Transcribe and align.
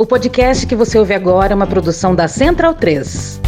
O 0.00 0.06
podcast 0.06 0.64
que 0.64 0.76
você 0.76 0.96
ouve 0.96 1.12
agora 1.12 1.52
é 1.52 1.56
uma 1.56 1.66
produção 1.66 2.14
da 2.14 2.28
Central 2.28 2.72
3. 2.72 3.40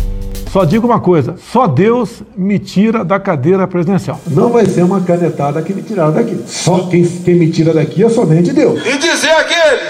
Só 0.50 0.64
digo 0.64 0.84
uma 0.84 0.98
coisa: 0.98 1.36
só 1.38 1.68
Deus 1.68 2.24
me 2.36 2.58
tira 2.58 3.04
da 3.04 3.20
cadeira 3.20 3.68
presidencial. 3.68 4.20
Não 4.26 4.50
vai 4.50 4.66
ser 4.66 4.82
uma 4.82 5.00
canetada 5.00 5.62
que 5.62 5.72
me 5.72 5.80
tiraram 5.80 6.12
daqui. 6.12 6.42
Só 6.48 6.88
quem, 6.88 7.06
quem 7.06 7.36
me 7.36 7.50
tira 7.50 7.72
daqui 7.72 8.02
é 8.02 8.08
somente 8.08 8.52
Deus. 8.52 8.84
E 8.84 8.98
dizer 8.98 9.30
àqueles 9.30 9.80
que 9.80 9.89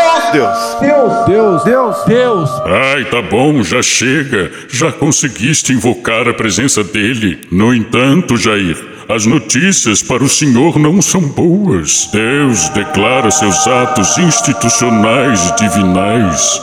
Ai, 2.65 3.05
tá 3.05 3.21
bom, 3.21 3.63
já 3.63 3.81
chega. 3.81 4.51
Já 4.69 4.91
conseguiste 4.91 5.73
invocar 5.73 6.27
a 6.27 6.33
presença 6.33 6.83
dele. 6.83 7.39
No 7.51 7.73
entanto, 7.73 8.37
Jair, 8.37 8.77
as 9.09 9.25
notícias 9.25 10.01
para 10.01 10.23
o 10.23 10.29
senhor 10.29 10.79
não 10.79 11.01
são 11.01 11.21
boas. 11.21 12.09
Deus 12.11 12.69
declara 12.69 13.29
seus 13.29 13.67
atos 13.67 14.17
institucionais 14.17 15.53
divinais. 15.57 16.61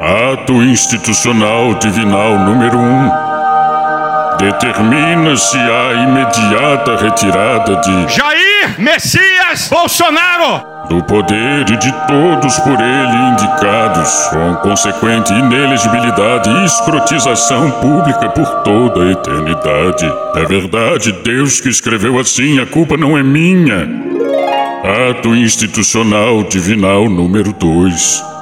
Ato 0.00 0.54
institucional 0.62 1.74
divinal 1.74 2.38
número 2.38 2.78
um. 2.78 3.27
Determina-se 4.38 5.58
a 5.58 5.94
imediata 5.94 6.96
retirada 6.96 7.76
de 7.80 8.14
Jair 8.14 8.78
Messias 8.78 9.68
Bolsonaro! 9.68 10.78
do 10.88 11.02
poder 11.02 11.68
e 11.68 11.76
de 11.76 11.92
todos 12.06 12.58
por 12.60 12.80
ele 12.80 13.16
indicados, 13.32 14.28
com 14.28 14.54
consequente 14.68 15.32
inelegibilidade 15.34 16.48
e 16.48 16.64
escrotização 16.64 17.70
pública 17.72 18.30
por 18.30 18.62
toda 18.62 19.04
a 19.04 19.12
eternidade. 19.12 20.10
É 20.34 20.44
verdade, 20.46 21.12
Deus 21.22 21.60
que 21.60 21.68
escreveu 21.68 22.18
assim, 22.18 22.58
a 22.58 22.64
culpa 22.64 22.96
não 22.96 23.18
é 23.18 23.22
minha. 23.22 23.86
Ato 25.10 25.34
institucional 25.34 26.44
divinal 26.44 27.10
número 27.10 27.52
2. 27.52 28.37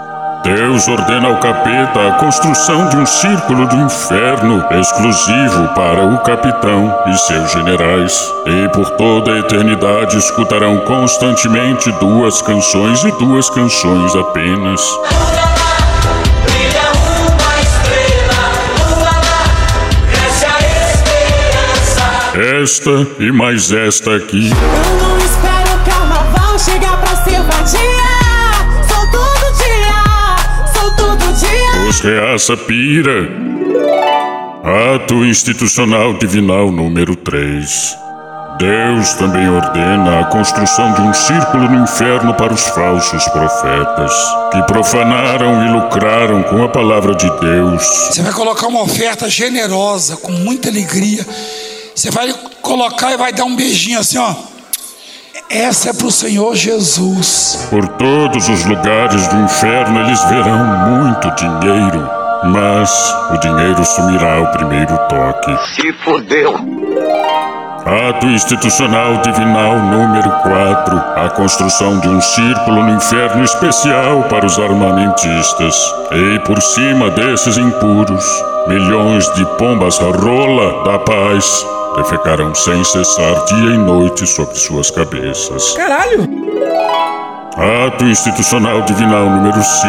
Deus 0.47 0.87
ordena 0.87 1.27
ao 1.27 1.41
capeta 1.41 2.07
a 2.07 2.13
construção 2.21 2.89
de 2.89 2.97
um 2.97 3.05
círculo 3.05 3.67
do 3.67 3.75
inferno 3.79 4.65
exclusivo 4.79 5.67
para 5.75 6.05
o 6.05 6.19
capitão 6.19 6.97
e 7.09 7.19
seus 7.19 7.51
generais. 7.51 8.33
E 8.47 8.69
por 8.69 8.89
toda 8.91 9.33
a 9.33 9.39
eternidade 9.41 10.17
escutarão 10.17 10.79
constantemente 10.83 11.91
duas 11.99 12.41
canções 12.43 13.03
e 13.03 13.11
duas 13.19 13.51
canções 13.51 14.15
apenas. 14.15 14.81
Esta 22.63 23.05
e 23.19 23.33
mais 23.33 23.73
esta 23.73 24.15
aqui. 24.15 24.51
Eu 24.51 25.09
não 25.09 25.19
espero 25.19 25.75
o 25.75 25.91
carnaval 25.91 26.57
chegar 26.57 26.97
pra 26.99 27.17
ser 27.25 27.43
vadia. 27.43 28.16
Os 31.97 32.03
reaça 32.03 32.55
pira. 32.59 33.27
Ato 34.95 35.25
institucional 35.25 36.13
divinal 36.19 36.71
número 36.71 37.17
3. 37.17 37.97
Deus 38.59 39.15
também 39.15 39.49
ordena 39.49 40.21
a 40.21 40.25
construção 40.27 40.93
de 40.93 41.01
um 41.01 41.15
círculo 41.15 41.71
no 41.71 41.83
inferno 41.85 42.35
para 42.35 42.53
os 42.53 42.67
falsos 42.67 43.27
profetas, 43.29 44.13
que 44.53 44.63
profanaram 44.65 45.67
e 45.67 45.73
lucraram 45.73 46.43
com 46.43 46.63
a 46.63 46.69
palavra 46.69 47.15
de 47.15 47.31
Deus. 47.41 47.83
Você 48.11 48.21
vai 48.21 48.33
colocar 48.33 48.67
uma 48.67 48.83
oferta 48.83 49.31
generosa, 49.31 50.19
com 50.19 50.33
muita 50.33 50.69
alegria. 50.69 51.27
Você 51.95 52.11
vai 52.11 52.31
colocar 52.61 53.13
e 53.13 53.17
vai 53.17 53.33
dar 53.33 53.47
um 53.47 53.57
beijinho 53.57 54.01
assim, 54.01 54.19
ó. 54.19 54.35
Essa 55.49 55.91
é 55.91 55.93
pro 55.93 56.11
Senhor 56.11 56.57
Jesus. 56.57 57.69
Por 57.71 57.87
todos 57.87 58.49
os 58.49 58.65
lugares 58.65 59.29
do 59.29 59.37
inferno 59.37 60.01
eles 60.01 60.23
verão 60.25 60.91
muito 60.91 61.31
dinheiro, 61.37 62.11
mas 62.47 62.91
o 63.31 63.39
dinheiro 63.39 63.85
sumirá 63.85 64.39
ao 64.39 64.51
primeiro 64.51 64.99
toque. 65.09 65.57
Se 65.75 65.93
fodeu. 66.05 66.53
Ato 67.87 68.27
institucional 68.27 69.23
divinal 69.23 69.79
número 69.79 70.29
4. 70.43 70.97
A 71.25 71.31
construção 71.31 72.01
de 72.01 72.09
um 72.09 72.21
círculo 72.21 72.83
no 72.83 72.97
inferno 72.97 73.45
especial 73.45 74.25
para 74.25 74.45
os 74.45 74.59
armamentistas. 74.59 75.95
E 76.11 76.41
por 76.41 76.61
cima 76.61 77.11
desses 77.11 77.57
impuros, 77.57 78.25
milhões 78.67 79.33
de 79.35 79.47
pombas 79.57 79.99
rola 79.99 80.83
da 80.83 80.99
paz 80.99 81.65
defecarão 81.97 82.53
sem 82.57 82.83
cessar 82.83 83.45
dia 83.45 83.71
e 83.71 83.79
noite 83.79 84.27
sobre 84.27 84.57
suas 84.57 84.91
cabeças. 84.91 85.75
Caralho! 85.75 86.29
Ato 87.87 88.05
institucional 88.05 88.83
divinal 88.83 89.31
número 89.31 89.63
5. 89.63 89.89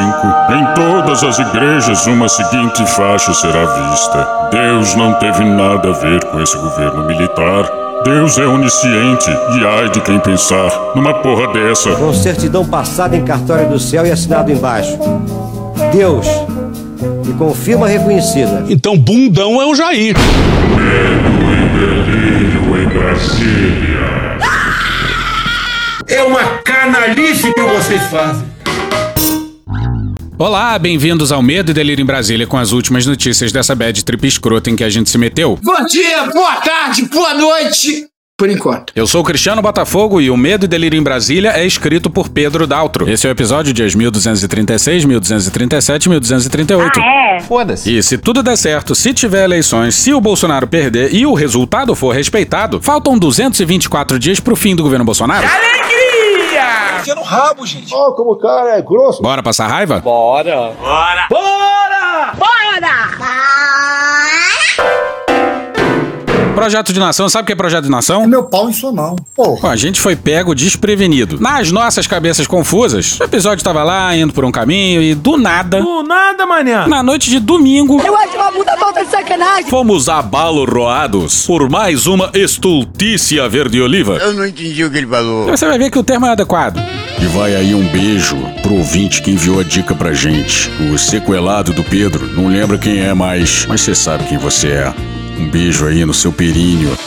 Em 0.54 0.74
todas 0.76 1.24
as 1.24 1.40
igrejas, 1.40 2.06
uma 2.06 2.30
seguinte 2.30 2.86
faixa 2.86 3.34
será 3.34 3.66
vista. 3.66 4.50
Deus 4.52 4.94
não 4.94 5.16
teve 5.16 5.44
nada 5.44 5.90
a 5.90 5.94
ver 5.94 6.24
com 6.26 6.40
esse 6.40 6.56
governo 6.58 7.04
militar. 7.08 7.87
Deus 8.04 8.38
é 8.38 8.46
onisciente 8.46 9.30
e 9.30 9.66
ai 9.66 9.90
de 9.90 10.00
quem 10.02 10.20
pensar 10.20 10.70
numa 10.96 11.14
porra 11.16 11.52
dessa. 11.52 11.92
com 11.96 12.14
certidão 12.14 12.66
passada 12.66 13.16
em 13.16 13.24
cartório 13.24 13.70
do 13.70 13.80
céu 13.80 14.06
e 14.06 14.12
assinado 14.12 14.52
embaixo. 14.52 14.98
Deus. 15.92 16.28
E 17.28 17.34
com 17.34 17.54
firma 17.54 17.88
reconhecida. 17.88 18.66
Então, 18.70 18.98
bundão 18.98 19.62
é 19.62 19.66
o 19.66 19.76
Jair. 19.76 20.16
Delírio 21.74 22.82
em 22.82 22.88
Brasília. 22.88 24.38
É 26.08 26.24
uma 26.24 26.44
canalice 26.64 27.54
que 27.54 27.62
vocês 27.62 28.02
fazem. 28.04 28.57
Olá, 30.40 30.78
bem-vindos 30.78 31.32
ao 31.32 31.42
Medo 31.42 31.72
e 31.72 31.74
Delírio 31.74 32.04
em 32.04 32.06
Brasília 32.06 32.46
com 32.46 32.58
as 32.58 32.72
últimas 32.72 33.08
notícias 33.08 33.52
dessa 33.52 33.74
bad 33.74 34.06
trip 34.06 34.28
escrota 34.28 34.70
em 34.70 34.76
que 34.76 34.84
a 34.84 34.90
gente 34.90 35.10
se 35.10 35.18
meteu. 35.18 35.58
Bom 35.64 35.86
dia, 35.88 36.26
boa 36.32 36.58
tarde, 36.58 37.06
boa 37.06 37.34
noite. 37.34 38.06
Por 38.38 38.48
enquanto. 38.48 38.94
Eu 38.96 39.08
sou 39.08 39.22
o 39.22 39.24
Cristiano 39.24 39.64
Botafogo 39.64 40.22
e 40.22 40.30
o 40.30 40.38
Medo 40.38 40.66
e 40.66 40.68
Delírio 40.68 40.96
em 41.00 41.02
Brasília 41.02 41.54
é 41.56 41.66
escrito 41.66 42.08
por 42.08 42.30
Pedro 42.30 42.68
Daltro. 42.68 43.10
Esse 43.10 43.26
é 43.26 43.32
o 43.32 43.34
episódio 43.34 43.74
dias 43.74 43.96
1236, 43.96 45.06
1237 45.06 46.06
e 46.06 46.10
1238. 46.10 47.00
é? 47.00 47.40
Foda-se. 47.40 47.98
E 47.98 48.04
se 48.04 48.16
tudo 48.16 48.44
der 48.44 48.56
certo, 48.56 48.94
se 48.94 49.12
tiver 49.16 49.44
eleições, 49.44 49.96
se 49.96 50.14
o 50.14 50.22
Bolsonaro 50.22 50.68
perder 50.68 51.16
e 51.16 51.26
o 51.26 51.34
resultado 51.34 51.96
for 51.96 52.14
respeitado, 52.14 52.80
faltam 52.80 53.18
224 53.18 54.20
dias 54.20 54.40
pro 54.40 54.56
fim 54.56 54.76
do 54.76 54.84
governo 54.84 55.04
Bolsonaro. 55.04 55.48
Alegria! 55.48 55.87
Enfia 57.00 57.16
no 57.16 57.24
rabo, 57.24 57.66
gente. 57.66 57.94
Ó, 57.94 58.12
como 58.12 58.32
o 58.32 58.36
cara 58.38 58.78
é 58.78 58.82
grosso. 58.82 59.22
Bora 59.22 59.44
passar 59.44 59.68
raiva? 59.68 60.00
Bora! 60.00 60.74
Projeto 66.58 66.92
de 66.92 67.00
nação, 67.00 67.30
sabe 67.30 67.44
o 67.44 67.46
que 67.46 67.54
é 67.54 67.56
projeto 67.56 67.84
de 67.84 67.90
nação? 67.92 68.26
Meu 68.26 68.44
pau 68.44 68.68
em 68.68 68.74
sua 68.74 68.92
mão. 68.92 69.16
Porra. 69.36 69.62
Pô, 69.62 69.68
a 69.68 69.76
gente 69.76 70.02
foi 70.02 70.16
pego 70.16 70.56
desprevenido. 70.56 71.40
Nas 71.40 71.72
nossas 71.72 72.08
cabeças 72.08 72.48
confusas, 72.48 73.20
o 73.20 73.24
episódio 73.26 73.64
tava 73.64 73.84
lá, 73.84 74.18
indo 74.18 74.34
por 74.34 74.44
um 74.44 74.52
caminho 74.52 75.00
e 75.00 75.14
do 75.14 75.38
nada, 75.38 75.80
Do 75.80 76.02
nada, 76.02 76.48
manhã. 76.48 76.88
na 76.88 77.04
noite 77.04 77.30
de 77.30 77.40
domingo, 77.40 78.02
Eu 78.02 78.16
acho 78.18 78.36
uma 78.36 78.52
puta 78.52 78.76
falta 78.76 79.06
de 79.06 79.12
sacanagem. 79.12 79.70
fomos 79.70 80.10
abalroados 80.10 81.46
por 81.46 81.70
mais 81.70 82.08
uma 82.08 82.32
estultícia 82.34 83.48
verde-oliva. 83.48 84.14
Eu 84.18 84.34
não 84.34 84.44
entendi 84.44 84.84
o 84.84 84.90
que 84.90 84.98
ele 84.98 85.06
falou. 85.08 85.46
Você 85.46 85.64
vai 85.68 85.78
ver 85.78 85.92
que 85.92 86.00
o 86.00 86.04
termo 86.04 86.26
é 86.26 86.32
adequado. 86.32 86.82
E 87.22 87.26
vai 87.38 87.56
aí 87.56 87.76
um 87.76 87.88
beijo 87.88 88.36
pro 88.64 88.74
ouvinte 88.74 89.22
que 89.22 89.30
enviou 89.30 89.60
a 89.60 89.64
dica 89.64 89.94
pra 89.94 90.12
gente. 90.12 90.72
O 90.92 90.98
sequelado 90.98 91.72
do 91.72 91.84
Pedro, 91.84 92.26
não 92.36 92.48
lembra 92.48 92.80
quem 92.80 93.00
é 93.00 93.14
mais, 93.14 93.68
mas 93.68 93.82
você 93.82 93.94
sabe 93.94 94.24
quem 94.24 94.40
você 94.40 94.70
é. 94.70 95.17
Um 95.40 95.48
beijo 95.50 95.86
aí 95.86 96.04
no 96.04 96.14
seu 96.14 96.32
períneo. 96.32 96.98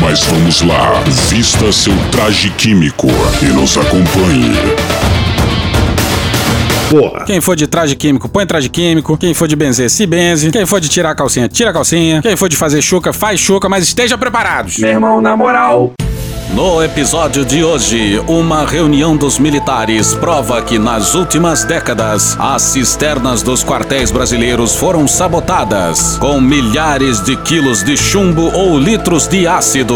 Mas 0.00 0.22
vamos 0.24 0.62
lá, 0.62 1.02
vista 1.28 1.72
seu 1.72 1.94
traje 2.12 2.50
químico 2.50 3.08
e 3.42 3.46
nos 3.46 3.76
acompanhe. 3.78 4.52
Porra. 6.90 7.24
Quem 7.24 7.40
for 7.40 7.56
de 7.56 7.66
traje 7.66 7.96
químico, 7.96 8.28
põe 8.28 8.44
traje 8.46 8.68
químico. 8.68 9.16
Quem 9.16 9.32
for 9.32 9.48
de 9.48 9.56
benzer, 9.56 9.88
se 9.88 10.06
benze. 10.06 10.50
Quem 10.50 10.66
for 10.66 10.80
de 10.80 10.88
tirar 10.88 11.12
a 11.12 11.14
calcinha, 11.14 11.48
tira 11.48 11.70
a 11.70 11.72
calcinha. 11.72 12.20
Quem 12.20 12.36
for 12.36 12.48
de 12.48 12.56
fazer 12.56 12.82
chuca, 12.82 13.12
faz 13.12 13.40
chuca, 13.40 13.68
mas 13.68 13.84
esteja 13.84 14.18
preparados. 14.18 14.78
Meu 14.78 14.90
irmão, 14.90 15.20
na 15.20 15.36
moral. 15.36 15.92
No 16.54 16.82
episódio 16.82 17.44
de 17.44 17.62
hoje, 17.62 18.18
uma 18.26 18.66
reunião 18.66 19.16
dos 19.16 19.38
militares 19.38 20.14
prova 20.14 20.60
que 20.60 20.80
nas 20.80 21.14
últimas 21.14 21.62
décadas 21.62 22.36
as 22.40 22.62
cisternas 22.62 23.40
dos 23.40 23.62
quartéis 23.62 24.10
brasileiros 24.10 24.74
foram 24.74 25.06
sabotadas 25.06 26.18
com 26.18 26.40
milhares 26.40 27.22
de 27.22 27.36
quilos 27.36 27.84
de 27.84 27.96
chumbo 27.96 28.50
ou 28.52 28.76
litros 28.76 29.28
de 29.28 29.46
ácido. 29.46 29.94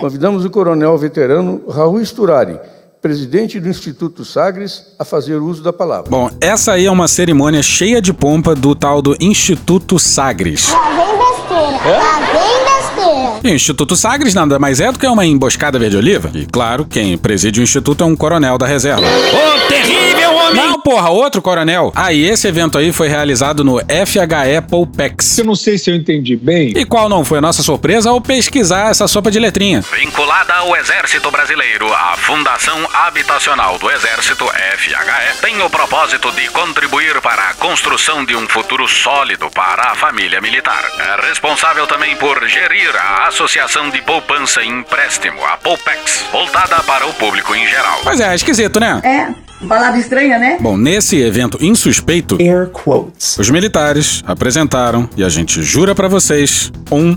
Convidamos 0.00 0.44
o 0.44 0.50
coronel 0.50 0.98
veterano 0.98 1.62
Raul 1.70 2.04
Sturari, 2.04 2.58
presidente 3.00 3.60
do 3.60 3.68
Instituto 3.68 4.24
Sagres, 4.24 4.84
a 4.98 5.04
fazer 5.04 5.36
uso 5.36 5.62
da 5.62 5.72
palavra. 5.72 6.10
Bom, 6.10 6.28
essa 6.40 6.72
aí 6.72 6.86
é 6.86 6.90
uma 6.90 7.06
cerimônia 7.06 7.62
cheia 7.62 8.02
de 8.02 8.12
pompa 8.12 8.52
do 8.52 8.74
tal 8.74 9.00
do 9.00 9.16
Instituto 9.20 9.96
Sagres. 9.96 10.72
Lá 10.72 10.88
vem 10.88 11.18
besteira, 11.18 11.98
lá 11.98 12.18
vem. 12.32 12.67
E 13.42 13.50
o 13.50 13.54
Instituto 13.54 13.96
Sagres 13.96 14.34
nada 14.34 14.58
mais 14.58 14.80
é 14.80 14.90
do 14.90 14.98
que 14.98 15.06
uma 15.06 15.24
emboscada 15.24 15.78
verde-oliva. 15.78 16.30
E 16.34 16.46
claro, 16.46 16.84
quem 16.84 17.16
preside 17.16 17.60
o 17.60 17.62
Instituto 17.62 18.02
é 18.02 18.06
um 18.06 18.16
coronel 18.16 18.58
da 18.58 18.66
reserva. 18.66 19.02
Ô, 19.06 19.68
terrível 19.68 20.07
homem! 20.48 20.62
Não, 20.62 20.80
porra, 20.80 21.10
outro 21.10 21.40
coronel. 21.40 21.92
Ah, 21.94 22.12
e 22.12 22.26
esse 22.26 22.46
evento 22.48 22.78
aí 22.78 22.92
foi 22.92 23.08
realizado 23.08 23.62
no 23.62 23.78
FHE 23.78 24.60
Poupex. 24.68 25.38
Eu 25.38 25.44
não 25.44 25.54
sei 25.54 25.78
se 25.78 25.90
eu 25.90 25.94
entendi 25.94 26.36
bem. 26.36 26.72
E 26.76 26.84
qual 26.84 27.08
não 27.08 27.24
foi 27.24 27.38
a 27.38 27.40
nossa 27.40 27.62
surpresa 27.62 28.10
ao 28.10 28.20
pesquisar 28.20 28.90
essa 28.90 29.06
sopa 29.06 29.30
de 29.30 29.38
letrinha? 29.38 29.80
Vinculada 29.80 30.54
ao 30.54 30.76
Exército 30.76 31.30
Brasileiro, 31.30 31.92
a 31.92 32.16
Fundação 32.16 32.78
Habitacional 32.92 33.78
do 33.78 33.90
Exército, 33.90 34.44
FHE, 34.76 35.40
tem 35.40 35.60
o 35.62 35.70
propósito 35.70 36.30
de 36.32 36.48
contribuir 36.48 37.20
para 37.20 37.50
a 37.50 37.54
construção 37.54 38.24
de 38.24 38.34
um 38.34 38.48
futuro 38.48 38.86
sólido 38.88 39.50
para 39.50 39.92
a 39.92 39.94
família 39.94 40.40
militar. 40.40 40.82
É 40.98 41.28
responsável 41.28 41.86
também 41.86 42.16
por 42.16 42.46
gerir 42.48 42.94
a 42.96 43.28
Associação 43.28 43.90
de 43.90 44.00
Poupança 44.02 44.62
e 44.62 44.68
Empréstimo, 44.68 45.44
a 45.44 45.56
Poupex, 45.56 46.24
voltada 46.32 46.76
para 46.82 47.06
o 47.06 47.12
público 47.14 47.54
em 47.54 47.66
geral. 47.66 48.00
Pois 48.02 48.20
é, 48.20 48.34
esquisito, 48.34 48.78
né? 48.80 49.00
É, 49.04 49.47
palavra 49.66 49.98
estranha, 49.98 50.38
né? 50.38 50.58
Bom, 50.60 50.76
nesse 50.76 51.16
evento 51.20 51.58
insuspeito, 51.60 52.38
os 53.38 53.50
militares 53.50 54.22
apresentaram, 54.26 55.08
e 55.16 55.24
a 55.24 55.28
gente 55.28 55.62
jura 55.62 55.94
pra 55.94 56.08
vocês, 56.08 56.70
um 56.90 57.14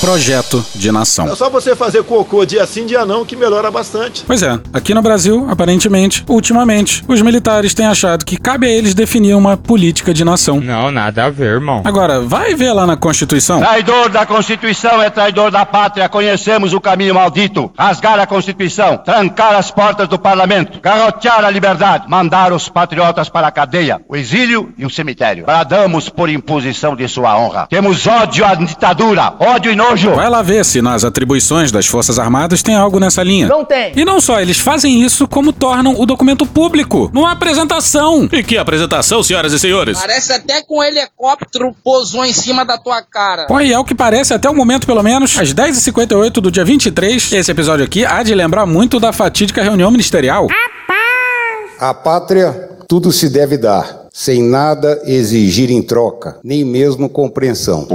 projeto 0.00 0.64
de 0.74 0.90
nação. 0.90 1.28
É 1.28 1.34
só 1.34 1.50
você 1.50 1.76
fazer 1.76 2.02
cocô 2.02 2.44
dia 2.44 2.66
sim, 2.66 2.86
dia 2.86 3.04
não, 3.04 3.24
que 3.24 3.36
melhora 3.36 3.70
bastante. 3.70 4.24
Pois 4.26 4.42
é, 4.42 4.58
aqui 4.72 4.94
no 4.94 5.02
Brasil, 5.02 5.46
aparentemente, 5.48 6.24
ultimamente, 6.28 7.04
os 7.06 7.22
militares 7.22 7.74
têm 7.74 7.86
achado 7.86 8.24
que 8.24 8.36
cabe 8.36 8.66
a 8.66 8.70
eles 8.70 8.94
definir 8.94 9.34
uma 9.34 9.56
política 9.56 10.12
de 10.12 10.24
nação. 10.24 10.60
Não, 10.60 10.90
nada 10.90 11.24
a 11.24 11.30
ver, 11.30 11.54
irmão. 11.54 11.82
Agora, 11.84 12.20
vai 12.20 12.54
ver 12.54 12.72
lá 12.72 12.86
na 12.86 12.96
Constituição. 12.96 13.60
Traidor 13.60 14.08
da 14.08 14.26
Constituição 14.26 15.02
é 15.02 15.10
traidor 15.10 15.50
da 15.50 15.64
pátria. 15.64 16.08
Conhecemos 16.08 16.72
o 16.72 16.80
caminho 16.80 17.14
maldito. 17.14 17.72
Rasgar 17.78 18.18
a 18.18 18.26
Constituição, 18.26 18.96
trancar 18.98 19.54
as 19.54 19.70
portas 19.70 20.08
do 20.08 20.18
parlamento, 20.18 20.80
garrotear 20.80 21.44
a 21.44 21.50
liberdade, 21.50 22.04
mandar 22.08 22.52
os 22.52 22.68
patriotas 22.68 23.28
para 23.28 23.46
a 23.46 23.50
cadeia, 23.50 24.00
o 24.08 24.16
exílio 24.16 24.72
e 24.76 24.84
o 24.84 24.90
cemitério. 24.90 25.46
Bradamos 25.46 26.08
por 26.08 26.28
imposição 26.28 26.96
de 26.96 27.06
sua 27.08 27.38
honra. 27.38 27.66
Temos 27.68 28.06
ódio 28.06 28.44
à 28.44 28.54
ditadura, 28.54 29.34
ódio 29.38 29.69
e 29.70 29.76
nojo. 29.76 30.14
Vai 30.14 30.28
lá 30.28 30.42
ver 30.42 30.64
se 30.64 30.82
nas 30.82 31.04
atribuições 31.04 31.70
das 31.70 31.86
Forças 31.86 32.18
Armadas 32.18 32.62
tem 32.62 32.74
algo 32.74 32.98
nessa 32.98 33.22
linha. 33.22 33.48
Não 33.48 33.64
tem. 33.64 33.92
E 33.96 34.04
não 34.04 34.20
só, 34.20 34.40
eles 34.40 34.58
fazem 34.58 35.02
isso 35.02 35.26
como 35.26 35.52
tornam 35.52 35.98
o 35.98 36.06
documento 36.06 36.44
público, 36.46 37.10
numa 37.12 37.32
apresentação. 37.32 38.28
E 38.32 38.42
que 38.42 38.58
apresentação, 38.58 39.22
senhoras 39.22 39.52
e 39.52 39.58
senhores? 39.58 39.98
Parece 39.98 40.32
até 40.32 40.62
que 40.62 40.72
um 40.72 40.82
helicóptero 40.82 41.74
pousou 41.84 42.24
em 42.24 42.32
cima 42.32 42.64
da 42.64 42.76
tua 42.76 43.02
cara. 43.02 43.46
Pô, 43.46 43.60
e 43.60 43.72
é 43.72 43.78
o 43.78 43.84
que 43.84 43.94
parece 43.94 44.34
até 44.34 44.48
o 44.48 44.54
momento, 44.54 44.86
pelo 44.86 45.02
menos, 45.02 45.38
às 45.38 45.54
10h58 45.54 46.32
do 46.32 46.50
dia 46.50 46.64
23. 46.64 47.32
Esse 47.32 47.50
episódio 47.50 47.84
aqui 47.84 48.04
há 48.04 48.22
de 48.22 48.34
lembrar 48.34 48.66
muito 48.66 48.98
da 48.98 49.12
fatídica 49.12 49.62
reunião 49.62 49.90
ministerial. 49.90 50.48
A 51.78 51.94
pátria 51.94 52.68
tudo 52.90 53.12
se 53.12 53.28
deve 53.30 53.56
dar, 53.56 53.99
sem 54.12 54.42
nada 54.42 55.00
exigir 55.04 55.70
em 55.70 55.82
troca, 55.82 56.38
nem 56.42 56.64
mesmo 56.64 57.08
compreensão. 57.08 57.86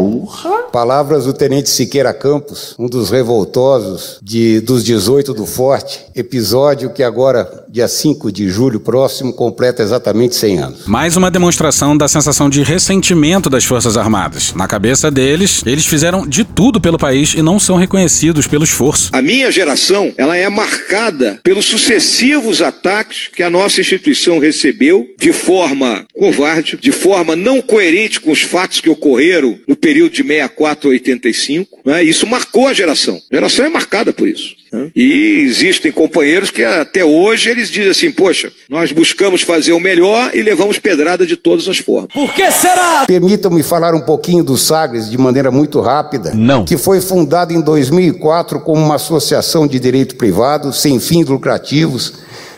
Palavras 0.72 1.26
do 1.26 1.34
Tenente 1.34 1.70
Siqueira 1.70 2.14
Campos, 2.14 2.76
um 2.78 2.88
dos 2.88 3.10
revoltosos 3.10 4.20
de, 4.22 4.60
dos 4.60 4.84
18 4.84 5.34
do 5.34 5.46
Forte, 5.46 6.02
episódio 6.14 6.90
que 6.90 7.02
agora, 7.02 7.66
dia 7.70 7.88
5 7.88 8.32
de 8.32 8.50
julho 8.50 8.80
próximo, 8.80 9.32
completa 9.32 9.82
exatamente 9.82 10.36
100 10.36 10.60
anos. 10.60 10.86
Mais 10.86 11.16
uma 11.16 11.32
demonstração 11.32 11.96
da 11.96 12.08
sensação 12.08 12.50
de 12.50 12.62
ressentimento 12.62 13.50
das 13.50 13.64
Forças 13.64 13.96
Armadas. 13.96 14.54
Na 14.54 14.68
cabeça 14.68 15.10
deles, 15.10 15.64
eles 15.66 15.86
fizeram 15.86 16.28
de 16.28 16.44
tudo 16.44 16.82
pelo 16.82 16.98
país 16.98 17.34
e 17.34 17.42
não 17.42 17.60
são 17.60 17.78
reconhecidos 17.78 18.48
pelo 18.48 18.64
esforço. 18.64 19.10
A 19.14 19.22
minha 19.22 19.50
geração, 19.52 20.14
ela 20.18 20.36
é 20.36 20.50
marcada 20.50 21.40
pelos 21.44 21.66
sucessivos 21.66 22.62
ataques 22.62 23.30
que 23.34 23.44
a 23.44 23.50
nossa 23.50 23.80
instituição 23.80 24.40
recebeu 24.40 25.06
de 25.18 25.32
forma 25.32 26.05
covarde, 26.18 26.78
de 26.78 26.92
forma 26.92 27.36
não 27.36 27.62
coerente 27.62 28.20
com 28.22 28.32
os 28.32 28.42
fatos 28.42 28.80
que 28.80 28.90
ocorreram 28.90 29.58
no 29.68 29.76
período 29.76 30.12
de 30.14 30.24
64 30.24 30.90
a 30.90 30.92
85. 30.92 31.80
Né? 31.86 32.04
Isso 32.04 32.26
marcou 32.26 32.68
a 32.68 32.74
geração. 32.74 33.20
A 33.32 33.36
geração 33.36 33.66
é 33.66 33.70
marcada 33.70 34.14
por 34.14 34.28
isso. 34.28 34.56
né? 34.72 34.90
E 34.96 35.42
existem 35.42 35.92
companheiros 35.92 36.50
que 36.50 36.64
até 36.64 37.04
hoje 37.04 37.50
eles 37.50 37.70
dizem 37.70 37.92
assim, 37.92 38.12
poxa, 38.12 38.52
nós 38.70 38.92
buscamos 38.92 39.42
fazer 39.42 39.74
o 39.74 39.80
melhor 39.80 40.32
e 40.34 40.42
levamos 40.42 40.80
pedrada 40.80 41.26
de 41.26 41.36
todas 41.36 41.68
as 41.68 41.78
formas. 41.80 42.12
Por 42.14 42.34
que 42.34 42.50
será? 42.52 43.06
Permitam-me 43.06 43.62
falar 43.62 43.94
um 43.94 44.02
pouquinho 44.02 44.44
do 44.44 44.58
Sagres 44.58 45.10
de 45.10 45.18
maneira 45.18 45.52
muito 45.52 45.82
rápida. 45.82 46.34
Não. 46.34 46.64
Que 46.66 46.78
foi 46.78 47.02
fundado 47.02 47.54
em 47.54 47.62
2004 47.62 48.62
como 48.62 48.82
uma 48.84 48.96
associação 48.96 49.68
de 49.68 49.80
direito 49.80 50.16
privado, 50.16 50.72
sem 50.72 51.00
fins 51.00 51.26
lucrativos, 51.28 52.14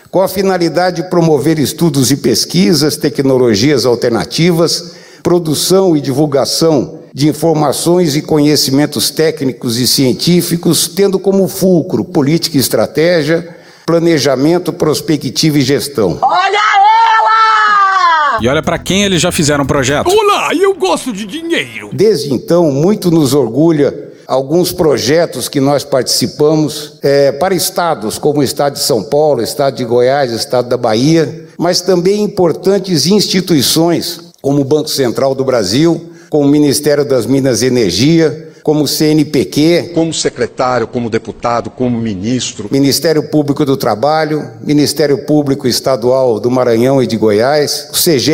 com 0.10 0.22
a 0.22 0.28
finalidade 0.28 1.04
de 1.04 1.10
promover 1.10 1.60
estudos 1.60 2.12
e 2.12 2.18
pesquisas, 2.18 2.96
tecnologias 2.96 3.86
alternativas, 3.86 4.96
produção 5.22 5.96
e 5.96 6.02
divulgação 6.02 7.00
de 7.14 7.28
informações 7.28 8.16
e 8.16 8.22
conhecimentos 8.22 9.10
técnicos 9.10 9.78
e 9.78 9.88
científicos, 9.88 10.88
tendo 10.88 11.20
como 11.20 11.48
fulcro 11.48 12.06
política 12.06 12.58
e 12.58 12.60
estratégia, 12.60 13.56
planejamento, 13.86 14.72
prospectiva 14.72 15.58
e 15.58 15.62
gestão. 15.62 16.20
Olha 16.22 16.58
ela! 16.58 18.40
E 18.42 18.48
olha 18.48 18.62
pra 18.62 18.78
quem 18.78 19.04
eles 19.04 19.22
já 19.22 19.32
fizeram 19.32 19.66
projeto. 19.66 20.08
Olá, 20.10 20.50
eu 20.54 20.76
gosto 20.76 21.12
de 21.12 21.26
dinheiro. 21.26 21.90
Desde 21.92 22.32
então, 22.34 22.72
muito 22.72 23.10
nos 23.10 23.34
orgulha 23.34 24.07
alguns 24.28 24.74
projetos 24.74 25.48
que 25.48 25.62
nós 25.62 25.86
participamos 25.86 27.00
é, 27.02 27.32
para 27.32 27.56
estados, 27.56 28.18
como 28.18 28.42
o 28.42 28.44
estado 28.44 28.74
de 28.74 28.80
São 28.80 29.02
Paulo, 29.02 29.40
o 29.40 29.44
estado 29.44 29.78
de 29.78 29.86
Goiás, 29.86 30.34
o 30.34 30.36
estado 30.36 30.68
da 30.68 30.76
Bahia, 30.76 31.46
mas 31.58 31.80
também 31.80 32.24
importantes 32.24 33.08
instituições, 33.08 34.20
como 34.42 34.62
o 34.62 34.66
Banco 34.66 34.90
Central 34.90 35.34
do 35.34 35.46
Brasil, 35.46 36.12
como 36.30 36.46
o 36.46 36.52
Ministério 36.52 37.06
das 37.06 37.26
Minas 37.26 37.62
e 37.62 37.68
Energia, 37.68 38.46
como 38.62 38.84
o 38.84 38.88
CNPq, 38.88 39.92
Como 39.94 40.14
secretário, 40.14 40.88
como 40.88 41.10
deputado, 41.10 41.70
como 41.70 41.98
ministro. 41.98 42.68
Ministério 42.70 43.24
Público 43.30 43.64
do 43.64 43.78
Trabalho, 43.78 44.46
Ministério 44.62 45.20
Público 45.20 45.70
Estadual 45.70 46.38
do 46.38 46.52
Maranhão 46.52 47.02
e 47.02 47.08
de 47.08 47.16
Goiás, 47.16 47.88
o 47.90 47.94
CGE, 47.94 48.34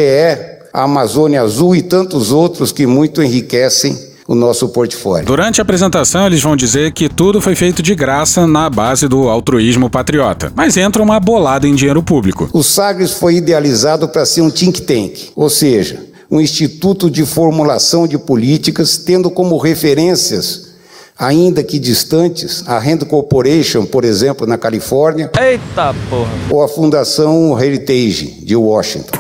a 0.74 0.86
Amazônia 0.86 1.44
Azul 1.44 1.76
e 1.76 1.84
tantos 1.84 2.32
outros 2.32 2.72
que 2.72 2.88
muito 2.88 3.22
enriquecem 3.22 4.13
o 4.28 4.36
nosso 4.36 4.70
portfólio. 4.70 5.26
Durante 5.26 5.60
a 5.60 5.64
apresentação, 5.64 6.26
eles 6.26 6.42
vão 6.42 6.56
dizer 6.56 6.92
que 6.92 7.10
tudo 7.10 7.42
foi 7.42 7.56
feito 7.56 7.82
de 7.82 7.94
graça 7.96 8.48
na 8.48 8.70
base 8.70 9.08
do 9.08 9.28
altruísmo 9.28 9.90
patriota. 9.90 10.52
Mas 10.56 10.78
entra 10.78 11.02
uma 11.04 11.20
bolada 11.20 11.68
em 11.68 11.76
dinheiro 11.76 12.02
público. 12.02 12.50
O 12.54 12.64
Sagres 12.64 13.12
foi 13.12 13.36
idealizado 13.36 14.08
para 14.08 14.26
ser 14.26 14.42
um 14.42 14.50
think 14.50 14.82
tank, 14.84 15.32
ou 15.36 15.50
seja, 15.50 16.00
um 16.32 16.40
instituto 16.40 17.12
de 17.12 17.26
formulação 17.26 18.08
de 18.08 18.18
políticas, 18.18 18.98
tendo 18.98 19.30
como 19.30 19.58
referências, 19.58 20.74
ainda 21.20 21.62
que 21.64 21.78
distantes, 21.78 22.64
a 22.68 22.80
Rand 22.80 23.00
Corporation, 23.00 23.86
por 23.86 24.04
exemplo, 24.04 24.48
na 24.48 24.58
Califórnia, 24.58 25.30
Eita 25.40 25.94
porra. 26.10 26.32
ou 26.50 26.64
a 26.64 26.68
Fundação 26.68 27.60
Heritage 27.62 28.44
de 28.44 28.56
Washington. 28.56 29.12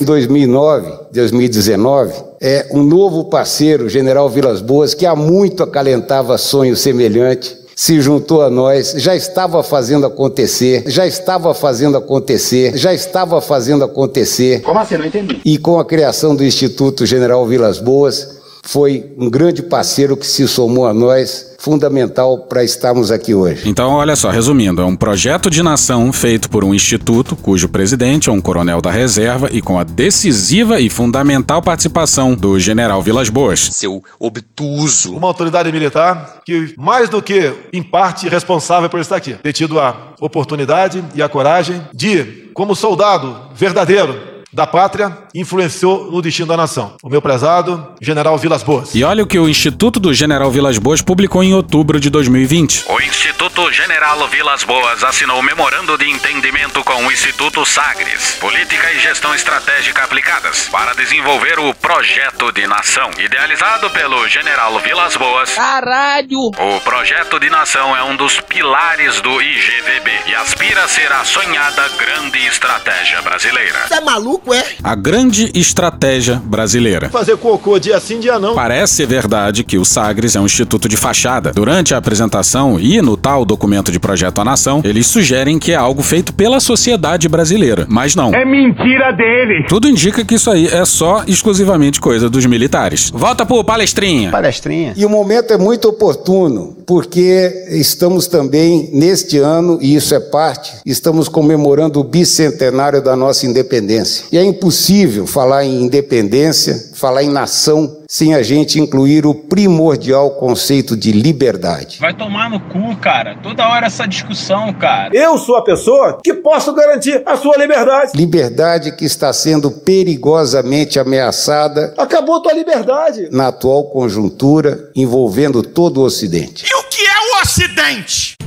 Em 0.00 0.04
2009, 0.04 0.92
2019, 1.12 2.12
é 2.40 2.68
um 2.72 2.82
novo 2.82 3.24
parceiro, 3.24 3.88
General 3.88 4.28
Vilas 4.28 4.62
Boas, 4.62 4.94
que 4.94 5.04
há 5.04 5.14
muito 5.14 5.62
acalentava 5.62 6.38
sonho 6.38 6.74
semelhante, 6.74 7.54
se 7.76 8.00
juntou 8.00 8.42
a 8.42 8.48
nós, 8.48 8.94
já 8.96 9.14
estava 9.14 9.62
fazendo 9.62 10.06
acontecer, 10.06 10.84
já 10.86 11.06
estava 11.06 11.52
fazendo 11.54 11.98
acontecer, 11.98 12.76
já 12.76 12.94
estava 12.94 13.40
fazendo 13.40 13.84
acontecer. 13.84 14.62
Como 14.62 14.78
assim? 14.78 14.96
Não 14.96 15.06
entendi. 15.06 15.40
E 15.44 15.58
com 15.58 15.78
a 15.78 15.84
criação 15.84 16.34
do 16.34 16.44
Instituto 16.44 17.04
General 17.04 17.46
Vilas 17.46 17.78
Boas, 17.78 18.38
foi 18.62 19.12
um 19.18 19.28
grande 19.28 19.62
parceiro 19.62 20.16
que 20.16 20.26
se 20.26 20.46
somou 20.48 20.86
a 20.86 20.94
nós, 20.94 21.49
fundamental 21.60 22.38
para 22.38 22.64
estarmos 22.64 23.10
aqui 23.10 23.34
hoje. 23.34 23.68
Então, 23.68 23.92
olha 23.92 24.16
só, 24.16 24.30
resumindo, 24.30 24.80
é 24.80 24.84
um 24.84 24.96
projeto 24.96 25.50
de 25.50 25.62
nação 25.62 26.10
feito 26.10 26.48
por 26.48 26.64
um 26.64 26.74
instituto 26.74 27.36
cujo 27.36 27.68
presidente 27.68 28.30
é 28.30 28.32
um 28.32 28.40
coronel 28.40 28.80
da 28.80 28.90
reserva 28.90 29.50
e 29.52 29.60
com 29.60 29.78
a 29.78 29.84
decisiva 29.84 30.80
e 30.80 30.88
fundamental 30.88 31.60
participação 31.60 32.34
do 32.34 32.58
general 32.58 33.02
Vilas 33.02 33.28
Boas. 33.28 33.60
Seu 33.72 34.02
obtuso. 34.18 35.14
Uma 35.14 35.28
autoridade 35.28 35.70
militar 35.70 36.40
que, 36.46 36.74
mais 36.78 37.10
do 37.10 37.20
que 37.20 37.52
em 37.72 37.82
parte 37.82 38.26
responsável 38.26 38.88
por 38.88 38.98
estar 38.98 39.16
aqui, 39.16 39.34
ter 39.34 39.52
tido 39.52 39.78
a 39.78 40.14
oportunidade 40.18 41.04
e 41.14 41.22
a 41.22 41.28
coragem 41.28 41.82
de, 41.92 42.50
como 42.54 42.74
soldado 42.74 43.36
verdadeiro, 43.54 44.39
da 44.52 44.66
pátria 44.66 45.16
influenciou 45.34 46.10
no 46.10 46.20
destino 46.20 46.48
da 46.48 46.56
nação. 46.56 46.96
O 47.02 47.08
meu 47.08 47.22
prezado 47.22 47.94
General 48.00 48.36
Vilas 48.36 48.62
Boas. 48.62 48.94
E 48.94 49.04
olha 49.04 49.22
o 49.22 49.26
que 49.26 49.38
o 49.38 49.48
Instituto 49.48 50.00
do 50.00 50.12
General 50.12 50.50
Vilas 50.50 50.78
Boas 50.78 51.00
publicou 51.00 51.42
em 51.42 51.54
outubro 51.54 52.00
de 52.00 52.10
2020. 52.10 52.86
O 52.88 53.00
Instituto 53.00 53.70
General 53.72 54.26
Vilas 54.28 54.64
Boas 54.64 55.04
assinou 55.04 55.38
um 55.38 55.42
memorando 55.42 55.96
de 55.96 56.08
entendimento 56.10 56.82
com 56.82 57.06
o 57.06 57.12
Instituto 57.12 57.64
Sagres, 57.64 58.36
Política 58.40 58.92
e 58.92 58.98
Gestão 58.98 59.34
Estratégica 59.34 60.04
Aplicadas, 60.04 60.68
para 60.68 60.94
desenvolver 60.94 61.58
o 61.60 61.72
Projeto 61.74 62.50
de 62.52 62.66
Nação, 62.66 63.10
idealizado 63.18 63.88
pelo 63.90 64.26
General 64.28 64.76
Vilas 64.80 65.16
Boas. 65.16 65.54
Caralho! 65.54 66.50
O 66.58 66.80
Projeto 66.80 67.38
de 67.38 67.48
Nação 67.48 67.96
é 67.96 68.02
um 68.02 68.16
dos 68.16 68.40
pilares 68.40 69.20
do 69.20 69.40
IGVB 69.40 70.10
e 70.26 70.34
aspira 70.34 70.84
a 70.84 70.88
ser 70.88 71.10
a 71.12 71.24
sonhada 71.24 71.88
grande 71.96 72.38
estratégia 72.46 73.22
brasileira. 73.22 73.86
Você 73.86 73.94
é 73.94 74.00
maluco? 74.00 74.39
É? 74.48 74.64
A 74.82 74.94
grande 74.94 75.50
estratégia 75.54 76.40
brasileira. 76.44 77.08
Fazer 77.10 77.36
cocô 77.36 77.78
dia 77.78 77.98
sim, 78.00 78.20
dia 78.20 78.38
não. 78.38 78.54
Parece 78.54 78.94
ser 78.94 79.06
verdade 79.06 79.64
que 79.64 79.78
o 79.78 79.84
Sagres 79.84 80.36
é 80.36 80.40
um 80.40 80.46
instituto 80.46 80.88
de 80.88 80.96
fachada. 80.96 81.52
Durante 81.52 81.94
a 81.94 81.98
apresentação 81.98 82.78
e 82.80 83.00
no 83.02 83.16
tal 83.16 83.44
documento 83.44 83.92
de 83.92 83.98
projeto 83.98 84.40
à 84.40 84.44
nação, 84.44 84.80
eles 84.84 85.06
sugerem 85.06 85.58
que 85.58 85.72
é 85.72 85.76
algo 85.76 86.02
feito 86.02 86.32
pela 86.32 86.60
sociedade 86.60 87.28
brasileira. 87.28 87.86
Mas 87.88 88.14
não. 88.14 88.34
É 88.34 88.44
mentira 88.44 89.12
dele! 89.12 89.66
Tudo 89.68 89.88
indica 89.88 90.24
que 90.24 90.34
isso 90.34 90.50
aí 90.50 90.66
é 90.66 90.84
só 90.84 91.24
exclusivamente 91.26 92.00
coisa 92.00 92.28
dos 92.28 92.46
militares. 92.46 93.10
Volta 93.10 93.44
pro 93.44 93.62
palestrinha. 93.64 94.30
Palestrinha. 94.30 94.94
E 94.96 95.04
o 95.04 95.10
momento 95.10 95.52
é 95.52 95.58
muito 95.58 95.88
oportuno, 95.88 96.76
porque 96.86 97.66
estamos 97.70 98.26
também, 98.26 98.90
neste 98.92 99.38
ano, 99.38 99.78
e 99.80 99.94
isso 99.94 100.14
é 100.14 100.20
parte, 100.20 100.72
estamos 100.84 101.28
comemorando 101.28 102.00
o 102.00 102.04
bicentenário 102.04 103.02
da 103.02 103.14
nossa 103.14 103.46
independência. 103.46 104.24
E 104.32 104.38
é 104.38 104.44
impossível 104.44 105.26
falar 105.26 105.64
em 105.64 105.82
independência, 105.82 106.90
falar 106.94 107.24
em 107.24 107.28
nação, 107.28 107.96
sem 108.08 108.32
a 108.32 108.44
gente 108.44 108.78
incluir 108.78 109.26
o 109.26 109.34
primordial 109.34 110.30
conceito 110.32 110.96
de 110.96 111.10
liberdade. 111.10 111.98
Vai 112.00 112.14
tomar 112.14 112.48
no 112.48 112.60
cu, 112.60 112.94
cara. 112.96 113.36
Toda 113.42 113.68
hora 113.68 113.86
essa 113.86 114.06
discussão, 114.06 114.72
cara. 114.72 115.10
Eu 115.12 115.36
sou 115.36 115.56
a 115.56 115.64
pessoa 115.64 116.20
que 116.22 116.32
posso 116.32 116.72
garantir 116.72 117.20
a 117.26 117.36
sua 117.36 117.56
liberdade. 117.56 118.12
Liberdade 118.14 118.92
que 118.92 119.04
está 119.04 119.32
sendo 119.32 119.68
perigosamente 119.70 121.00
ameaçada. 121.00 121.92
Acabou 121.98 122.40
tua 122.40 122.52
liberdade. 122.52 123.28
Na 123.32 123.48
atual 123.48 123.84
conjuntura 123.90 124.90
envolvendo 124.94 125.60
todo 125.62 126.02
o 126.02 126.04
Ocidente. 126.04 126.66
E 126.70 126.74
o 126.74 126.82
que 126.84 127.02
é 127.02 127.36
o 127.36 127.42
Ocidente? 127.42 128.39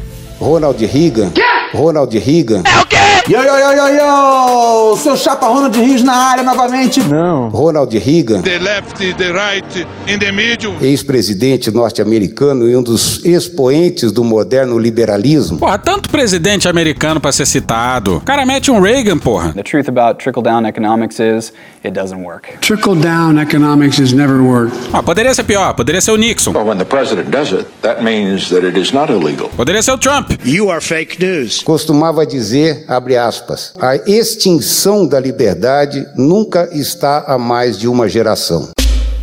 Ronald 0.43 0.77
Reagan. 0.85 1.31
Quê? 1.31 1.41
Ronald 1.73 2.13
Reagan. 2.13 2.63
É 2.65 2.81
o 2.81 2.85
quê? 2.85 2.97
Yo, 3.29 3.41
yo, 3.41 3.57
yo, 3.57 3.71
yo, 3.71 3.88
yo! 3.95 4.97
Seu 4.97 5.15
chapa 5.15 5.47
Ronald 5.47 5.73
Rios 5.79 6.03
na 6.03 6.13
área 6.13 6.43
novamente. 6.43 7.00
Não. 7.00 7.47
Ronald 7.47 7.97
Reagan. 7.97 8.41
The 8.41 8.59
left, 8.59 8.97
the 8.97 9.31
right, 9.31 9.88
in 10.05 10.19
the 10.19 10.33
middle. 10.33 10.75
Ex-presidente 10.81 11.71
norte-americano 11.71 12.67
e 12.69 12.75
um 12.75 12.83
dos 12.83 13.23
expoentes 13.23 14.12
do 14.12 14.25
moderno 14.25 14.77
liberalismo. 14.77 15.57
Porra, 15.57 15.77
tanto 15.77 16.09
presidente 16.09 16.67
americano 16.67 17.21
pra 17.21 17.31
ser 17.31 17.45
citado. 17.45 18.17
O 18.17 18.21
cara 18.21 18.45
mete 18.45 18.69
um 18.69 18.81
Reagan, 18.81 19.17
porra. 19.17 19.53
The 19.53 19.63
truth 19.63 19.88
about 19.88 20.21
trickle-down 20.21 20.65
economics 20.67 21.17
is 21.21 21.53
it 21.81 21.91
doesn't 21.93 22.21
work. 22.21 22.59
Trickle-down 22.59 23.39
economics 23.39 23.97
has 23.97 24.12
never 24.12 24.43
worked. 24.43 24.75
Ah, 24.91 25.01
poderia 25.01 25.33
ser 25.33 25.45
pior, 25.45 25.73
poderia 25.73 26.01
ser 26.01 26.12
o 26.12 26.17
Nixon. 26.17 26.53
Well, 26.53 26.65
when 26.65 26.77
the 26.77 26.85
president 26.85 27.31
does 27.31 27.53
it, 27.53 27.65
that 27.81 28.03
means 28.03 28.50
that 28.50 28.65
it 28.65 28.77
is 28.77 28.91
not 28.91 29.09
illegal. 29.09 29.50
Poderia 29.55 29.81
ser 29.81 29.93
o 29.93 29.97
Trump. 29.97 30.32
You 30.45 30.69
are 30.71 30.81
fake 30.81 31.23
news. 31.23 31.61
Costumava 31.61 32.25
dizer, 32.25 32.85
abre 32.87 33.15
aspas, 33.15 33.73
a 33.79 33.95
extinção 33.95 35.05
da 35.05 35.19
liberdade 35.19 36.05
nunca 36.15 36.69
está 36.71 37.23
a 37.27 37.37
mais 37.37 37.77
de 37.77 37.87
uma 37.87 38.09
geração. 38.09 38.69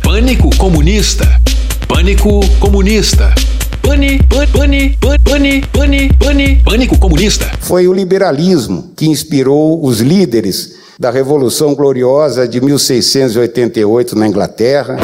Pânico 0.01 0.49
comunista. 0.57 1.25
Pânico 1.87 2.39
comunista. 2.59 3.33
Pane, 3.81 4.19
pane, 4.53 4.97
pane, 5.23 5.61
pane, 5.71 6.13
pane, 6.17 6.63
pânico 6.63 6.97
comunista. 6.97 7.51
Foi 7.59 7.87
o 7.87 7.93
liberalismo 7.93 8.91
que 8.95 9.07
inspirou 9.07 9.83
os 9.85 9.99
líderes 9.99 10.75
da 10.99 11.09
Revolução 11.09 11.73
Gloriosa 11.73 12.47
de 12.47 12.61
1688 12.61 14.15
na 14.15 14.27
Inglaterra. 14.27 14.97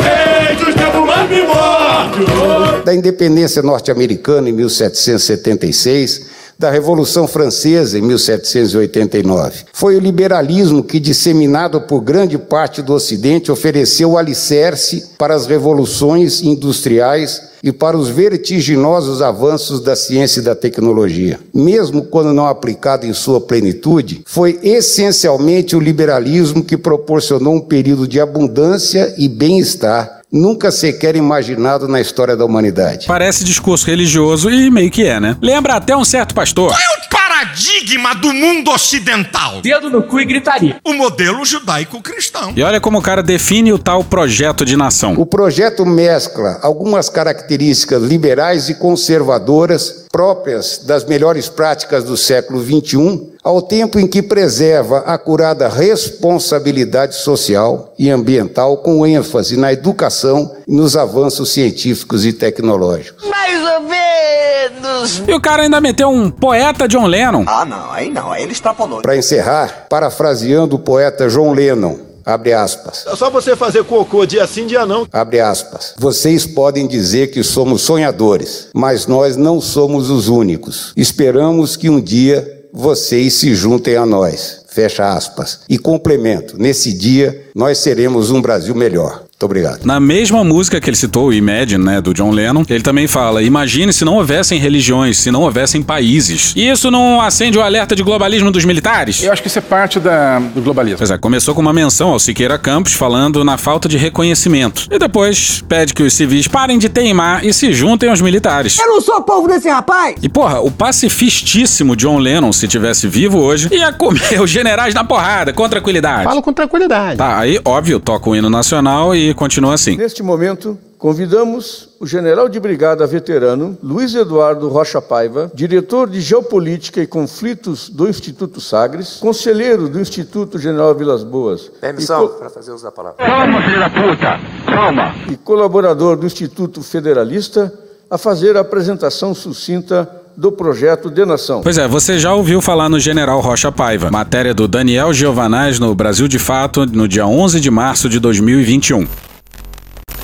Da 2.88 2.96
independência 2.96 3.62
norte-americana 3.62 4.50
em 4.50 4.54
1776 4.54 6.22
da 6.58 6.72
Revolução 6.72 7.28
Francesa 7.28 8.00
em 8.00 8.02
1789. 8.02 9.66
Foi 9.74 9.98
o 9.98 10.00
liberalismo 10.00 10.82
que, 10.82 10.98
disseminado 10.98 11.82
por 11.82 12.00
grande 12.00 12.38
parte 12.38 12.82
do 12.82 12.94
Ocidente, 12.94 13.52
ofereceu 13.52 14.12
o 14.12 14.18
alicerce 14.18 15.04
para 15.18 15.36
as 15.36 15.46
revoluções 15.46 16.42
industriais 16.42 17.42
e 17.62 17.74
para 17.74 17.98
os 17.98 18.08
vertiginosos 18.08 19.22
avanços 19.22 19.82
da 19.82 19.94
ciência 19.94 20.40
e 20.40 20.44
da 20.44 20.56
tecnologia. 20.56 21.42
Mesmo 21.54 22.06
quando 22.06 22.32
não 22.32 22.48
aplicado 22.48 23.06
em 23.06 23.12
sua 23.12 23.42
plenitude, 23.42 24.22
foi 24.26 24.62
essencialmente 24.64 25.76
o 25.76 25.82
liberalismo 25.82 26.64
que 26.64 26.78
proporcionou 26.78 27.54
um 27.54 27.60
período 27.60 28.08
de 28.08 28.22
abundância 28.22 29.14
e 29.18 29.28
bem-estar 29.28 30.17
nunca 30.32 30.72
sequer 30.72 31.16
imaginado 31.16 31.88
na 31.88 32.02
história 32.02 32.36
da 32.36 32.46
humanidade. 32.46 33.08
Parece 33.08 33.44
discurso 33.44 33.86
religioso 33.88 34.50
e 34.50 34.70
meio 34.70 34.92
que 34.92 35.06
é, 35.06 35.20
né? 35.20 35.38
Lembra 35.42 35.76
até 35.76 35.96
um 35.96 36.06
certo 36.06 36.36
pastor. 36.36 36.70
Qual 36.70 36.80
é 36.80 37.06
o 37.06 37.10
paradigma 37.10 38.14
do 38.16 38.34
mundo 38.34 38.72
ocidental? 38.72 39.62
Dedo 39.62 39.90
no 39.90 40.04
cu 40.04 40.20
e 40.20 40.26
gritaria. 40.26 40.78
O 40.84 40.94
modelo 40.94 41.46
judaico-cristão. 41.46 42.54
E 42.56 42.64
olha 42.64 42.82
como 42.82 42.98
o 42.98 43.02
cara 43.02 43.24
define 43.24 43.72
o 43.72 43.80
tal 43.80 44.04
projeto 44.04 44.66
de 44.66 44.76
nação. 44.76 45.14
O 45.18 45.26
projeto 45.26 45.86
mescla 45.86 46.60
algumas 46.62 47.10
características 47.10 48.04
liberais 48.04 48.70
e 48.70 48.76
conservadoras 48.76 50.06
próprias 50.12 50.80
das 50.80 51.06
melhores 51.06 51.48
práticas 51.48 52.04
do 52.04 52.18
século 52.18 52.64
XXI, 52.64 53.37
ao 53.48 53.62
tempo 53.62 53.98
em 53.98 54.06
que 54.06 54.22
preserva 54.22 55.04
a 55.06 55.18
curada 55.18 55.70
responsabilidade 55.70 57.16
social 57.16 57.94
e 57.98 58.10
ambiental 58.10 58.76
com 58.76 59.08
ênfase 59.08 59.56
na 59.56 59.72
educação 59.72 60.54
e 60.68 60.76
nos 60.76 60.98
avanços 60.98 61.52
científicos 61.52 62.26
e 62.26 62.34
tecnológicos. 62.34 63.26
Mais 63.26 63.64
ou 63.64 63.80
menos. 63.84 65.24
E 65.26 65.34
o 65.34 65.40
cara 65.40 65.64
ainda 65.64 65.80
meteu 65.80 66.10
um 66.10 66.30
poeta 66.30 66.90
John 66.90 67.06
Lennon. 67.08 67.46
Ah, 67.48 67.64
não. 67.64 67.90
Aí 67.94 68.10
não. 68.10 68.34
Aí 68.34 68.44
ele 68.44 68.52
extrapolou. 68.52 69.02
Para 69.02 69.16
encerrar, 69.16 69.86
parafraseando 69.90 70.76
o 70.76 70.80
poeta 70.80 71.30
John 71.30 71.54
Lennon, 71.54 72.00
Abre 72.28 72.52
aspas. 72.52 73.06
É 73.08 73.16
só 73.16 73.30
você 73.30 73.56
fazer 73.56 73.86
cocô 73.86 74.26
dia 74.26 74.46
sim, 74.46 74.68
dia 74.68 74.86
não. 74.86 75.08
Abre 75.14 75.40
aspas. 75.40 75.94
Vocês 75.98 76.46
podem 76.46 76.86
dizer 76.86 77.28
que 77.32 77.42
somos 77.42 77.84
sonhadores, 77.84 78.68
mas 78.74 79.08
nós 79.08 79.38
não 79.38 79.62
somos 79.62 80.10
os 80.10 80.28
únicos. 80.28 80.92
Esperamos 80.98 81.78
que 81.78 81.90
um 81.90 82.02
dia 82.02 82.57
vocês 82.72 83.34
se 83.34 83.54
juntem 83.56 83.96
a 83.96 84.06
nós. 84.06 84.64
Fecha 84.68 85.14
aspas. 85.14 85.62
E 85.68 85.78
complemento: 85.78 86.58
nesse 86.58 86.94
dia 86.94 87.46
nós 87.56 87.78
seremos 87.80 88.32
um 88.32 88.42
Brasil 88.42 88.76
melhor. 88.76 89.27
Muito 89.38 89.46
obrigado. 89.46 89.86
Na 89.86 90.00
mesma 90.00 90.44
música 90.44 90.82
que 90.82 90.90
ele 90.90 90.98
citou, 90.98 91.28
o 91.28 91.34
Imagine, 91.34 91.86
né, 91.86 92.02
do 92.02 92.12
John 92.12 92.32
Lennon, 92.32 92.64
ele 92.68 92.82
também 92.82 93.06
fala: 93.06 93.44
Imagine 93.44 93.94
se 93.94 94.04
não 94.04 94.16
houvessem 94.16 94.58
religiões, 94.58 95.20
se 95.20 95.30
não 95.30 95.44
houvessem 95.44 95.84
países. 95.84 96.54
E 96.56 96.68
isso 96.68 96.90
não 96.90 97.22
acende 97.22 97.56
o 97.56 97.62
alerta 97.62 97.96
de 97.96 98.02
globalismo 98.02 98.50
dos 98.50 98.66
militares? 98.66 99.22
Eu 99.22 99.32
acho 99.32 99.44
que 99.44 99.48
isso 99.48 99.60
é 99.60 99.62
parte 99.62 100.00
da, 100.00 100.40
do 100.40 100.60
globalismo. 100.60 100.98
Pois 100.98 101.12
é, 101.12 101.20
começou 101.20 101.54
com 101.54 101.62
uma 101.62 101.72
menção 101.72 102.10
ao 102.10 102.20
Siqueira 102.20 102.58
Campos 102.58 102.94
falando 102.94 103.44
na 103.44 103.60
falta 103.60 103.88
de 103.88 103.96
reconhecimento. 103.96 104.88
E 104.90 104.98
depois 104.98 105.64
pede 105.70 105.94
que 105.94 106.02
os 106.02 106.16
civis 106.16 106.48
parem 106.48 106.80
de 106.80 106.90
teimar 106.90 107.46
e 107.46 107.54
se 107.54 107.72
juntem 107.72 108.10
aos 108.10 108.22
militares. 108.22 108.80
Eu 108.80 108.88
não 108.88 109.02
sou 109.02 109.22
povo 109.22 109.48
desse 109.48 109.70
rapaz! 109.70 110.16
E 110.20 110.28
porra, 110.28 110.62
o 110.62 110.72
pacifistíssimo 110.72 111.96
John 111.96 112.18
Lennon, 112.18 112.52
se 112.52 112.68
tivesse 112.68 113.08
vivo 113.08 113.38
hoje, 113.38 113.70
ia 113.72 113.94
comer 113.94 114.42
os 114.42 114.50
generais 114.50 114.96
na 114.96 115.04
porrada, 115.04 115.54
com 115.54 115.70
tranquilidade. 115.70 116.24
Falo 116.24 116.42
com 116.42 116.52
tranquilidade. 116.52 117.18
Tá, 117.18 117.38
aí, 117.38 117.60
óbvio, 117.64 118.00
toca 118.00 118.32
o 118.32 118.36
hino 118.36 118.50
nacional 118.50 119.16
e 119.16 119.27
continua 119.34 119.74
assim. 119.74 119.96
Neste 119.98 120.22
momento, 120.24 120.78
convidamos 120.98 121.90
o 122.00 122.08
general 122.08 122.50
de 122.50 122.60
brigada 122.60 123.06
veterano 123.06 123.78
Luiz 123.84 124.14
Eduardo 124.16 124.68
Rocha 124.68 125.02
Paiva, 125.02 125.52
diretor 125.54 126.10
de 126.10 126.22
Geopolítica 126.22 127.02
e 127.02 127.08
Conflitos 127.08 127.90
do 127.90 128.08
Instituto 128.08 128.60
Sagres, 128.60 129.18
conselheiro 129.20 129.88
do 129.88 130.00
Instituto 130.00 130.58
General 130.58 130.94
Vilas 130.96 131.24
Boas. 131.24 131.70
Permissão 131.82 132.28
para 132.30 132.50
fazer 132.50 132.72
uso 132.72 132.84
da 132.84 132.92
palavra. 132.92 133.26
Vamos, 133.26 133.64
filho 133.64 133.80
da 133.80 133.90
puta! 133.90 134.58
calma. 134.78 135.16
e 135.32 135.36
colaborador 135.36 136.16
do 136.16 136.26
Instituto 136.26 136.84
Federalista, 136.84 137.74
a 138.10 138.18
fazer 138.18 138.56
a 138.56 138.62
apresentação 138.62 139.34
sucinta 139.34 140.10
do 140.38 140.52
projeto 140.52 141.10
de 141.10 141.26
nação. 141.26 141.62
Pois 141.62 141.80
é, 141.80 141.88
você 141.88 142.20
já 142.20 142.32
ouviu 142.32 142.62
falar 142.62 142.88
no 142.88 143.00
General 143.00 143.42
Rocha 143.42 143.72
Paiva, 143.72 144.12
matéria 144.12 144.54
do 144.54 144.68
Daniel 144.68 145.12
Giovanaz 145.12 145.80
no 145.80 145.96
Brasil 145.96 146.28
de 146.28 146.38
Fato, 146.38 146.86
no 146.86 147.08
dia 147.08 147.26
11 147.26 147.60
de 147.60 147.72
março 147.72 148.08
de 148.08 148.20
2021. 148.20 149.08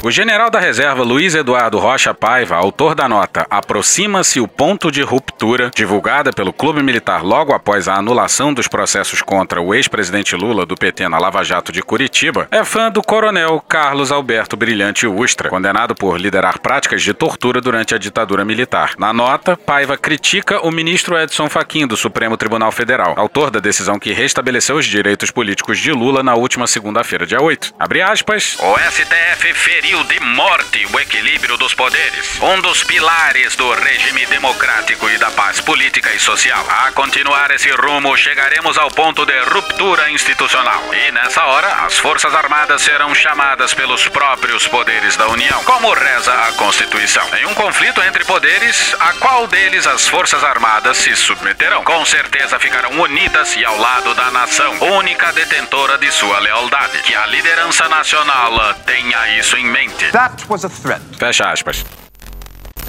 O 0.05 0.11
general 0.11 0.49
da 0.49 0.59
reserva 0.59 1.01
Luiz 1.01 1.33
Eduardo 1.33 1.79
Rocha 1.79 2.13
Paiva, 2.13 2.57
autor 2.57 2.93
da 2.93 3.07
nota 3.07 3.47
Aproxima-se 3.49 4.37
o 4.41 4.49
ponto 4.49 4.91
de 4.91 5.01
ruptura, 5.01 5.71
divulgada 5.73 6.33
pelo 6.33 6.51
Clube 6.51 6.83
Militar 6.83 7.23
logo 7.23 7.53
após 7.53 7.87
a 7.87 7.95
anulação 7.95 8.53
dos 8.53 8.67
processos 8.67 9.21
contra 9.21 9.61
o 9.61 9.73
ex-presidente 9.73 10.35
Lula 10.35 10.65
do 10.65 10.75
PT 10.75 11.07
na 11.07 11.17
Lava 11.17 11.41
Jato 11.41 11.71
de 11.71 11.81
Curitiba, 11.81 12.49
é 12.51 12.65
fã 12.65 12.91
do 12.91 13.01
coronel 13.01 13.61
Carlos 13.61 14.11
Alberto 14.11 14.57
Brilhante 14.57 15.07
Ustra, 15.07 15.49
condenado 15.49 15.95
por 15.95 16.19
liderar 16.19 16.59
práticas 16.59 17.01
de 17.01 17.13
tortura 17.13 17.61
durante 17.61 17.95
a 17.95 17.97
ditadura 17.97 18.43
militar. 18.43 18.95
Na 18.97 19.13
nota, 19.13 19.55
Paiva 19.55 19.95
critica 19.95 20.59
o 20.67 20.69
ministro 20.69 21.17
Edson 21.17 21.47
Fachin 21.47 21.87
do 21.87 21.95
Supremo 21.95 22.35
Tribunal 22.35 22.73
Federal, 22.73 23.13
autor 23.15 23.49
da 23.49 23.61
decisão 23.61 23.97
que 23.97 24.11
restabeleceu 24.11 24.75
os 24.75 24.85
direitos 24.85 25.31
políticos 25.31 25.79
de 25.79 25.93
Lula 25.93 26.21
na 26.21 26.35
última 26.35 26.67
segunda-feira, 26.67 27.25
dia 27.25 27.41
8. 27.41 27.73
Abre 27.79 28.01
aspas. 28.01 28.57
O 28.59 28.77
STF 28.91 29.53
feriu 29.53 29.92
de 30.01 30.19
morte 30.21 30.87
o 30.91 30.99
equilíbrio 30.99 31.55
dos 31.55 31.75
poderes, 31.75 32.41
um 32.41 32.59
dos 32.61 32.83
pilares 32.83 33.55
do 33.55 33.71
regime 33.73 34.25
democrático 34.25 35.07
e 35.07 35.17
da 35.19 35.29
paz 35.29 35.61
política 35.61 36.11
e 36.11 36.19
social. 36.19 36.65
A 36.67 36.91
continuar 36.93 37.51
esse 37.51 37.69
rumo, 37.69 38.17
chegaremos 38.17 38.75
ao 38.77 38.89
ponto 38.89 39.23
de 39.23 39.39
ruptura 39.41 40.09
institucional. 40.09 40.81
E 40.93 41.11
nessa 41.11 41.43
hora, 41.43 41.67
as 41.85 41.97
Forças 41.99 42.33
Armadas 42.33 42.81
serão 42.81 43.13
chamadas 43.13 43.73
pelos 43.73 44.07
próprios 44.07 44.67
poderes 44.67 45.15
da 45.15 45.27
União, 45.27 45.63
como 45.63 45.93
reza 45.93 46.33
a 46.33 46.53
Constituição. 46.53 47.27
Em 47.39 47.45
um 47.45 47.53
conflito 47.53 48.01
entre 48.01 48.25
poderes, 48.25 48.95
a 48.99 49.13
qual 49.13 49.45
deles 49.45 49.85
as 49.85 50.07
Forças 50.07 50.43
Armadas 50.43 50.97
se 50.97 51.15
submeterão? 51.15 51.83
Com 51.83 52.03
certeza 52.05 52.57
ficarão 52.57 52.91
unidas 52.99 53.55
e 53.57 53.63
ao 53.63 53.77
lado 53.77 54.15
da 54.15 54.31
nação, 54.31 54.75
única 54.97 55.31
detentora 55.33 55.99
de 55.99 56.09
sua 56.11 56.39
lealdade. 56.39 56.97
Que 57.03 57.13
a 57.13 57.27
liderança 57.27 57.87
nacional 57.89 58.73
tenha 58.85 59.37
isso 59.39 59.57
em 59.57 59.65
mente. 59.65 59.82
That 60.11 60.47
was 60.49 60.63
a 60.63 60.69
threat. 60.69 61.01
Fecha 61.17 61.51
aspas. 61.51 62.02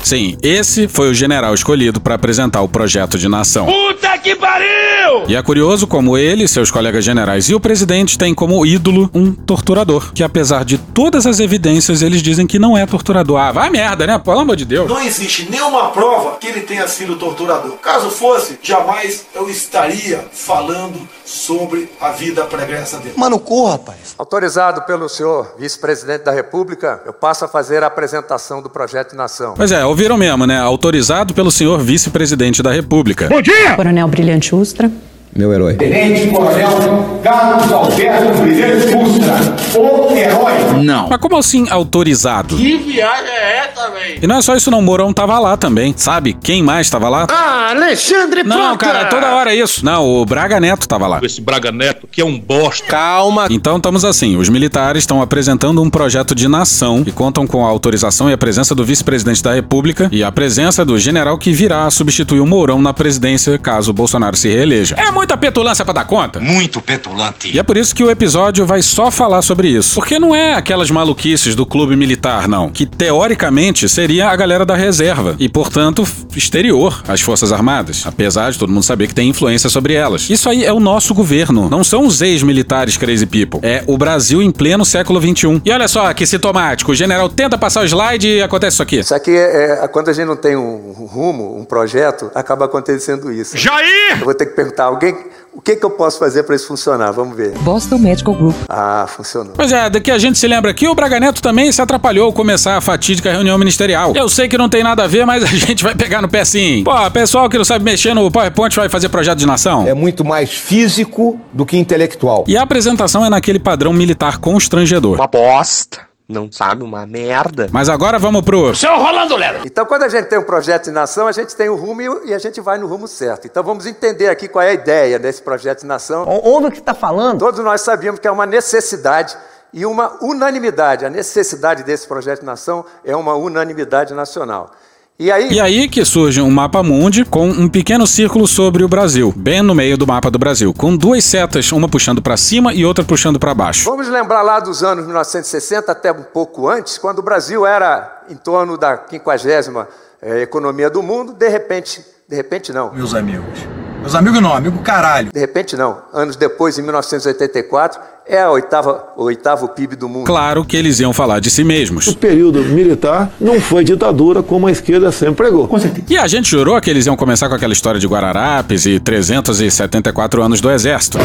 Sim, 0.05 0.37
esse 0.43 0.87
foi 0.87 1.11
o 1.11 1.15
general 1.15 1.55
escolhido 1.55 1.99
para 1.99 2.15
apresentar 2.15 2.61
o 2.61 2.69
projeto 2.69 3.17
de 3.17 3.27
nação. 3.27 3.65
Puta 3.65 4.19
que 4.19 4.37
pariu! 4.37 5.25
E 5.27 5.35
é 5.35 5.43
curioso 5.43 5.87
como 5.87 6.19
ele, 6.19 6.47
seus 6.47 6.71
colegas 6.71 7.03
generais 7.03 7.49
e 7.49 7.55
o 7.55 7.61
presidente 7.61 8.19
têm 8.19 8.35
como 8.35 8.67
ídolo 8.67 9.11
um 9.15 9.33
torturador, 9.33 10.13
que 10.13 10.23
apesar 10.23 10.63
de 10.63 10.77
todas 10.77 11.27
as 11.27 11.41
evidências, 11.41 12.03
eles 12.03 12.23
dizem 12.23 12.47
que 12.47 12.59
não 12.59 12.77
é 12.77 12.85
torturador. 12.85 13.39
Ah, 13.39 13.51
vai 13.51 13.71
merda, 13.71 14.07
né? 14.07 14.19
Pelo 14.19 14.41
amor 14.41 14.57
de 14.57 14.67
Deus. 14.67 14.89
Não 14.89 15.01
existe 15.01 15.51
nenhuma 15.51 15.91
prova 15.91 16.37
que 16.39 16.49
ele 16.49 16.61
tenha 16.61 16.87
sido 16.87 17.17
torturador. 17.17 17.73
Caso 17.79 18.11
fosse, 18.11 18.59
jamais 18.63 19.25
eu 19.35 19.49
estaria 19.49 20.27
falando 20.33 21.09
sobre 21.25 21.91
a 21.99 22.11
vida 22.11 22.45
pregressa 22.45 22.99
dele. 22.99 23.15
Mano, 23.17 23.39
corra, 23.39 23.73
rapaz. 23.73 24.15
Autorizado 24.19 24.83
pelo 24.83 25.09
senhor 25.09 25.55
vice-presidente 25.59 26.25
da 26.25 26.33
República, 26.33 27.03
eu 27.07 27.13
passo 27.13 27.45
a 27.45 27.49
fazer 27.49 27.83
a 27.83 27.87
apresentação 27.87 28.61
do 28.61 28.69
projeto 28.69 29.13
de 29.13 29.17
nação. 29.17 29.55
Pois 29.57 29.73
é, 29.73 29.85
ouviram 29.95 30.19
mesmo, 30.19 30.45
né? 30.45 30.59
Autorizado 30.59 31.33
pelo 31.33 31.53
senhor 31.53 31.81
vice-presidente 31.81 32.61
da 32.63 32.73
República. 32.73 33.29
Bom 33.29 33.41
dia! 33.41 33.75
Coronel 33.77 34.09
Brilhante 34.09 34.53
Ustra. 34.53 34.91
Meu 35.35 35.53
herói. 35.53 35.75
Tenente 35.75 36.29
Coronel 36.29 37.21
Carlos 37.25 37.73
Alberto 37.73 38.39
Brilhante 38.41 38.97
Ustra, 38.97 39.81
o 39.81 40.17
herói. 40.17 40.85
Não. 40.85 41.09
Mas 41.09 41.19
como 41.19 41.37
assim 41.37 41.67
autorizado? 41.71 42.57
Que 42.57 42.77
viagem 42.77 43.31
é 43.31 43.67
essa, 43.67 43.91
velho? 43.91 44.19
E 44.23 44.27
não 44.29 44.37
é 44.37 44.43
só 44.43 44.55
isso 44.55 44.71
não, 44.71 44.81
Mourão 44.81 45.13
tava 45.13 45.37
lá 45.41 45.57
também. 45.57 45.93
Sabe 45.97 46.35
quem 46.35 46.63
mais 46.63 46.89
tava 46.89 47.09
lá? 47.09 47.27
Ah, 47.29 47.71
Alexandre 47.71 48.45
Não, 48.45 48.77
cara, 48.77 49.07
toda 49.07 49.35
hora 49.35 49.53
é 49.53 49.57
isso. 49.57 49.85
Não, 49.85 50.07
o 50.07 50.25
Braga 50.25 50.61
Neto 50.61 50.87
tava 50.87 51.09
lá. 51.09 51.19
Esse 51.23 51.41
Braga 51.41 51.73
Neto, 51.73 52.07
que 52.07 52.21
é 52.21 52.25
um 52.25 52.39
bosta. 52.39 52.87
Calma. 52.87 53.49
Então 53.51 53.77
estamos 53.79 54.05
assim, 54.05 54.37
os 54.37 54.49
militares 54.49 55.03
estão 55.03 55.21
apresentando 55.21 55.83
um 55.83 55.91
projeto 55.91 56.35
de 56.35 56.47
nação 56.47 57.03
e 57.05 57.11
contam 57.11 57.45
com 57.45 57.67
a 57.67 57.69
autorização 57.69 58.31
e 58.31 58.33
a 58.33 58.39
presença 58.39 58.73
do 58.73 58.85
vice-presidente 58.85 59.43
da 59.43 59.53
República 59.53 60.09
e 60.13 60.23
a 60.23 60.31
presença 60.31 60.85
do 60.85 60.97
general 60.97 61.39
que 61.39 61.51
virá 61.51 61.91
substituir 61.91 62.41
o 62.41 62.47
Mourão 62.47 62.81
na 62.81 62.95
presidência 62.95 63.59
caso 63.59 63.91
o 63.91 63.95
Bolsonaro 63.95 64.37
se 64.37 64.49
reeleja. 64.49 64.95
É 64.97 65.11
muita 65.25 65.37
petulância 65.39 65.85
pra 65.87 65.95
dar 65.95 66.05
conta? 66.05 66.39
Muito 66.39 66.83
petulante. 66.83 67.51
E 67.51 67.59
é 67.59 67.63
por 67.63 67.79
isso 67.79 67.95
que 67.95 68.05
o 68.05 68.11
episódio 68.11 68.67
vai 68.67 68.83
só 68.83 69.11
falar 69.11 69.41
sobre 69.41 69.69
isso. 69.69 69.95
Porque 69.95 70.19
não 70.19 70.35
é 70.35 70.53
aquelas 70.53 70.91
maluquices 70.91 71.55
do 71.55 71.65
clube 71.65 71.97
militar, 71.97 72.47
não. 72.47 72.69
Que 72.69 72.85
teoricamente 72.85 73.89
seria 73.89 74.29
a 74.29 74.37
galera 74.37 74.67
da 74.67 74.77
reserva 74.77 75.35
e, 75.39 75.49
portanto, 75.49 76.07
exterior 76.37 77.03
às 77.09 77.23
Forças 77.23 77.53
Armadas. 77.53 78.03
Apesar 78.07 78.53
de 78.53 78.59
todo 78.59 78.71
mundo 78.71 78.83
saber 78.83 79.07
que 79.07 79.15
tem 79.15 79.31
influência 79.31 79.71
sobre 79.71 79.95
elas. 79.95 80.29
Isso 80.29 80.47
aí 80.51 80.63
é 80.63 80.73
o 80.73 80.79
nosso 80.79 81.15
governo. 81.15 81.71
Não 81.71 81.83
são 81.83 82.07
os 82.07 82.21
ex-militares 82.21 82.99
crazy 82.99 83.25
people. 83.25 83.61
É 83.63 83.83
o 83.87 83.97
Brasil 83.97 84.43
em 84.43 84.51
pleno 84.51 84.85
século 84.85 85.19
XXI. 85.19 85.63
E 85.65 85.71
olha 85.73 85.89
só 85.89 86.13
que 86.13 86.27
sintomático. 86.27 86.93
O 86.93 86.95
general 86.95 87.31
tenta 87.31 87.57
passar 87.57 87.81
o 87.81 87.85
slide 87.87 88.29
e 88.29 88.43
acontece 88.43 88.75
isso 88.75 88.83
aqui. 88.83 88.99
Isso 88.99 89.15
aqui 89.15 89.31
é, 89.35 89.81
é- 89.85 89.89
quando 89.89 90.11
a 90.11 90.13
gente 90.13 90.27
não 90.27 90.37
tem 90.37 90.55
um 90.55 90.93
rumo, 90.93 91.59
um 91.59 91.65
projeto, 91.65 92.31
acaba 92.35 92.67
acontecendo 92.67 93.33
isso. 93.33 93.57
Jair! 93.57 94.19
Eu 94.19 94.25
vou 94.27 94.35
ter 94.35 94.45
que 94.47 94.55
perguntar 94.55 94.85
a 94.85 94.87
alguém 94.89 95.14
o 95.53 95.61
que, 95.61 95.77
que 95.77 95.85
eu 95.85 95.91
posso 95.91 96.19
fazer 96.19 96.43
para 96.43 96.57
isso 96.57 96.67
funcionar. 96.67 97.13
Vamos 97.13 97.37
ver. 97.37 97.53
Boston 97.59 97.99
Medical 97.99 98.35
Group. 98.35 98.57
Ah, 98.69 99.07
funcionou. 99.09 99.53
Pois 99.55 99.73
é, 99.73 99.89
daqui 99.89 100.11
a 100.11 100.19
gente 100.19 100.39
se 100.39 100.49
lembra 100.49 100.71
aqui, 100.71 100.89
o 100.89 100.95
Braga 100.95 101.21
Neto 101.21 101.41
também 101.41 101.71
se 101.71 101.81
atrapalhou 101.81 102.27
ao 102.27 102.33
começar 102.33 102.77
a 102.77 102.81
fatídica 102.81 103.31
reunião 103.31 103.57
ministerial. 103.57 104.13
Eu 104.17 104.29
sei 104.29 104.49
que 104.49 104.59
não 104.59 104.69
tem 104.69 104.83
nada 104.83 105.05
a 105.05 105.07
ver, 105.07 105.25
mas 105.25 105.43
a 105.45 105.47
gente 105.47 105.83
vai 105.83 105.95
pegar 105.95 106.21
no 106.21 106.29
pé 106.29 106.45
sim. 106.45 106.83
Pô, 106.85 107.11
pessoal 107.11 107.49
que 107.49 107.57
não 107.57 107.65
sabe 107.65 107.85
mexer 107.85 108.15
no 108.15 108.31
PowerPoint 108.31 108.75
vai 108.75 108.89
fazer 108.89 109.09
projeto 109.09 109.39
de 109.39 109.47
nação. 109.47 109.87
É 109.87 109.95
muito 109.95 110.25
mais 110.25 110.51
físico 110.51 111.41
do 111.53 111.65
que 111.65 111.77
intelectual. 111.77 112.45
E 112.49 112.57
a 112.57 112.63
apresentação 112.63 113.25
é 113.25 113.31
naquele 113.31 113.59
padrão 113.59 113.93
militar 113.93 114.39
constrangedor. 114.39 115.15
Uma 115.15 115.29
bosta. 115.29 116.14
Não 116.27 116.51
sabe 116.51 116.83
uma 116.83 117.07
merda. 117.07 117.69
Mas 117.71 117.91
agora 117.91 118.19
vamos 118.19 118.43
pro. 118.43 118.75
Seu 118.75 118.97
Rolando 118.97 119.37
Lero! 119.37 119.61
Então, 119.67 119.85
quando 119.85 120.05
a 120.05 120.09
gente 120.09 120.27
tem 120.27 120.39
um 120.39 120.45
projeto 120.45 120.85
de 120.85 120.91
nação, 120.91 121.27
a 121.27 121.33
gente 121.33 121.55
tem 121.55 121.69
o 121.69 121.77
rumo 121.77 122.01
e 122.01 122.31
e 122.31 122.35
a 122.35 122.39
gente 122.39 122.61
vai 122.63 122.79
no 122.79 122.87
rumo 122.87 123.07
certo. 123.07 123.47
Então, 123.47 123.63
vamos 123.63 123.85
entender 123.85 124.29
aqui 124.29 124.49
qual 124.49 124.63
é 124.63 124.71
a 124.71 124.73
ideia 124.73 125.19
desse 125.19 125.43
projeto 125.43 125.81
de 125.81 125.87
nação. 125.87 126.25
Onde 126.27 126.71
que 126.71 126.79
está 126.79 126.95
falando? 126.95 127.41
Todos 127.41 127.61
nós 127.63 127.83
sabíamos 127.83 128.19
que 128.21 128.27
é 128.27 128.31
uma 128.31 128.47
necessidade 128.47 129.37
e 129.71 129.85
uma 129.85 130.17
unanimidade. 130.23 131.05
A 131.05 131.11
necessidade 131.11 131.83
desse 131.83 132.09
projeto 132.09 132.41
de 132.41 132.47
nação 132.47 132.87
é 133.05 133.15
uma 133.15 133.35
unanimidade 133.35 134.15
nacional. 134.15 134.71
E 135.17 135.31
aí, 135.31 135.53
E 135.53 135.61
aí 135.61 135.89
que 135.89 136.05
surge 136.05 136.41
um 136.41 136.51
mapa 136.51 136.83
mundi 136.83 137.25
com 137.25 137.49
um 137.49 137.69
pequeno 137.69 138.05
círculo 138.05 138.49
sobre 138.49 138.83
o 138.83 138.89
Brasil, 138.89 139.33
bem 139.37 139.63
no 139.63 139.73
meio 139.73 139.97
do 139.97 140.05
mapa 140.05 140.29
do 140.29 140.41
Brasil, 140.41 140.75
com 140.75 140.97
duas 140.97 141.25
setas, 141.25 141.71
uma 141.71 141.89
puxando 141.89 142.21
pra 142.21 142.37
cima 142.37 142.75
e 142.75 142.85
outra 142.85 143.05
puxando 143.05 143.39
pra 143.39 143.55
baixo. 143.55 143.89
vamos 143.89 144.09
lembrar 144.09 144.43
lá 144.43 144.59
dos 144.59 144.83
anos 144.83 145.05
1960, 145.05 145.93
até 145.93 146.11
um 146.11 146.25
pouco 146.25 146.69
antes, 146.69 146.99
quando 146.99 147.21
o 147.21 147.23
Brasil 147.23 147.65
era 147.65 148.25
em 148.29 148.35
torno 148.35 148.77
da 148.77 149.05
50 149.09 149.89
eh, 150.21 150.43
economia 150.43 150.91
do 150.91 151.01
mundo, 151.01 151.33
de 151.33 151.49
repente, 151.49 152.05
de 152.29 152.35
repente 152.35 152.73
não. 152.73 152.93
Meus 152.93 153.15
amigos. 153.15 153.84
Meus 154.05 154.15
amigos 154.15 154.39
não, 154.43 154.53
amigo 154.53 154.79
caralho. 154.81 155.31
De 155.33 155.41
repente 155.41 155.77
não. 155.77 155.97
Anos 156.13 156.37
depois, 156.37 156.79
em 156.79 156.83
1984, 156.83 157.99
é 158.27 158.43
a 158.43 158.51
oitava, 158.51 159.03
o 159.17 159.23
oitavo 159.25 159.67
PIB 159.69 159.97
do 159.97 160.11
mundo. 160.11 160.27
Claro 160.27 160.63
que 160.63 160.77
eles 160.77 161.01
iam 161.01 161.15
falar 161.15 161.41
de 161.41 161.51
si 161.51 161.65
mesmos. 161.65 162.07
O 162.09 162.15
período 162.15 162.61
militar 162.61 163.31
não 163.41 163.59
foi 163.59 163.83
ditadura 163.83 164.43
como 164.43 164.67
a 164.67 164.71
esquerda 164.71 165.11
sempre 165.11 165.37
pregou. 165.37 165.71
E 166.07 166.19
a 166.19 166.27
gente 166.27 166.51
jurou 166.51 166.79
que 166.83 166.91
eles 166.91 167.07
iam 167.07 167.17
começar 167.17 167.49
com 167.49 167.55
aquela 167.55 167.73
história 167.73 167.99
de 167.99 168.07
Guararapes 168.07 168.85
e 168.85 169.01
374 169.01 170.43
anos 170.43 170.61
do 170.61 170.71
Exército. 170.71 171.17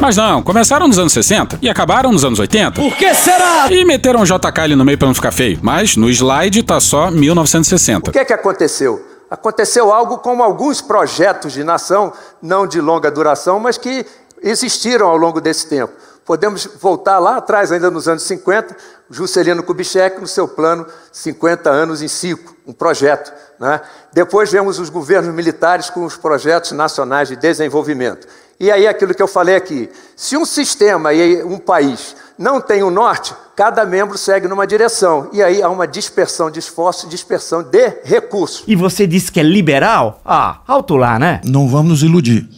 Mas 0.00 0.16
não, 0.16 0.42
começaram 0.42 0.88
nos 0.88 0.98
anos 0.98 1.12
60 1.12 1.60
e 1.62 1.68
acabaram 1.68 2.10
nos 2.10 2.24
anos 2.24 2.40
80. 2.40 2.72
Por 2.72 2.96
que 2.96 3.14
será? 3.14 3.68
E 3.70 3.84
meteram 3.84 4.20
um 4.20 4.24
JK 4.24 4.60
ali 4.62 4.74
no 4.74 4.84
meio 4.84 4.98
pra 4.98 5.06
não 5.06 5.14
ficar 5.14 5.30
feio. 5.30 5.60
Mas 5.62 5.96
no 5.96 6.10
slide 6.10 6.64
tá 6.64 6.80
só 6.80 7.08
1960. 7.08 8.10
O 8.10 8.12
que 8.12 8.18
é 8.18 8.24
que 8.24 8.32
aconteceu? 8.32 9.11
Aconteceu 9.32 9.90
algo 9.90 10.18
como 10.18 10.42
alguns 10.42 10.82
projetos 10.82 11.54
de 11.54 11.64
nação, 11.64 12.12
não 12.42 12.66
de 12.66 12.82
longa 12.82 13.10
duração, 13.10 13.58
mas 13.58 13.78
que 13.78 14.04
existiram 14.42 15.08
ao 15.08 15.16
longo 15.16 15.40
desse 15.40 15.68
tempo. 15.68 15.90
Podemos 16.22 16.66
voltar 16.78 17.18
lá 17.18 17.38
atrás, 17.38 17.72
ainda 17.72 17.90
nos 17.90 18.06
anos 18.06 18.24
50, 18.24 18.76
Juscelino 19.08 19.62
Kubitschek 19.62 20.20
no 20.20 20.26
seu 20.26 20.46
plano 20.46 20.86
50 21.10 21.70
anos 21.70 22.02
em 22.02 22.08
5, 22.08 22.56
um 22.66 22.74
projeto. 22.74 23.32
Né? 23.58 23.80
Depois 24.12 24.52
vemos 24.52 24.78
os 24.78 24.90
governos 24.90 25.34
militares 25.34 25.88
com 25.88 26.04
os 26.04 26.14
projetos 26.14 26.72
nacionais 26.72 27.28
de 27.28 27.36
desenvolvimento. 27.36 28.28
E 28.60 28.70
aí 28.70 28.86
aquilo 28.86 29.14
que 29.14 29.22
eu 29.22 29.26
falei 29.26 29.56
aqui, 29.56 29.90
se 30.14 30.36
um 30.36 30.44
sistema 30.44 31.14
e 31.14 31.42
um 31.42 31.58
país 31.58 32.14
não 32.38 32.60
tem 32.60 32.82
o 32.82 32.88
um 32.88 32.90
norte, 32.90 33.34
cada 33.56 33.84
membro 33.84 34.16
segue 34.18 34.48
numa 34.48 34.66
direção. 34.66 35.28
E 35.32 35.42
aí 35.42 35.62
há 35.62 35.68
uma 35.68 35.86
dispersão 35.86 36.50
de 36.50 36.58
esforço, 36.58 37.08
dispersão 37.08 37.62
de 37.62 38.00
recursos. 38.04 38.64
E 38.66 38.74
você 38.74 39.06
disse 39.06 39.30
que 39.30 39.40
é 39.40 39.42
liberal? 39.42 40.20
Ah, 40.24 40.60
alto 40.66 40.96
lá, 40.96 41.18
né? 41.18 41.40
Não 41.44 41.68
vamos 41.68 41.88
nos 41.88 42.02
iludir. 42.02 42.48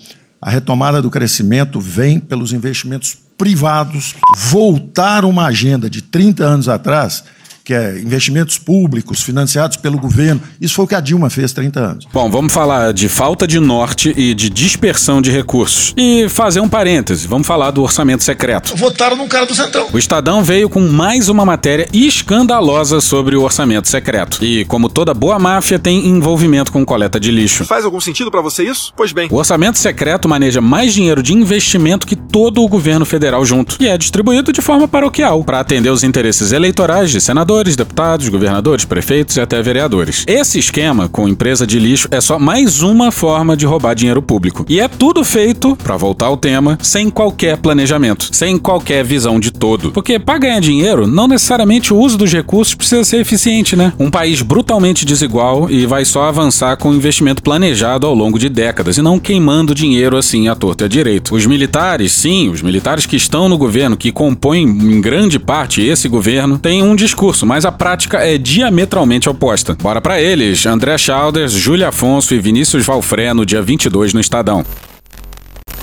A 0.40 0.50
retomada 0.50 1.00
do 1.00 1.10
crescimento 1.10 1.80
vem 1.80 2.20
pelos 2.20 2.52
investimentos 2.52 3.16
privados, 3.36 4.14
voltar 4.36 5.24
uma 5.24 5.46
agenda 5.46 5.90
de 5.90 6.02
30 6.02 6.44
anos 6.44 6.68
atrás 6.68 7.24
que 7.64 7.72
é 7.72 7.98
investimentos 7.98 8.58
públicos 8.58 9.22
financiados 9.22 9.78
pelo 9.78 9.98
governo. 9.98 10.40
Isso 10.60 10.74
foi 10.74 10.84
o 10.84 10.88
que 10.88 10.94
a 10.94 11.00
Dilma 11.00 11.30
fez 11.30 11.50
30 11.52 11.80
anos. 11.80 12.06
Bom, 12.12 12.30
vamos 12.30 12.52
falar 12.52 12.92
de 12.92 13.08
falta 13.08 13.46
de 13.46 13.58
norte 13.58 14.12
e 14.14 14.34
de 14.34 14.50
dispersão 14.50 15.22
de 15.22 15.30
recursos. 15.30 15.94
E 15.96 16.28
fazer 16.28 16.60
um 16.60 16.68
parêntese, 16.68 17.26
vamos 17.26 17.46
falar 17.46 17.70
do 17.70 17.82
orçamento 17.82 18.22
secreto. 18.22 18.76
Votaram 18.76 19.16
num 19.16 19.26
cara 19.26 19.46
do 19.46 19.54
Centrão. 19.54 19.88
O 19.92 19.98
Estadão 19.98 20.44
veio 20.44 20.68
com 20.68 20.80
mais 20.80 21.30
uma 21.30 21.46
matéria 21.46 21.88
escandalosa 21.90 23.00
sobre 23.00 23.34
o 23.34 23.42
orçamento 23.42 23.88
secreto. 23.88 24.44
E, 24.44 24.66
como 24.66 24.90
toda 24.90 25.14
boa 25.14 25.38
máfia, 25.38 25.78
tem 25.78 26.06
envolvimento 26.06 26.70
com 26.70 26.84
coleta 26.84 27.18
de 27.18 27.30
lixo. 27.30 27.64
Faz 27.64 27.86
algum 27.86 28.00
sentido 28.00 28.30
para 28.30 28.42
você 28.42 28.62
isso? 28.62 28.92
Pois 28.94 29.12
bem. 29.12 29.28
O 29.30 29.36
orçamento 29.36 29.78
secreto 29.78 30.28
maneja 30.28 30.60
mais 30.60 30.92
dinheiro 30.92 31.22
de 31.22 31.32
investimento 31.32 32.06
que 32.06 32.14
todo 32.16 32.62
o 32.62 32.68
governo 32.68 33.06
federal 33.06 33.42
junto. 33.42 33.78
E 33.80 33.88
é 33.88 33.96
distribuído 33.96 34.52
de 34.52 34.60
forma 34.60 34.86
paroquial, 34.86 35.42
para 35.42 35.60
atender 35.60 35.88
os 35.88 36.04
interesses 36.04 36.52
eleitorais 36.52 37.10
de 37.10 37.20
senadores 37.22 37.53
senadores, 37.54 37.76
deputados, 37.76 38.28
governadores, 38.28 38.84
prefeitos 38.84 39.36
e 39.36 39.40
até 39.40 39.62
vereadores. 39.62 40.24
Esse 40.26 40.58
esquema 40.58 41.08
com 41.08 41.28
empresa 41.28 41.64
de 41.64 41.78
lixo 41.78 42.08
é 42.10 42.20
só 42.20 42.36
mais 42.36 42.82
uma 42.82 43.12
forma 43.12 43.56
de 43.56 43.64
roubar 43.64 43.94
dinheiro 43.94 44.20
público. 44.20 44.66
E 44.68 44.80
é 44.80 44.88
tudo 44.88 45.22
feito, 45.22 45.76
para 45.76 45.96
voltar 45.96 46.26
ao 46.26 46.36
tema, 46.36 46.76
sem 46.82 47.08
qualquer 47.08 47.56
planejamento, 47.58 48.28
sem 48.32 48.58
qualquer 48.58 49.04
visão 49.04 49.38
de 49.38 49.52
todo. 49.52 49.92
Porque 49.92 50.18
para 50.18 50.38
ganhar 50.38 50.60
dinheiro, 50.60 51.06
não 51.06 51.28
necessariamente 51.28 51.94
o 51.94 51.96
uso 51.96 52.18
dos 52.18 52.32
recursos 52.32 52.74
precisa 52.74 53.04
ser 53.04 53.18
eficiente, 53.18 53.76
né? 53.76 53.92
Um 54.00 54.10
país 54.10 54.42
brutalmente 54.42 55.04
desigual 55.04 55.70
e 55.70 55.86
vai 55.86 56.04
só 56.04 56.24
avançar 56.24 56.76
com 56.76 56.92
investimento 56.92 57.40
planejado 57.40 58.04
ao 58.04 58.14
longo 58.14 58.36
de 58.36 58.48
décadas 58.48 58.98
e 58.98 59.02
não 59.02 59.20
queimando 59.20 59.74
dinheiro 59.74 60.16
assim 60.16 60.48
à 60.48 60.56
torta 60.56 60.84
e 60.84 60.86
à 60.86 60.88
direito. 60.88 61.36
Os 61.36 61.46
militares, 61.46 62.10
sim, 62.10 62.48
os 62.48 62.62
militares 62.62 63.06
que 63.06 63.14
estão 63.14 63.48
no 63.48 63.56
governo, 63.56 63.96
que 63.96 64.10
compõem 64.10 64.64
em 64.64 65.00
grande 65.00 65.38
parte 65.38 65.82
esse 65.82 66.08
governo, 66.08 66.58
têm 66.58 66.82
um 66.82 66.96
discurso 66.96 67.43
isso, 67.44 67.46
mas 67.46 67.64
a 67.64 67.70
prática 67.70 68.18
é 68.18 68.38
diametralmente 68.38 69.28
oposta. 69.28 69.76
Bora 69.80 70.00
para 70.00 70.20
eles, 70.20 70.66
André 70.66 70.96
Chalders, 70.98 71.52
Júlia 71.52 71.88
Afonso 71.88 72.34
e 72.34 72.40
Vinícius 72.40 72.84
Valfré 72.84 73.32
no 73.34 73.44
dia 73.44 73.62
22 73.62 74.14
no 74.14 74.20
Estadão. 74.20 74.64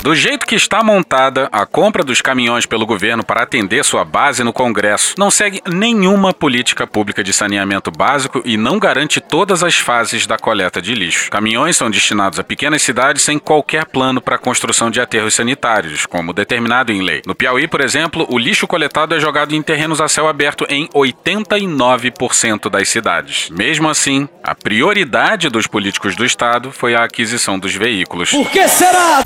Do 0.01 0.15
jeito 0.15 0.47
que 0.47 0.55
está 0.55 0.83
montada, 0.83 1.47
a 1.51 1.63
compra 1.63 2.03
dos 2.03 2.21
caminhões 2.21 2.65
pelo 2.65 2.87
governo 2.87 3.23
para 3.23 3.43
atender 3.43 3.85
sua 3.85 4.03
base 4.03 4.43
no 4.43 4.51
Congresso 4.51 5.13
não 5.15 5.29
segue 5.29 5.61
nenhuma 5.71 6.33
política 6.33 6.87
pública 6.87 7.23
de 7.23 7.31
saneamento 7.31 7.91
básico 7.91 8.41
e 8.43 8.57
não 8.57 8.79
garante 8.79 9.21
todas 9.21 9.61
as 9.61 9.75
fases 9.75 10.25
da 10.25 10.39
coleta 10.39 10.81
de 10.81 10.95
lixo. 10.95 11.29
Caminhões 11.29 11.77
são 11.77 11.91
destinados 11.91 12.39
a 12.39 12.43
pequenas 12.43 12.81
cidades 12.81 13.21
sem 13.21 13.37
qualquer 13.37 13.85
plano 13.85 14.19
para 14.19 14.37
a 14.37 14.39
construção 14.39 14.89
de 14.89 14.99
aterros 14.99 15.35
sanitários, 15.35 16.07
como 16.07 16.33
determinado 16.33 16.91
em 16.91 17.03
lei. 17.03 17.21
No 17.23 17.35
Piauí, 17.35 17.67
por 17.67 17.81
exemplo, 17.81 18.25
o 18.27 18.39
lixo 18.39 18.65
coletado 18.65 19.13
é 19.13 19.19
jogado 19.19 19.53
em 19.53 19.61
terrenos 19.61 20.01
a 20.01 20.07
céu 20.07 20.27
aberto 20.27 20.65
em 20.67 20.87
89% 20.87 22.71
das 22.71 22.89
cidades. 22.89 23.51
Mesmo 23.51 23.87
assim, 23.87 24.27
a 24.43 24.55
prioridade 24.55 25.47
dos 25.47 25.67
políticos 25.67 26.15
do 26.15 26.25
estado 26.25 26.71
foi 26.71 26.95
a 26.95 27.03
aquisição 27.03 27.59
dos 27.59 27.75
veículos. 27.75 28.31
Por 28.31 28.49
que 28.49 28.67
será? 28.67 29.23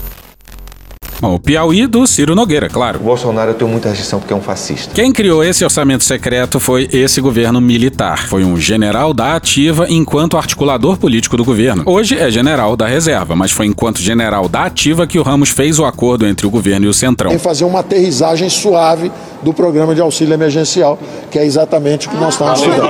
Bom, 1.26 1.34
o 1.34 1.40
Piauí 1.40 1.88
do 1.88 2.06
Ciro 2.06 2.36
Nogueira, 2.36 2.70
claro. 2.70 3.00
O 3.00 3.04
Bolsonaro 3.04 3.50
eu 3.50 3.56
tenho 3.56 3.72
muita 3.72 3.90
restrição 3.90 4.20
porque 4.20 4.32
é 4.32 4.36
um 4.36 4.42
fascista. 4.42 4.94
Quem 4.94 5.12
criou 5.12 5.44
esse 5.44 5.64
orçamento 5.64 6.04
secreto 6.04 6.60
foi 6.60 6.88
esse 6.94 7.20
governo 7.20 7.60
militar. 7.60 8.28
Foi 8.28 8.44
um 8.44 8.56
general 8.58 9.12
da 9.12 9.36
ativa 9.36 9.88
enquanto 9.90 10.38
articulador 10.38 10.98
político 10.98 11.36
do 11.36 11.44
governo. 11.44 11.82
Hoje 11.88 12.16
é 12.16 12.30
general 12.30 12.78
da 12.78 12.86
reserva, 12.86 13.36
mas 13.36 13.50
foi 13.50 13.66
enquanto 13.66 13.98
general 13.98 14.48
da 14.48 14.66
ativa 14.66 15.08
que 15.08 15.18
o 15.18 15.24
Ramos 15.24 15.50
fez 15.50 15.80
o 15.80 15.86
acordo 15.86 16.28
entre 16.28 16.46
o 16.46 16.50
governo 16.52 16.86
e 16.86 16.90
o 16.90 16.94
Centrão. 16.94 17.32
Em 17.32 17.40
fazer 17.40 17.66
uma 17.66 17.80
aterrissagem 17.80 18.48
suave 18.48 19.12
do 19.42 19.52
programa 19.52 19.96
de 19.96 20.02
auxílio 20.02 20.36
emergencial, 20.36 21.00
que 21.32 21.40
é 21.40 21.46
exatamente 21.46 22.08
o 22.08 22.12
que 22.12 22.18
nós 22.18 22.36
estamos 22.36 22.60
estudando. 22.60 22.86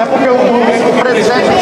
É 0.00 0.06
porque 0.06 0.28
o, 0.28 0.34
o 0.34 1.02
presidente. 1.02 1.61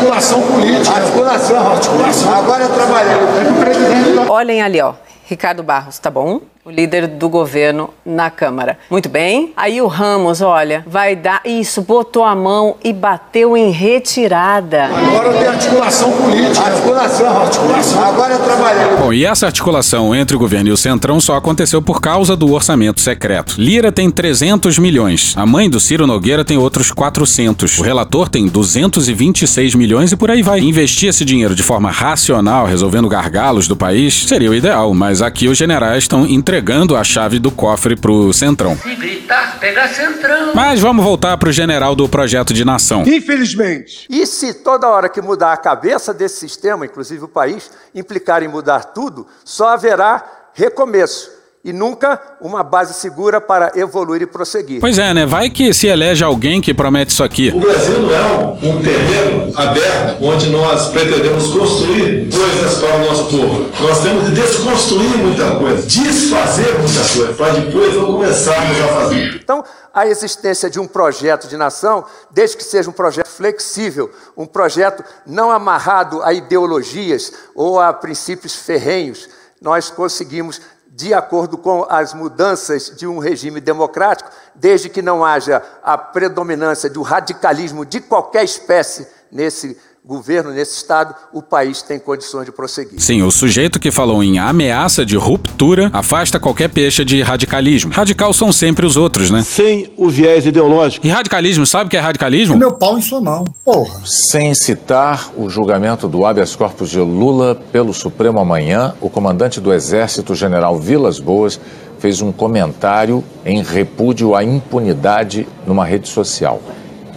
Articulação 0.00 0.40
política. 0.40 0.96
Articulação, 0.96 1.72
articulação. 1.72 2.34
Agora 2.34 2.64
eu 2.64 2.70
trabalhei. 2.70 3.12
É 3.12 3.50
o 3.50 3.54
presidente. 3.60 4.30
Olhem 4.30 4.62
ali, 4.62 4.80
ó. 4.80 4.94
Ricardo 5.26 5.62
Barros, 5.62 5.98
tá 5.98 6.10
bom? 6.10 6.40
O 6.62 6.70
líder 6.70 7.06
do 7.06 7.26
governo 7.28 7.88
na 8.04 8.30
Câmara. 8.30 8.78
Muito 8.90 9.08
bem. 9.08 9.52
Aí 9.56 9.80
o 9.80 9.86
Ramos, 9.86 10.42
olha, 10.42 10.84
vai 10.86 11.16
dar. 11.16 11.40
Isso, 11.42 11.80
botou 11.80 12.22
a 12.22 12.34
mão 12.34 12.76
e 12.84 12.92
bateu 12.92 13.56
em 13.56 13.70
retirada. 13.70 14.84
Agora 14.84 15.32
tem 15.32 15.46
articulação 15.46 16.12
política. 16.12 16.66
Articulação, 16.66 17.42
articulação. 17.42 18.04
Agora 18.04 18.34
eu 18.34 18.40
trabalhei. 18.40 18.96
Bom, 18.96 19.12
e 19.12 19.24
essa 19.24 19.46
articulação 19.46 20.14
entre 20.14 20.36
o 20.36 20.38
governo 20.38 20.68
e 20.68 20.72
o 20.72 20.76
Centrão 20.76 21.18
só 21.18 21.34
aconteceu 21.34 21.80
por 21.80 21.98
causa 21.98 22.36
do 22.36 22.52
orçamento 22.52 23.00
secreto. 23.00 23.54
Lira 23.58 23.90
tem 23.90 24.10
300 24.10 24.78
milhões. 24.78 25.34
A 25.38 25.46
mãe 25.46 25.70
do 25.70 25.80
Ciro 25.80 26.06
Nogueira 26.06 26.44
tem 26.44 26.58
outros 26.58 26.92
400. 26.92 27.78
O 27.78 27.82
relator 27.82 28.28
tem 28.28 28.46
226 28.46 29.74
milhões 29.74 30.12
e 30.12 30.16
por 30.16 30.30
aí 30.30 30.42
vai. 30.42 30.60
Investir 30.60 31.08
esse 31.08 31.24
dinheiro 31.24 31.54
de 31.54 31.62
forma 31.62 31.90
racional, 31.90 32.66
resolvendo 32.66 33.08
gargalos 33.08 33.66
do 33.66 33.74
país, 33.74 34.26
seria 34.28 34.50
o 34.50 34.54
ideal. 34.54 34.92
Mas 34.92 35.22
aqui 35.22 35.48
os 35.48 35.56
generais 35.56 36.04
estão 36.04 36.26
entregando 36.26 36.50
a 36.96 37.04
chave 37.04 37.38
do 37.38 37.50
cofre 37.50 37.96
pro 37.96 38.32
Centrão. 38.32 38.76
Se 38.76 38.94
gritar, 38.94 39.58
pega 39.58 39.88
Centrão. 39.88 40.52
Mas 40.54 40.80
vamos 40.80 41.04
voltar 41.04 41.36
pro 41.36 41.50
general 41.50 41.94
do 41.94 42.08
projeto 42.08 42.52
de 42.52 42.64
nação. 42.64 43.02
Infelizmente. 43.06 44.06
E 44.10 44.26
se 44.26 44.54
toda 44.54 44.88
hora 44.88 45.08
que 45.08 45.22
mudar 45.22 45.52
a 45.52 45.56
cabeça 45.56 46.12
desse 46.12 46.36
sistema, 46.36 46.84
inclusive 46.84 47.24
o 47.24 47.28
país, 47.28 47.70
implicar 47.94 48.42
em 48.42 48.48
mudar 48.48 48.84
tudo, 48.84 49.26
só 49.44 49.68
haverá 49.68 50.24
recomeço 50.54 51.39
e 51.62 51.72
nunca 51.72 52.20
uma 52.40 52.62
base 52.62 52.94
segura 52.94 53.40
para 53.40 53.72
evoluir 53.74 54.22
e 54.22 54.26
prosseguir. 54.26 54.80
Pois 54.80 54.98
é, 54.98 55.12
né? 55.12 55.26
Vai 55.26 55.50
que 55.50 55.74
se 55.74 55.86
elege 55.86 56.24
alguém 56.24 56.60
que 56.60 56.72
promete 56.72 57.12
isso 57.12 57.22
aqui. 57.22 57.52
O 57.54 57.60
Brasil 57.60 58.00
não 58.00 58.14
é 58.14 58.22
um, 58.22 58.52
um 58.52 58.82
terreno 58.82 59.52
aberto 59.54 60.24
onde 60.24 60.48
nós 60.48 60.88
pretendemos 60.88 61.52
construir 61.52 62.30
coisas 62.30 62.78
para 62.78 62.96
o 62.96 62.98
nosso 63.06 63.24
povo. 63.24 63.70
Nós 63.80 64.02
temos 64.02 64.26
de 64.26 64.34
desconstruir 64.34 65.18
muita 65.18 65.56
coisa, 65.56 65.86
desfazer 65.86 66.78
muita 66.78 67.14
coisa, 67.14 67.32
para 67.34 67.52
depois 67.52 67.94
não 67.94 68.06
começarmos 68.06 68.80
a 68.80 68.88
fazer. 68.88 69.40
Então, 69.42 69.62
a 69.92 70.06
existência 70.06 70.70
de 70.70 70.80
um 70.80 70.86
projeto 70.86 71.46
de 71.46 71.56
nação, 71.58 72.04
desde 72.30 72.56
que 72.56 72.64
seja 72.64 72.88
um 72.88 72.92
projeto 72.92 73.28
flexível, 73.28 74.10
um 74.34 74.46
projeto 74.46 75.04
não 75.26 75.50
amarrado 75.50 76.22
a 76.22 76.32
ideologias 76.32 77.32
ou 77.54 77.78
a 77.78 77.92
princípios 77.92 78.54
ferrenhos, 78.54 79.28
nós 79.60 79.90
conseguimos 79.90 80.60
de 81.00 81.14
acordo 81.14 81.56
com 81.56 81.86
as 81.88 82.12
mudanças 82.12 82.94
de 82.94 83.06
um 83.06 83.18
regime 83.18 83.58
democrático, 83.58 84.30
desde 84.54 84.90
que 84.90 85.00
não 85.00 85.24
haja 85.24 85.62
a 85.82 85.96
predominância 85.96 86.90
do 86.90 87.00
radicalismo 87.00 87.86
de 87.86 88.00
qualquer 88.00 88.44
espécie 88.44 89.08
nesse 89.32 89.80
governo, 90.04 90.50
nesse 90.50 90.76
Estado, 90.76 91.14
o 91.32 91.42
país 91.42 91.82
tem 91.82 91.98
condições 91.98 92.46
de 92.46 92.52
prosseguir. 92.52 92.98
Sim, 93.00 93.22
o 93.22 93.30
sujeito 93.30 93.78
que 93.78 93.90
falou 93.90 94.22
em 94.22 94.38
ameaça 94.38 95.04
de 95.04 95.16
ruptura 95.16 95.90
afasta 95.92 96.40
qualquer 96.40 96.70
peixe 96.70 97.04
de 97.04 97.20
radicalismo. 97.20 97.92
Radical 97.92 98.32
são 98.32 98.50
sempre 98.52 98.86
os 98.86 98.96
outros, 98.96 99.30
né? 99.30 99.42
Sem 99.42 99.92
o 99.96 100.08
viés 100.08 100.46
ideológico. 100.46 101.06
E 101.06 101.10
radicalismo, 101.10 101.66
sabe 101.66 101.86
o 101.86 101.90
que 101.90 101.96
é 101.96 102.00
radicalismo? 102.00 102.54
É 102.54 102.58
meu 102.58 102.72
pau 102.72 102.98
em 102.98 103.02
sua 103.02 103.20
mão, 103.20 103.44
porra. 103.64 104.00
Sem 104.04 104.54
citar 104.54 105.30
o 105.36 105.50
julgamento 105.50 106.08
do 106.08 106.24
habeas 106.24 106.56
corpus 106.56 106.88
de 106.90 106.98
Lula 106.98 107.54
pelo 107.70 107.92
Supremo 107.92 108.40
amanhã, 108.40 108.94
o 109.00 109.10
comandante 109.10 109.60
do 109.60 109.72
Exército, 109.72 110.34
general 110.34 110.78
Vilas 110.78 111.20
Boas, 111.20 111.60
fez 111.98 112.22
um 112.22 112.32
comentário 112.32 113.22
em 113.44 113.62
repúdio 113.62 114.34
à 114.34 114.42
impunidade 114.42 115.46
numa 115.66 115.84
rede 115.84 116.08
social. 116.08 116.60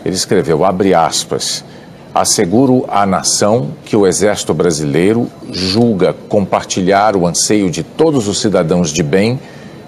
Ele 0.04 0.16
escreveu, 0.16 0.66
abre 0.66 0.94
aspas, 0.94 1.64
Asseguro 2.14 2.86
à 2.90 3.08
nação 3.08 3.72
que 3.84 3.96
o 3.96 4.06
Exército 4.06 4.54
Brasileiro 4.54 5.28
julga 5.52 6.14
compartilhar 6.30 7.16
o 7.16 7.26
anseio 7.26 7.72
de 7.72 7.82
todos 7.82 8.28
os 8.28 8.40
cidadãos 8.40 8.92
de 8.92 9.02
bem 9.02 9.40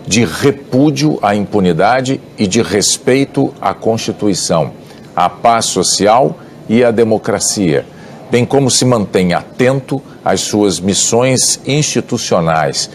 de 0.07 0.25
repúdio 0.25 1.19
à 1.21 1.35
impunidade 1.35 2.19
e 2.37 2.47
de 2.47 2.63
respeito 2.63 3.53
à 3.61 3.75
Constituição, 3.75 4.71
à 5.15 5.29
paz 5.29 5.65
social 5.65 6.37
e 6.67 6.83
à 6.83 6.89
democracia, 6.89 7.85
bem 8.31 8.43
como 8.43 8.71
se 8.71 8.85
mantém 8.85 9.33
atento 9.33 10.01
às 10.23 10.41
suas 10.41 10.79
missões 10.79 11.59
institucionais. 11.65 12.89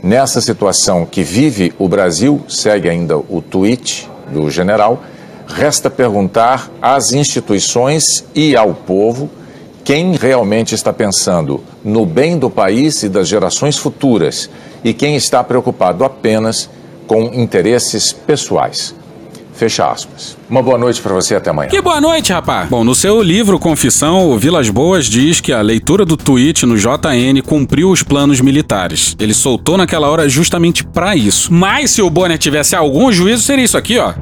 Nessa 0.00 0.40
situação 0.40 1.04
que 1.04 1.24
vive 1.24 1.72
o 1.76 1.88
Brasil, 1.88 2.40
segue 2.48 2.88
ainda 2.88 3.16
o 3.18 3.42
tweet 3.42 4.08
do 4.32 4.48
general 4.48 5.02
Resta 5.52 5.90
perguntar 5.90 6.70
às 6.80 7.12
instituições 7.12 8.24
e 8.34 8.56
ao 8.56 8.72
povo 8.74 9.30
quem 9.84 10.14
realmente 10.14 10.74
está 10.74 10.92
pensando 10.92 11.62
no 11.84 12.06
bem 12.06 12.38
do 12.38 12.48
país 12.48 13.02
e 13.02 13.08
das 13.08 13.28
gerações 13.28 13.76
futuras 13.76 14.48
e 14.84 14.92
quem 14.94 15.16
está 15.16 15.42
preocupado 15.42 16.04
apenas 16.04 16.70
com 17.06 17.24
interesses 17.34 18.12
pessoais. 18.12 18.94
Fecha 19.52 19.90
aspas. 19.90 20.38
Uma 20.48 20.62
boa 20.62 20.78
noite 20.78 21.02
para 21.02 21.12
você 21.12 21.34
até 21.34 21.50
amanhã. 21.50 21.68
Que 21.68 21.82
boa 21.82 22.00
noite, 22.00 22.32
rapaz. 22.32 22.70
Bom, 22.70 22.82
no 22.82 22.94
seu 22.94 23.20
livro 23.20 23.58
Confissão, 23.58 24.30
o 24.30 24.38
Vilas 24.38 24.70
Boas 24.70 25.04
diz 25.04 25.40
que 25.40 25.52
a 25.52 25.60
leitura 25.60 26.06
do 26.06 26.16
tweet 26.16 26.64
no 26.64 26.78
JN 26.78 27.42
cumpriu 27.44 27.90
os 27.90 28.02
planos 28.02 28.40
militares. 28.40 29.14
Ele 29.18 29.34
soltou 29.34 29.76
naquela 29.76 30.08
hora 30.08 30.28
justamente 30.28 30.82
para 30.82 31.14
isso. 31.14 31.52
Mas 31.52 31.90
se 31.90 32.00
o 32.00 32.08
Bonner 32.08 32.38
tivesse 32.38 32.74
algum 32.74 33.12
juízo, 33.12 33.42
seria 33.42 33.64
isso 33.64 33.76
aqui, 33.76 33.98
ó. 33.98 34.14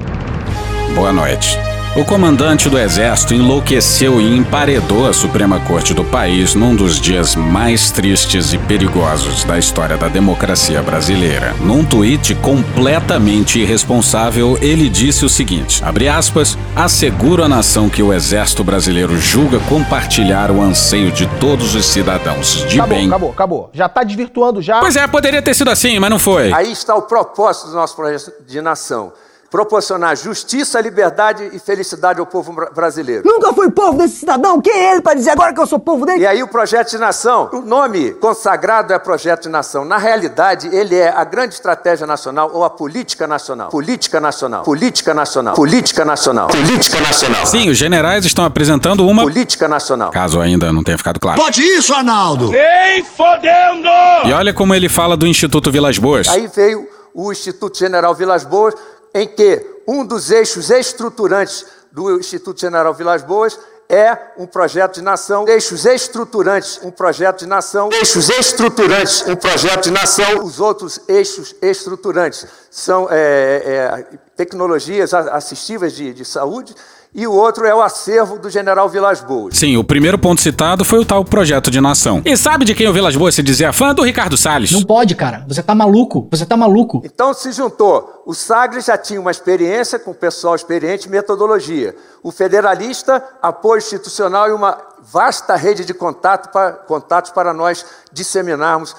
Boa 0.95 1.13
noite. 1.13 1.59
O 1.97 2.05
comandante 2.05 2.69
do 2.69 2.79
exército 2.79 3.35
enlouqueceu 3.35 4.21
e 4.21 4.37
emparedou 4.37 5.09
a 5.09 5.13
Suprema 5.13 5.59
Corte 5.59 5.93
do 5.93 6.05
país 6.05 6.55
num 6.55 6.77
dos 6.77 7.01
dias 7.01 7.35
mais 7.35 7.91
tristes 7.91 8.53
e 8.53 8.59
perigosos 8.59 9.43
da 9.43 9.59
história 9.59 9.97
da 9.97 10.07
democracia 10.07 10.81
brasileira. 10.83 11.55
Num 11.61 11.85
tweet 11.85 12.35
completamente 12.37 13.59
irresponsável, 13.59 14.57
ele 14.61 14.89
disse 14.89 15.25
o 15.25 15.29
seguinte: 15.29 15.83
abre 15.83 16.09
aspas, 16.09 16.57
asseguro 16.77 17.43
à 17.43 17.49
nação 17.49 17.89
que 17.89 18.03
o 18.03 18.13
exército 18.13 18.63
brasileiro 18.63 19.17
julga 19.17 19.59
compartilhar 19.61 20.51
o 20.51 20.61
anseio 20.61 21.11
de 21.11 21.27
todos 21.41 21.75
os 21.75 21.87
cidadãos 21.87 22.65
de 22.69 22.79
acabou, 22.79 22.97
bem. 22.97 23.07
acabou, 23.09 23.31
acabou. 23.31 23.71
Já 23.73 23.89
tá 23.89 24.05
desvirtuando 24.05 24.63
já. 24.63 24.79
Pois 24.79 24.95
é, 24.95 25.07
poderia 25.07 25.43
ter 25.43 25.55
sido 25.55 25.71
assim, 25.71 25.99
mas 25.99 26.11
não 26.11 26.19
foi. 26.19 26.53
Aí 26.53 26.71
está 26.71 26.95
o 26.95 27.03
propósito 27.03 27.69
do 27.69 27.75
nosso 27.75 27.97
projeto 27.97 28.33
de 28.47 28.61
nação. 28.61 29.13
Proporcionar 29.51 30.15
justiça, 30.15 30.79
liberdade 30.79 31.51
e 31.55 31.59
felicidade 31.59 32.21
ao 32.21 32.27
povo 32.27 32.53
bra- 32.53 32.69
brasileiro. 32.71 33.23
Nunca 33.25 33.51
fui 33.55 33.71
povo 33.71 33.97
desse 33.97 34.17
cidadão. 34.17 34.61
Quem 34.61 34.73
é 34.75 34.93
ele 34.93 35.01
para 35.01 35.15
dizer 35.15 35.31
agora 35.31 35.55
que 35.55 35.61
eu 35.61 35.67
sou 35.67 35.79
povo 35.79 36.05
dele? 36.05 36.21
E 36.21 36.27
aí 36.27 36.43
o 36.43 36.49
projeto 36.49 36.91
de 36.91 36.99
nação, 36.99 37.49
o 37.53 37.63
nome 37.63 38.11
consagrado 38.13 38.93
é 38.93 38.99
projeto 38.99 39.45
de 39.45 39.49
nação. 39.49 39.87
Na 39.87 39.97
realidade, 39.97 40.69
ele 40.71 40.95
é 40.95 41.09
a 41.09 41.25
grande 41.25 41.55
estratégia 41.55 42.07
nacional 42.07 42.51
ou 42.53 42.63
a 42.63 42.69
política 42.69 43.27
nacional. 43.27 43.71
Política 43.71 44.21
nacional. 44.21 44.65
Política 44.65 45.15
nacional. 45.15 45.55
Política 45.55 46.05
nacional. 46.05 46.49
Política 46.49 47.01
nacional. 47.01 47.47
Sim, 47.47 47.71
os 47.71 47.79
generais 47.79 48.27
estão 48.27 48.45
apresentando 48.45 49.07
uma 49.07 49.23
política 49.23 49.67
nacional. 49.67 50.11
Caso 50.11 50.41
ainda 50.41 50.71
não 50.75 50.83
tenha 50.83 50.99
ficado 50.99 51.19
claro. 51.19 51.41
Pode 51.41 51.63
isso, 51.63 51.95
Arnaldo? 51.95 52.51
Nem 52.51 53.03
fodendo! 53.03 53.89
E 54.27 54.33
olha 54.33 54.53
como 54.53 54.75
ele 54.75 54.91
fala 54.91 55.17
do 55.17 55.27
Instituto 55.27 55.71
Vilas 55.71 55.97
Boas. 55.97 56.29
Aí 56.29 56.47
veio 56.55 56.87
o 57.15 57.33
Instituto 57.33 57.79
General 57.79 58.15
Vilas 58.15 58.45
Boas, 58.45 58.75
em 59.15 59.27
que 59.27 59.65
um 59.87 60.05
dos 60.05 60.31
eixos 60.31 60.71
estruturantes 60.71 61.67
do 61.91 62.19
Instituto 62.19 62.61
General 62.61 62.93
Vilas 62.93 63.23
Boas 63.23 63.59
é 63.89 64.17
um 64.37 64.47
projeto 64.47 64.97
de 64.97 65.03
nação, 65.03 65.49
eixos 65.49 65.87
estruturantes, 65.87 66.79
um 66.83 66.91
projeto 66.91 67.39
de 67.39 67.47
nação, 67.47 67.89
eixos 67.91 68.29
estruturantes, 68.29 69.27
um 69.27 69.35
projeto 69.35 69.85
de 69.85 69.91
nação. 69.91 70.45
Os 70.45 70.61
outros 70.61 71.01
eixos 71.09 71.55
estruturantes 71.63 72.47
são 72.71 73.09
é, 73.11 74.05
é, 74.13 74.19
tecnologias 74.37 75.13
a- 75.15 75.35
assistíveis 75.37 75.95
de, 75.95 76.13
de 76.13 76.25
saúde 76.25 76.75
e 77.15 77.27
o 77.27 77.33
outro 77.33 77.65
é 77.67 77.75
o 77.75 77.81
acervo 77.81 78.39
do 78.39 78.51
General 78.51 78.87
Vilas 78.89 79.21
Boas. 79.23 79.57
Sim, 79.57 79.79
o 79.79 79.83
primeiro 79.83 80.19
ponto 80.19 80.43
citado 80.43 80.85
foi 80.85 80.99
o 80.99 81.05
tal 81.07 81.25
projeto 81.25 81.71
de 81.71 81.81
nação. 81.81 82.21
E 82.25 82.37
sabe 82.37 82.67
de 82.67 82.75
quem 82.75 82.87
o 82.87 82.93
Vilas 82.93 83.17
Boas 83.17 83.35
se 83.35 83.43
dizia 83.43 83.73
fã? 83.73 83.95
Do 83.95 84.03
Ricardo 84.03 84.37
Salles. 84.37 84.71
Não 84.73 84.83
pode, 84.83 85.15
cara. 85.15 85.43
Você 85.49 85.63
tá 85.63 85.75
maluco. 85.75 86.29
Você 86.31 86.45
tá 86.45 86.55
maluco. 86.57 87.01
Então 87.05 87.33
se 87.33 87.51
juntou. 87.53 88.23
O 88.27 88.35
Sagres 88.35 88.85
já 88.85 88.99
tinha 88.99 89.19
uma 89.19 89.31
experiência 89.31 89.99
com 89.99 90.13
pessoal 90.13 90.55
experiente 90.55 91.09
em 91.09 91.11
metodologia. 91.11 91.97
O 92.23 92.31
federalista, 92.31 93.25
apoio 93.41 93.79
institucional 93.79 94.51
e 94.51 94.53
uma 94.53 94.77
vasta 95.11 95.57
rede 95.57 95.87
de 95.87 95.95
contato 95.95 96.53
para, 96.53 96.73
contatos 96.73 97.31
para 97.31 97.55
nós 97.55 97.87
disseminarmos 98.19 98.95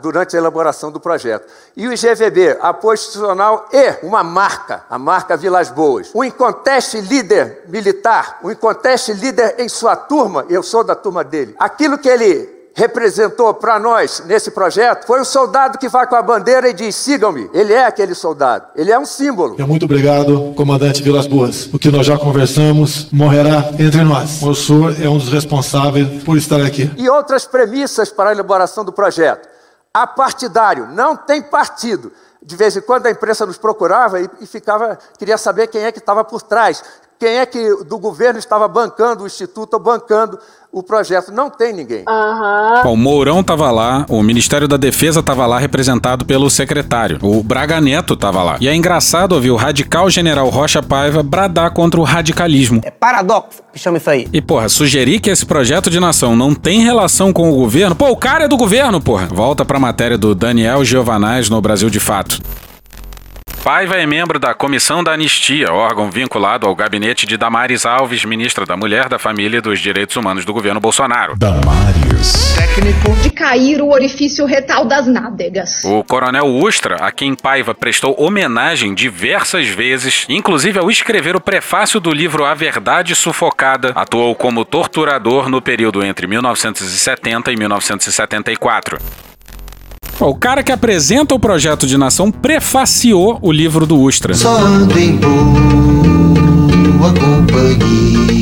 durante 0.00 0.36
a 0.36 0.38
elaboração 0.38 0.90
do 0.90 0.98
projeto. 0.98 1.46
E 1.76 1.86
o 1.86 1.92
IGVB, 1.92 2.56
apoio 2.60 2.94
institucional 2.94 3.68
e 3.72 4.06
uma 4.06 4.22
marca, 4.22 4.84
a 4.88 4.98
marca 4.98 5.36
Vilas 5.36 5.68
Boas. 5.68 6.10
Um 6.14 6.24
inconteste 6.24 7.00
líder 7.00 7.64
militar, 7.68 8.38
um 8.42 8.50
inconteste 8.50 9.12
líder 9.12 9.56
em 9.58 9.68
sua 9.68 9.96
turma, 9.96 10.46
eu 10.48 10.62
sou 10.62 10.82
da 10.82 10.94
turma 10.94 11.22
dele. 11.22 11.54
Aquilo 11.58 11.98
que 11.98 12.08
ele 12.08 12.59
representou 12.80 13.52
para 13.52 13.78
nós 13.78 14.22
nesse 14.26 14.50
projeto 14.50 15.06
foi 15.06 15.20
o 15.20 15.24
soldado 15.24 15.76
que 15.76 15.86
vai 15.86 16.06
com 16.06 16.16
a 16.16 16.22
bandeira 16.22 16.70
e 16.70 16.72
diz: 16.72 16.96
sigam-me. 16.96 17.50
Ele 17.52 17.74
é 17.74 17.84
aquele 17.84 18.14
soldado, 18.14 18.68
ele 18.74 18.90
é 18.90 18.98
um 18.98 19.04
símbolo. 19.04 19.56
Muito 19.66 19.84
obrigado, 19.84 20.54
comandante 20.56 21.02
Vilas 21.02 21.26
Boas. 21.26 21.68
O 21.72 21.78
que 21.78 21.90
nós 21.90 22.06
já 22.06 22.16
conversamos 22.16 23.08
morrerá 23.12 23.70
entre 23.78 24.02
nós. 24.02 24.42
O 24.42 24.54
senhor 24.54 24.94
é 25.00 25.08
um 25.08 25.18
dos 25.18 25.28
responsáveis 25.28 26.22
por 26.24 26.38
estar 26.38 26.60
aqui. 26.62 26.90
E 26.96 27.08
outras 27.08 27.44
premissas 27.44 28.10
para 28.10 28.30
a 28.30 28.32
elaboração 28.32 28.82
do 28.82 28.92
projeto. 28.92 29.46
Apartidário, 29.92 30.86
não 30.86 31.16
tem 31.16 31.42
partido. 31.42 32.10
De 32.42 32.56
vez 32.56 32.74
em 32.74 32.80
quando 32.80 33.04
a 33.04 33.10
imprensa 33.10 33.44
nos 33.44 33.58
procurava 33.58 34.18
e, 34.20 34.30
e 34.40 34.46
ficava, 34.46 34.98
queria 35.18 35.36
saber 35.36 35.66
quem 35.66 35.82
é 35.82 35.92
que 35.92 35.98
estava 35.98 36.24
por 36.24 36.40
trás, 36.40 36.82
quem 37.18 37.36
é 37.36 37.44
que 37.44 37.84
do 37.84 37.98
governo 37.98 38.38
estava 38.38 38.66
bancando 38.66 39.24
o 39.24 39.26
instituto 39.26 39.74
ou 39.74 39.80
bancando 39.80 40.38
o 40.72 40.82
projeto. 40.82 41.32
Não 41.32 41.50
tem 41.50 41.72
ninguém. 41.72 42.04
Bom, 42.82 42.94
o 42.94 42.96
Mourão 42.96 43.42
tava 43.42 43.70
lá, 43.70 44.06
o 44.08 44.22
Ministério 44.22 44.68
da 44.68 44.76
Defesa 44.76 45.22
tava 45.22 45.46
lá 45.46 45.58
representado 45.58 46.24
pelo 46.24 46.48
secretário. 46.48 47.18
O 47.22 47.42
Braga 47.42 47.80
Neto 47.80 48.16
tava 48.16 48.42
lá. 48.42 48.56
E 48.60 48.68
é 48.68 48.74
engraçado 48.74 49.32
ouvir 49.32 49.50
o 49.50 49.56
radical 49.56 50.08
general 50.08 50.48
Rocha 50.48 50.82
Paiva 50.82 51.22
bradar 51.22 51.72
contra 51.72 52.00
o 52.00 52.04
radicalismo. 52.04 52.80
É 52.84 52.90
paradoxo 52.90 53.62
que 53.72 53.78
chama 53.78 53.98
isso 53.98 54.10
aí. 54.10 54.28
E, 54.32 54.40
porra, 54.40 54.68
sugerir 54.68 55.20
que 55.20 55.30
esse 55.30 55.46
projeto 55.46 55.90
de 55.90 56.00
nação 56.00 56.36
não 56.36 56.54
tem 56.54 56.80
relação 56.80 57.32
com 57.32 57.50
o 57.50 57.54
governo. 57.54 57.94
Pô, 57.94 58.08
o 58.10 58.16
cara 58.16 58.44
é 58.44 58.48
do 58.48 58.56
governo, 58.56 59.00
porra. 59.00 59.26
Volta 59.26 59.64
pra 59.64 59.78
matéria 59.78 60.18
do 60.18 60.34
Daniel 60.34 60.84
Giovanais 60.84 61.48
no 61.48 61.60
Brasil 61.60 61.90
de 61.90 62.00
Fato. 62.00 62.40
Paiva 63.62 63.96
é 63.96 64.06
membro 64.06 64.38
da 64.38 64.54
Comissão 64.54 65.04
da 65.04 65.12
Anistia, 65.12 65.70
órgão 65.70 66.10
vinculado 66.10 66.66
ao 66.66 66.74
gabinete 66.74 67.26
de 67.26 67.36
Damares 67.36 67.84
Alves, 67.84 68.24
ministra 68.24 68.64
da 68.64 68.74
Mulher, 68.74 69.06
da 69.06 69.18
Família 69.18 69.58
e 69.58 69.60
dos 69.60 69.78
Direitos 69.78 70.16
Humanos 70.16 70.46
do 70.46 70.52
governo 70.54 70.80
Bolsonaro. 70.80 71.36
Damares. 71.36 72.54
Técnico. 72.56 73.14
De 73.20 73.28
cair 73.30 73.82
o 73.82 73.90
orifício 73.90 74.46
retal 74.46 74.86
das 74.86 75.06
nádegas. 75.06 75.84
O 75.84 76.02
coronel 76.02 76.46
Ustra, 76.46 76.96
a 76.96 77.12
quem 77.12 77.34
Paiva 77.34 77.74
prestou 77.74 78.18
homenagem 78.18 78.94
diversas 78.94 79.68
vezes, 79.68 80.24
inclusive 80.30 80.78
ao 80.78 80.90
escrever 80.90 81.36
o 81.36 81.40
prefácio 81.40 82.00
do 82.00 82.12
livro 82.12 82.46
A 82.46 82.54
Verdade 82.54 83.14
Sufocada, 83.14 83.92
atuou 83.94 84.34
como 84.34 84.64
torturador 84.64 85.50
no 85.50 85.60
período 85.60 86.02
entre 86.02 86.26
1970 86.26 87.52
e 87.52 87.56
1974. 87.56 89.29
O 90.20 90.34
cara 90.34 90.62
que 90.62 90.70
apresenta 90.70 91.34
o 91.34 91.38
projeto 91.38 91.86
de 91.86 91.96
nação 91.96 92.30
prefaciou 92.30 93.38
o 93.40 93.50
livro 93.50 93.86
do 93.86 93.98
Ustra. 93.98 94.34
Só 94.34 94.58
boa 96.98 97.14
companhia. 97.14 98.39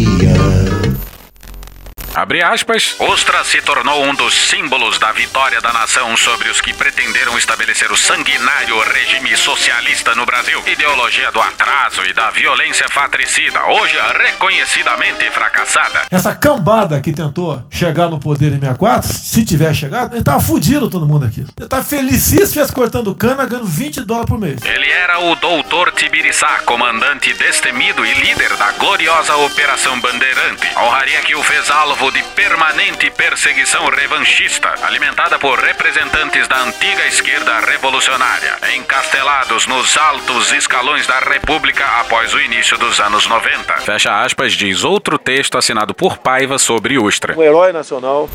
Abre 2.18 2.42
aspas. 2.42 2.96
Ustra 2.98 3.44
se 3.44 3.62
tornou 3.62 4.04
um 4.04 4.12
dos 4.12 4.34
símbolos 4.34 4.98
da 4.98 5.12
vitória 5.12 5.60
da 5.60 5.72
nação 5.72 6.16
sobre 6.16 6.50
os 6.50 6.60
que 6.60 6.74
pretenderam 6.74 7.38
estabelecer 7.38 7.92
o 7.92 7.96
sanguinário 7.96 8.76
regime 8.80 9.36
socialista 9.36 10.16
no 10.16 10.26
Brasil. 10.26 10.60
Ideologia 10.66 11.30
do 11.30 11.40
atraso 11.40 12.04
e 12.04 12.12
da 12.12 12.28
violência 12.30 12.88
fratricida, 12.88 13.64
hoje 13.66 13.96
reconhecidamente 14.18 15.30
fracassada. 15.30 16.06
Essa 16.10 16.34
cambada 16.34 17.00
que 17.00 17.12
tentou 17.12 17.64
chegar 17.70 18.08
no 18.08 18.18
poder 18.18 18.48
em 18.48 18.58
64, 18.58 19.12
se 19.12 19.44
tiver 19.44 19.72
chegado, 19.72 20.16
ele 20.16 20.24
tava 20.24 20.40
fudido 20.40 20.90
todo 20.90 21.06
mundo 21.06 21.24
aqui. 21.24 21.46
Ele 21.56 21.68
tá 21.68 21.84
felicíssimo 21.84 22.66
cortando 22.72 23.14
cana, 23.14 23.46
ganhando 23.46 23.68
20 23.68 24.00
dólares 24.00 24.28
por 24.28 24.40
mês. 24.40 24.60
Ele 24.64 24.90
era 24.90 25.20
o 25.20 25.36
doutor 25.36 25.92
Tibiriçá, 25.92 26.62
comandante 26.66 27.32
destemido 27.34 28.04
e 28.04 28.12
líder 28.14 28.56
da 28.56 28.72
gloriosa 28.72 29.36
Operação 29.36 30.00
Bandeirante. 30.00 30.66
Honraria 30.76 31.20
que 31.20 31.36
o 31.36 31.42
fez 31.44 31.70
alvo 31.70 32.07
de 32.10 32.22
permanente 32.34 33.10
perseguição 33.10 33.86
revanchista, 33.86 34.74
alimentada 34.82 35.38
por 35.38 35.58
representantes 35.58 36.48
da 36.48 36.62
antiga 36.62 37.06
esquerda 37.06 37.60
revolucionária, 37.60 38.56
encastelados 38.76 39.66
nos 39.66 39.96
altos 39.96 40.52
escalões 40.52 41.06
da 41.06 41.18
República 41.18 41.84
após 42.00 42.32
o 42.34 42.40
início 42.40 42.78
dos 42.78 43.00
anos 43.00 43.26
90. 43.26 43.78
Fecha 43.78 44.22
aspas, 44.22 44.52
diz 44.52 44.84
outro 44.84 45.18
texto 45.18 45.58
assinado 45.58 45.94
por 45.94 46.18
Paiva 46.18 46.58
sobre 46.58 46.98
Ustra. 46.98 47.36
Um 47.36 47.42
herói 47.42 47.72
nacional. 47.72 48.28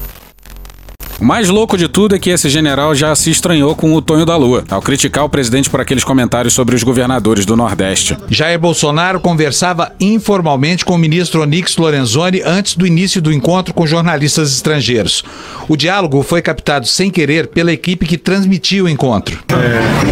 O 1.19 1.25
mais 1.25 1.47
louco 1.49 1.77
de 1.77 1.87
tudo 1.87 2.15
é 2.15 2.19
que 2.19 2.29
esse 2.29 2.49
general 2.49 2.93
já 2.93 3.15
se 3.15 3.29
estranhou 3.29 3.75
com 3.75 3.93
o 3.93 4.01
Tonho 4.01 4.25
da 4.25 4.35
Lua, 4.35 4.63
ao 4.69 4.81
criticar 4.81 5.23
o 5.23 5.29
presidente 5.29 5.69
por 5.69 5.79
aqueles 5.79 6.03
comentários 6.03 6.53
sobre 6.53 6.75
os 6.75 6.83
governadores 6.83 7.45
do 7.45 7.55
Nordeste. 7.55 8.17
Jair 8.29 8.59
Bolsonaro 8.59 9.19
conversava 9.19 9.91
informalmente 9.99 10.83
com 10.83 10.95
o 10.95 10.97
ministro 10.97 11.41
Onyx 11.41 11.77
Lorenzoni 11.77 12.41
antes 12.43 12.75
do 12.75 12.85
início 12.85 13.21
do 13.21 13.31
encontro 13.31 13.73
com 13.73 13.87
jornalistas 13.87 14.51
estrangeiros. 14.51 15.23
O 15.69 15.77
diálogo 15.77 16.23
foi 16.23 16.41
captado 16.41 16.87
sem 16.87 17.09
querer 17.09 17.47
pela 17.47 17.71
equipe 17.71 18.05
que 18.05 18.17
transmitiu 18.17 18.85
o 18.85 18.89
encontro. 18.89 19.39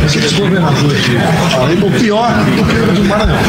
Esses 0.05 0.33
governadores 0.33 0.91
aqui, 0.93 1.85
o 1.85 1.99
pior 1.99 2.29
do 2.29 2.65
Pedro 2.65 2.93
do 2.93 3.03
Maranhão. 3.05 3.39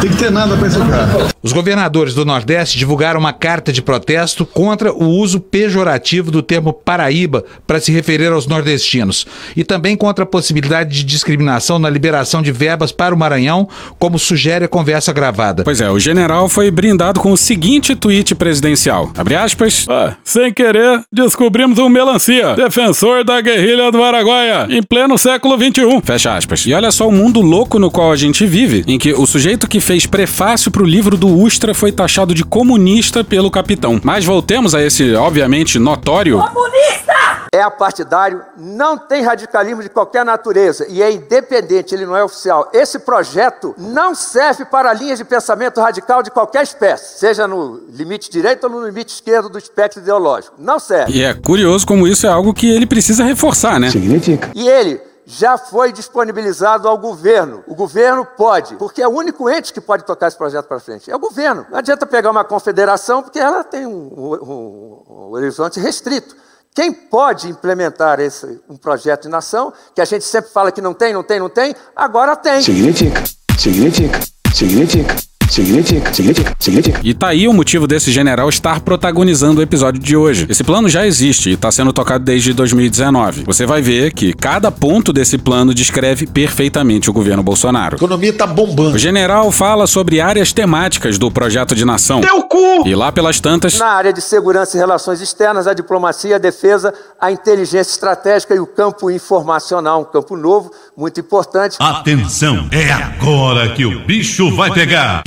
Tem 0.00 0.10
que 0.10 0.16
ter 0.16 0.30
nada 0.30 0.56
pra 0.56 0.66
esse 0.68 0.78
cara. 0.78 1.33
Os 1.44 1.52
governadores 1.52 2.14
do 2.14 2.24
Nordeste 2.24 2.78
divulgaram 2.78 3.20
uma 3.20 3.34
carta 3.34 3.70
de 3.70 3.82
protesto 3.82 4.46
contra 4.46 4.90
o 4.90 5.04
uso 5.04 5.38
pejorativo 5.38 6.30
do 6.30 6.40
termo 6.40 6.72
Paraíba 6.72 7.44
para 7.66 7.78
se 7.78 7.92
referir 7.92 8.32
aos 8.32 8.46
nordestinos 8.46 9.26
e 9.54 9.62
também 9.62 9.94
contra 9.94 10.24
a 10.24 10.26
possibilidade 10.26 10.96
de 10.96 11.04
discriminação 11.04 11.78
na 11.78 11.90
liberação 11.90 12.40
de 12.40 12.50
verbas 12.50 12.92
para 12.92 13.14
o 13.14 13.18
Maranhão, 13.18 13.68
como 13.98 14.18
sugere 14.18 14.64
a 14.64 14.68
conversa 14.68 15.12
gravada. 15.12 15.64
Pois 15.64 15.82
é, 15.82 15.90
o 15.90 15.98
general 15.98 16.48
foi 16.48 16.70
brindado 16.70 17.20
com 17.20 17.30
o 17.30 17.36
seguinte 17.36 17.94
tweet 17.94 18.34
presidencial. 18.34 19.12
Abre 19.14 19.34
aspas. 19.34 19.84
Ah, 19.86 20.16
sem 20.24 20.50
querer, 20.50 21.02
descobrimos 21.12 21.78
um 21.78 21.90
melancia, 21.90 22.54
defensor 22.54 23.22
da 23.22 23.38
guerrilha 23.42 23.92
do 23.92 24.02
Araguaia, 24.02 24.66
em 24.70 24.82
pleno 24.82 25.18
século 25.18 25.58
XXI. 25.58 26.00
Fecha 26.02 26.34
aspas. 26.34 26.64
E 26.64 26.72
olha 26.72 26.90
só 26.90 27.06
o 27.06 27.12
mundo 27.12 27.42
louco 27.42 27.78
no 27.78 27.90
qual 27.90 28.10
a 28.10 28.16
gente 28.16 28.46
vive, 28.46 28.82
em 28.86 28.98
que 28.98 29.12
o 29.12 29.26
sujeito 29.26 29.68
que 29.68 29.78
fez 29.78 30.06
prefácio 30.06 30.70
pro 30.70 30.86
livro 30.86 31.18
do 31.18 31.33
Ustra 31.34 31.74
foi 31.74 31.90
taxado 31.90 32.34
de 32.34 32.44
comunista 32.44 33.24
pelo 33.24 33.50
capitão. 33.50 34.00
Mas 34.02 34.24
voltemos 34.24 34.74
a 34.74 34.82
esse, 34.82 35.14
obviamente, 35.14 35.78
notório. 35.78 36.38
Comunista! 36.38 37.14
É 37.52 37.62
apartidário, 37.62 38.42
não 38.56 38.98
tem 38.98 39.22
radicalismo 39.22 39.80
de 39.80 39.88
qualquer 39.88 40.24
natureza 40.24 40.86
e 40.88 41.00
é 41.00 41.12
independente, 41.12 41.94
ele 41.94 42.04
não 42.04 42.16
é 42.16 42.24
oficial. 42.24 42.68
Esse 42.72 42.98
projeto 42.98 43.74
não 43.78 44.12
serve 44.12 44.64
para 44.64 44.92
linhas 44.92 45.18
de 45.18 45.24
pensamento 45.24 45.80
radical 45.80 46.20
de 46.20 46.32
qualquer 46.32 46.64
espécie, 46.64 47.20
seja 47.20 47.46
no 47.46 47.80
limite 47.90 48.28
direito 48.28 48.64
ou 48.64 48.70
no 48.70 48.84
limite 48.84 49.14
esquerdo 49.14 49.48
do 49.48 49.56
espectro 49.56 50.00
ideológico. 50.00 50.56
Não 50.58 50.80
serve. 50.80 51.12
E 51.12 51.22
é 51.22 51.32
curioso 51.32 51.86
como 51.86 52.08
isso 52.08 52.26
é 52.26 52.30
algo 52.30 52.52
que 52.52 52.68
ele 52.68 52.86
precisa 52.86 53.22
reforçar, 53.22 53.78
né? 53.78 53.88
Significa. 53.88 54.50
E 54.52 54.68
ele 54.68 55.00
já 55.26 55.56
foi 55.56 55.92
disponibilizado 55.92 56.88
ao 56.88 56.98
governo. 56.98 57.64
O 57.66 57.74
governo 57.74 58.24
pode, 58.24 58.76
porque 58.76 59.02
é 59.02 59.08
o 59.08 59.10
único 59.10 59.48
ente 59.48 59.72
que 59.72 59.80
pode 59.80 60.04
tocar 60.04 60.28
esse 60.28 60.36
projeto 60.36 60.66
para 60.66 60.80
frente. 60.80 61.10
É 61.10 61.16
o 61.16 61.18
governo. 61.18 61.66
Não 61.70 61.78
adianta 61.78 62.06
pegar 62.06 62.30
uma 62.30 62.44
confederação, 62.44 63.22
porque 63.22 63.38
ela 63.38 63.64
tem 63.64 63.86
um, 63.86 63.90
um, 63.90 65.02
um 65.08 65.30
horizonte 65.32 65.80
restrito. 65.80 66.36
Quem 66.74 66.92
pode 66.92 67.48
implementar 67.48 68.18
esse, 68.18 68.60
um 68.68 68.76
projeto 68.76 69.22
de 69.22 69.28
nação, 69.28 69.72
que 69.94 70.00
a 70.00 70.04
gente 70.04 70.24
sempre 70.24 70.50
fala 70.50 70.72
que 70.72 70.80
não 70.80 70.92
tem, 70.92 71.12
não 71.12 71.22
tem, 71.22 71.38
não 71.38 71.48
tem, 71.48 71.74
agora 71.94 72.34
tem. 72.34 72.60
Significa, 72.60 73.22
significa, 73.56 74.18
significa. 74.52 75.33
Significa, 75.48 76.12
significa, 76.12 76.56
significa. 76.58 77.00
E 77.02 77.14
tá 77.14 77.28
aí 77.28 77.46
o 77.46 77.52
motivo 77.52 77.86
desse 77.86 78.10
general 78.10 78.48
estar 78.48 78.80
protagonizando 78.80 79.60
o 79.60 79.62
episódio 79.62 80.00
de 80.00 80.16
hoje. 80.16 80.46
Esse 80.48 80.64
plano 80.64 80.88
já 80.88 81.06
existe 81.06 81.50
e 81.50 81.56
tá 81.56 81.70
sendo 81.70 81.92
tocado 81.92 82.24
desde 82.24 82.52
2019. 82.52 83.44
Você 83.44 83.66
vai 83.66 83.80
ver 83.82 84.12
que 84.12 84.32
cada 84.32 84.70
ponto 84.70 85.12
desse 85.12 85.38
plano 85.38 85.74
descreve 85.74 86.26
perfeitamente 86.26 87.08
o 87.10 87.12
governo 87.12 87.42
Bolsonaro. 87.42 87.94
A 87.94 87.98
economia 87.98 88.32
tá 88.32 88.46
bombando. 88.46 88.96
O 88.96 88.98
general 88.98 89.50
fala 89.52 89.86
sobre 89.86 90.20
áreas 90.20 90.52
temáticas 90.52 91.18
do 91.18 91.30
projeto 91.30 91.74
de 91.74 91.84
nação. 91.84 92.20
Teu 92.20 92.42
cu! 92.42 92.86
E 92.86 92.94
lá 92.94 93.12
pelas 93.12 93.40
tantas. 93.40 93.78
Na 93.78 93.86
área 93.86 94.12
de 94.12 94.20
segurança 94.20 94.76
e 94.76 94.80
relações 94.80 95.20
externas, 95.20 95.66
a 95.66 95.74
diplomacia, 95.74 96.36
a 96.36 96.38
defesa, 96.38 96.92
a 97.20 97.30
inteligência 97.30 97.92
estratégica 97.92 98.54
e 98.54 98.60
o 98.60 98.66
campo 98.66 99.10
informacional, 99.10 100.00
um 100.00 100.04
campo 100.04 100.36
novo, 100.36 100.70
muito 100.96 101.20
importante. 101.20 101.76
Atenção, 101.78 102.68
é 102.70 102.92
agora 102.92 103.68
que 103.70 103.84
o 103.84 104.04
bicho 104.04 104.54
vai 104.54 104.72
pegar. 104.72 105.22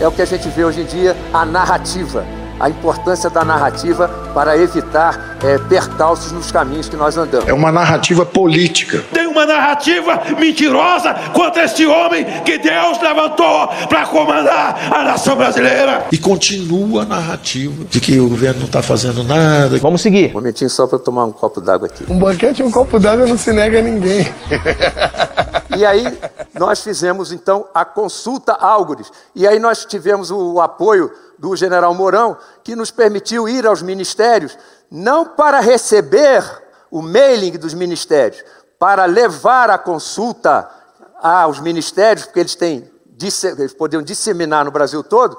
É 0.00 0.08
o 0.08 0.10
que 0.10 0.22
a 0.22 0.24
gente 0.26 0.48
vê 0.48 0.64
hoje 0.64 0.80
em 0.80 0.86
dia, 0.86 1.14
a 1.30 1.44
narrativa, 1.44 2.24
a 2.58 2.70
importância 2.70 3.28
da 3.28 3.44
narrativa 3.44 4.08
para 4.32 4.56
evitar 4.56 5.29
é, 5.42 5.58
percalços 5.58 6.32
nos 6.32 6.50
caminhos 6.50 6.88
que 6.88 6.96
nós 6.96 7.16
andamos. 7.16 7.48
É 7.48 7.52
uma 7.52 7.72
narrativa 7.72 8.24
política. 8.24 9.04
Tem 9.12 9.26
uma 9.26 9.46
narrativa 9.46 10.22
mentirosa 10.38 11.14
contra 11.32 11.64
este 11.64 11.86
homem 11.86 12.24
que 12.44 12.58
Deus 12.58 13.00
levantou 13.00 13.68
para 13.88 14.06
comandar 14.06 14.92
a 14.92 15.04
nação 15.04 15.36
brasileira. 15.36 16.06
E 16.12 16.18
continua 16.18 17.02
a 17.02 17.06
narrativa 17.06 17.84
de 17.88 18.00
que 18.00 18.18
o 18.18 18.28
governo 18.28 18.60
não 18.60 18.66
está 18.66 18.82
fazendo 18.82 19.24
nada. 19.24 19.78
Vamos 19.78 20.00
seguir. 20.00 20.30
Um 20.30 20.34
momentinho 20.34 20.70
só 20.70 20.86
para 20.86 20.98
tomar 20.98 21.24
um 21.24 21.32
copo 21.32 21.60
d'água 21.60 21.86
aqui. 21.88 22.04
Um 22.08 22.18
banquete 22.18 22.60
e 22.60 22.64
um 22.64 22.70
copo 22.70 22.98
d'água 22.98 23.26
não 23.26 23.38
se 23.38 23.52
nega 23.52 23.78
a 23.78 23.82
ninguém. 23.82 24.26
E 25.76 25.86
aí 25.86 26.04
nós 26.58 26.82
fizemos 26.82 27.32
então 27.32 27.66
a 27.72 27.84
consulta 27.84 28.52
Álgores. 28.52 29.10
E 29.34 29.46
aí 29.46 29.58
nós 29.58 29.84
tivemos 29.84 30.30
o 30.30 30.60
apoio 30.60 31.10
do 31.38 31.56
general 31.56 31.94
Mourão, 31.94 32.36
que 32.62 32.76
nos 32.76 32.90
permitiu 32.90 33.48
ir 33.48 33.66
aos 33.66 33.80
ministérios, 33.80 34.58
não 34.90 35.24
para 35.24 35.60
receber 35.60 36.42
o 36.90 37.00
mailing 37.00 37.52
dos 37.52 37.74
ministérios, 37.74 38.42
para 38.78 39.04
levar 39.04 39.70
a 39.70 39.78
consulta 39.78 40.68
aos 41.22 41.60
ministérios, 41.60 42.24
porque 42.26 42.40
eles 42.40 42.54
têm 42.54 42.90
eles 43.76 44.02
disseminar 44.02 44.64
no 44.64 44.70
Brasil 44.70 45.04
todo, 45.04 45.38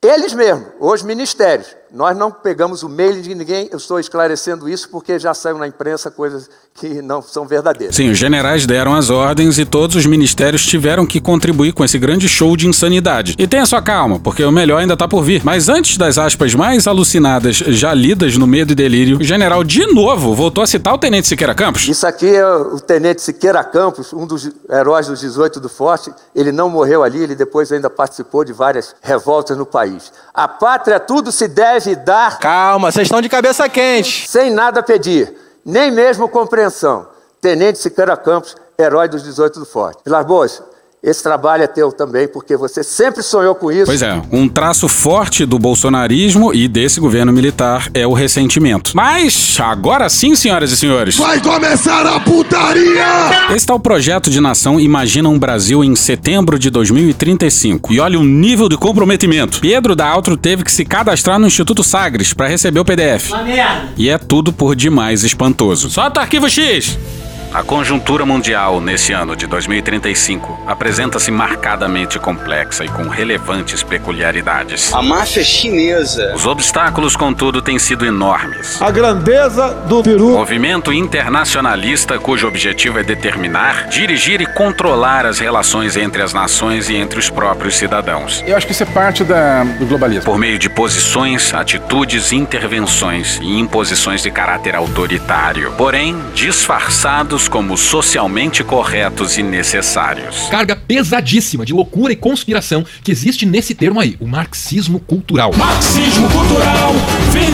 eles 0.00 0.32
mesmos, 0.32 0.68
os 0.78 1.02
ministérios. 1.02 1.76
Nós 1.92 2.16
não 2.16 2.30
pegamos 2.30 2.82
o 2.82 2.88
mail 2.88 3.22
de 3.22 3.34
ninguém, 3.34 3.68
eu 3.72 3.78
estou 3.78 3.98
esclarecendo 3.98 4.68
isso 4.68 4.88
porque 4.90 5.18
já 5.18 5.32
saiu 5.32 5.56
na 5.56 5.66
imprensa 5.66 6.10
coisas 6.10 6.50
que 6.74 7.00
não 7.02 7.22
são 7.22 7.46
verdadeiras. 7.46 7.96
Sim, 7.96 8.10
os 8.10 8.18
generais 8.18 8.66
deram 8.66 8.94
as 8.94 9.10
ordens 9.10 9.58
e 9.58 9.64
todos 9.64 9.96
os 9.96 10.06
ministérios 10.06 10.64
tiveram 10.64 11.06
que 11.06 11.20
contribuir 11.20 11.72
com 11.72 11.84
esse 11.84 11.98
grande 11.98 12.28
show 12.28 12.56
de 12.56 12.68
insanidade. 12.68 13.34
E 13.38 13.46
tenha 13.46 13.64
sua 13.66 13.80
calma, 13.80 14.20
porque 14.20 14.44
o 14.44 14.52
melhor 14.52 14.80
ainda 14.80 14.92
está 14.92 15.08
por 15.08 15.22
vir. 15.22 15.42
Mas 15.44 15.68
antes 15.68 15.96
das 15.96 16.18
aspas 16.18 16.54
mais 16.54 16.86
alucinadas 16.86 17.56
já 17.56 17.94
lidas 17.94 18.36
no 18.36 18.46
medo 18.46 18.72
e 18.72 18.74
delírio, 18.74 19.18
o 19.18 19.24
general 19.24 19.64
de 19.64 19.86
novo 19.92 20.34
voltou 20.34 20.62
a 20.62 20.66
citar 20.66 20.94
o 20.94 20.98
Tenente 20.98 21.26
Siqueira 21.26 21.54
Campos. 21.54 21.88
Isso 21.88 22.06
aqui 22.06 22.28
é 22.28 22.46
o 22.46 22.78
Tenente 22.78 23.22
Siqueira 23.22 23.64
Campos, 23.64 24.12
um 24.12 24.26
dos 24.26 24.50
heróis 24.70 25.06
dos 25.06 25.20
18 25.20 25.58
do 25.58 25.68
Forte. 25.68 26.12
Ele 26.34 26.52
não 26.52 26.68
morreu 26.68 27.02
ali, 27.02 27.22
ele 27.22 27.34
depois 27.34 27.72
ainda 27.72 27.88
participou 27.88 28.44
de 28.44 28.52
várias 28.52 28.94
revoltas 29.02 29.56
no 29.56 29.66
país. 29.66 30.12
A 30.34 30.46
pátria 30.46 31.00
tudo 31.00 31.32
se 31.32 31.48
deve 31.48 31.77
dar. 31.96 32.38
Calma, 32.38 32.90
vocês 32.90 33.06
estão 33.06 33.20
de 33.20 33.28
cabeça 33.28 33.68
quente. 33.68 34.28
Sem 34.28 34.50
nada 34.50 34.82
pedir, 34.82 35.34
nem 35.64 35.90
mesmo 35.90 36.28
compreensão. 36.28 37.08
Tenente 37.40 37.78
Siqueira 37.78 38.16
Campos, 38.16 38.56
herói 38.78 39.08
dos 39.08 39.22
18 39.22 39.60
do 39.60 39.66
Forte. 39.66 40.00
Vilas 40.04 40.26
Boas, 40.26 40.62
esse 41.02 41.22
trabalho 41.22 41.62
é 41.62 41.66
teu 41.66 41.92
também, 41.92 42.26
porque 42.26 42.56
você 42.56 42.82
sempre 42.82 43.22
sonhou 43.22 43.54
com 43.54 43.70
isso. 43.70 43.86
Pois 43.86 44.02
é, 44.02 44.20
um 44.32 44.48
traço 44.48 44.88
forte 44.88 45.46
do 45.46 45.58
bolsonarismo 45.58 46.52
e 46.52 46.66
desse 46.66 46.98
governo 46.98 47.32
militar 47.32 47.88
é 47.94 48.04
o 48.04 48.12
ressentimento. 48.12 48.92
Mas, 48.94 49.56
agora 49.60 50.08
sim, 50.08 50.34
senhoras 50.34 50.72
e 50.72 50.76
senhores. 50.76 51.16
Vai 51.16 51.40
começar 51.40 52.04
a 52.04 52.18
putaria! 52.18 53.54
Esse 53.54 53.66
tal 53.66 53.78
projeto 53.78 54.28
de 54.28 54.40
nação 54.40 54.80
imagina 54.80 55.28
um 55.28 55.38
Brasil 55.38 55.84
em 55.84 55.94
setembro 55.94 56.58
de 56.58 56.68
2035. 56.68 57.92
E 57.92 58.00
olha 58.00 58.18
o 58.18 58.24
nível 58.24 58.68
de 58.68 58.76
comprometimento. 58.76 59.60
Pedro 59.60 59.94
da 59.94 60.06
Altro 60.06 60.36
teve 60.36 60.64
que 60.64 60.72
se 60.72 60.84
cadastrar 60.84 61.38
no 61.38 61.46
Instituto 61.46 61.84
Sagres 61.84 62.32
para 62.32 62.48
receber 62.48 62.80
o 62.80 62.84
PDF. 62.84 63.30
Uma 63.30 63.44
merda. 63.44 63.88
E 63.96 64.08
é 64.08 64.18
tudo 64.18 64.52
por 64.52 64.74
demais 64.74 65.22
espantoso. 65.22 65.90
Solta 65.90 66.18
o 66.18 66.22
arquivo 66.24 66.48
X! 66.50 66.98
A 67.52 67.62
conjuntura 67.62 68.26
mundial 68.26 68.78
nesse 68.78 69.14
ano 69.14 69.34
de 69.34 69.46
2035 69.46 70.64
apresenta-se 70.66 71.30
marcadamente 71.30 72.18
complexa 72.18 72.84
e 72.84 72.88
com 72.88 73.08
relevantes 73.08 73.82
peculiaridades. 73.82 74.92
A 74.92 75.00
máfia 75.00 75.42
chinesa. 75.42 76.34
Os 76.34 76.46
obstáculos, 76.46 77.16
contudo, 77.16 77.62
têm 77.62 77.78
sido 77.78 78.04
enormes. 78.04 78.80
A 78.82 78.90
grandeza 78.90 79.70
do 79.88 80.02
Peru. 80.02 80.32
Movimento 80.32 80.92
internacionalista 80.92 82.18
cujo 82.18 82.46
objetivo 82.46 82.98
é 82.98 83.02
determinar, 83.02 83.88
dirigir 83.88 84.42
e 84.42 84.46
controlar 84.46 85.24
as 85.24 85.38
relações 85.38 85.96
entre 85.96 86.20
as 86.20 86.34
nações 86.34 86.90
e 86.90 86.96
entre 86.96 87.18
os 87.18 87.30
próprios 87.30 87.76
cidadãos. 87.76 88.44
Eu 88.46 88.58
acho 88.58 88.66
que 88.66 88.72
isso 88.72 88.82
é 88.82 88.86
parte 88.86 89.24
da, 89.24 89.64
do 89.64 89.86
globalismo. 89.86 90.24
Por 90.24 90.38
meio 90.38 90.58
de 90.58 90.68
posições, 90.68 91.54
atitudes, 91.54 92.30
intervenções 92.30 93.38
e 93.40 93.58
imposições 93.58 94.22
de 94.22 94.30
caráter 94.30 94.76
autoritário, 94.76 95.72
porém 95.78 96.14
disfarçados 96.34 97.37
como 97.46 97.76
socialmente 97.76 98.64
corretos 98.64 99.36
e 99.36 99.42
necessários. 99.42 100.48
Carga 100.50 100.74
pesadíssima 100.74 101.66
de 101.66 101.74
loucura 101.74 102.12
e 102.12 102.16
conspiração 102.16 102.84
que 103.04 103.12
existe 103.12 103.44
nesse 103.44 103.74
termo 103.74 104.00
aí, 104.00 104.16
o 104.18 104.26
marxismo 104.26 104.98
cultural. 104.98 105.52
Marxismo 105.54 106.28
cultural, 106.30 106.94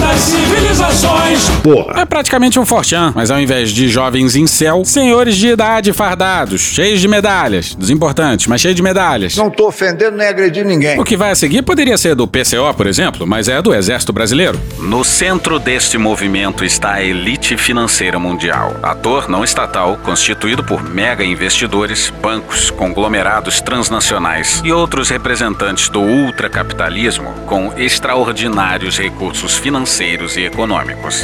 das 0.04 0.20
civilizações. 0.20 1.48
Porra. 1.62 2.02
É 2.02 2.04
praticamente 2.04 2.60
um 2.60 2.66
forchan, 2.66 3.12
mas 3.16 3.30
ao 3.30 3.40
invés 3.40 3.70
de 3.70 3.88
jovens 3.88 4.36
em 4.36 4.46
céu, 4.46 4.82
senhores 4.84 5.34
de 5.34 5.48
idade 5.48 5.92
fardados, 5.94 6.60
cheios 6.60 7.00
de 7.00 7.08
medalhas, 7.08 7.74
desimportantes, 7.74 8.46
mas 8.46 8.60
cheios 8.60 8.76
de 8.76 8.82
medalhas. 8.82 9.34
Não 9.34 9.50
tô 9.50 9.68
ofendendo 9.68 10.18
nem 10.18 10.28
agredindo 10.28 10.68
ninguém. 10.68 11.00
O 11.00 11.04
que 11.04 11.16
vai 11.16 11.30
a 11.30 11.34
seguir 11.34 11.62
poderia 11.62 11.96
ser 11.96 12.14
do 12.14 12.28
PCO, 12.28 12.74
por 12.76 12.86
exemplo, 12.86 13.26
mas 13.26 13.48
é 13.48 13.62
do 13.62 13.74
Exército 13.74 14.12
Brasileiro. 14.12 14.60
No 14.78 15.02
centro 15.04 15.58
deste 15.58 15.96
movimento 15.96 16.64
está 16.64 16.94
a 16.94 17.02
elite 17.02 17.56
financeira 17.56 18.18
mundial. 18.18 18.76
Ator 18.82 19.28
não 19.30 19.42
estatal 19.42 19.98
constituído 20.02 20.62
por 20.62 20.82
mega 20.82 21.24
investidores, 21.24 22.12
bancos, 22.20 22.70
conglomerados 22.70 23.62
transnacionais 23.62 24.60
e 24.64 24.70
outros 24.70 25.08
representantes 25.08 25.88
do 25.88 26.00
ultracapitalismo 26.00 27.32
com 27.46 27.72
extraordinários 27.78 28.98
recursos 28.98 29.56
financeiros 29.56 29.93
e 30.00 30.46
econômicos. 30.46 31.22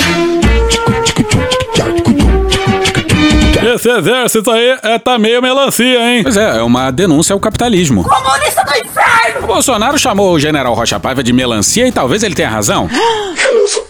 Esse 3.75 3.91
exército 3.91 4.49
aí 4.51 4.79
é, 4.83 4.97
tá 4.97 5.19
meio 5.19 5.43
melancia, 5.43 6.01
hein? 6.01 6.23
Pois 6.23 6.37
é, 6.37 6.59
é 6.59 6.63
uma 6.63 6.91
denúncia 6.93 7.33
ao 7.33 7.41
capitalismo. 7.41 8.05
Comunista 8.05 8.63
do 8.63 8.71
inferno! 8.77 9.43
O 9.43 9.47
Bolsonaro 9.49 9.99
chamou 9.99 10.33
o 10.33 10.39
general 10.39 10.73
Rocha 10.75 11.01
Paiva 11.01 11.23
de 11.23 11.33
melancia 11.33 11.87
e 11.89 11.91
talvez 11.93 12.23
ele 12.23 12.35
tenha 12.35 12.49
razão. 12.49 12.89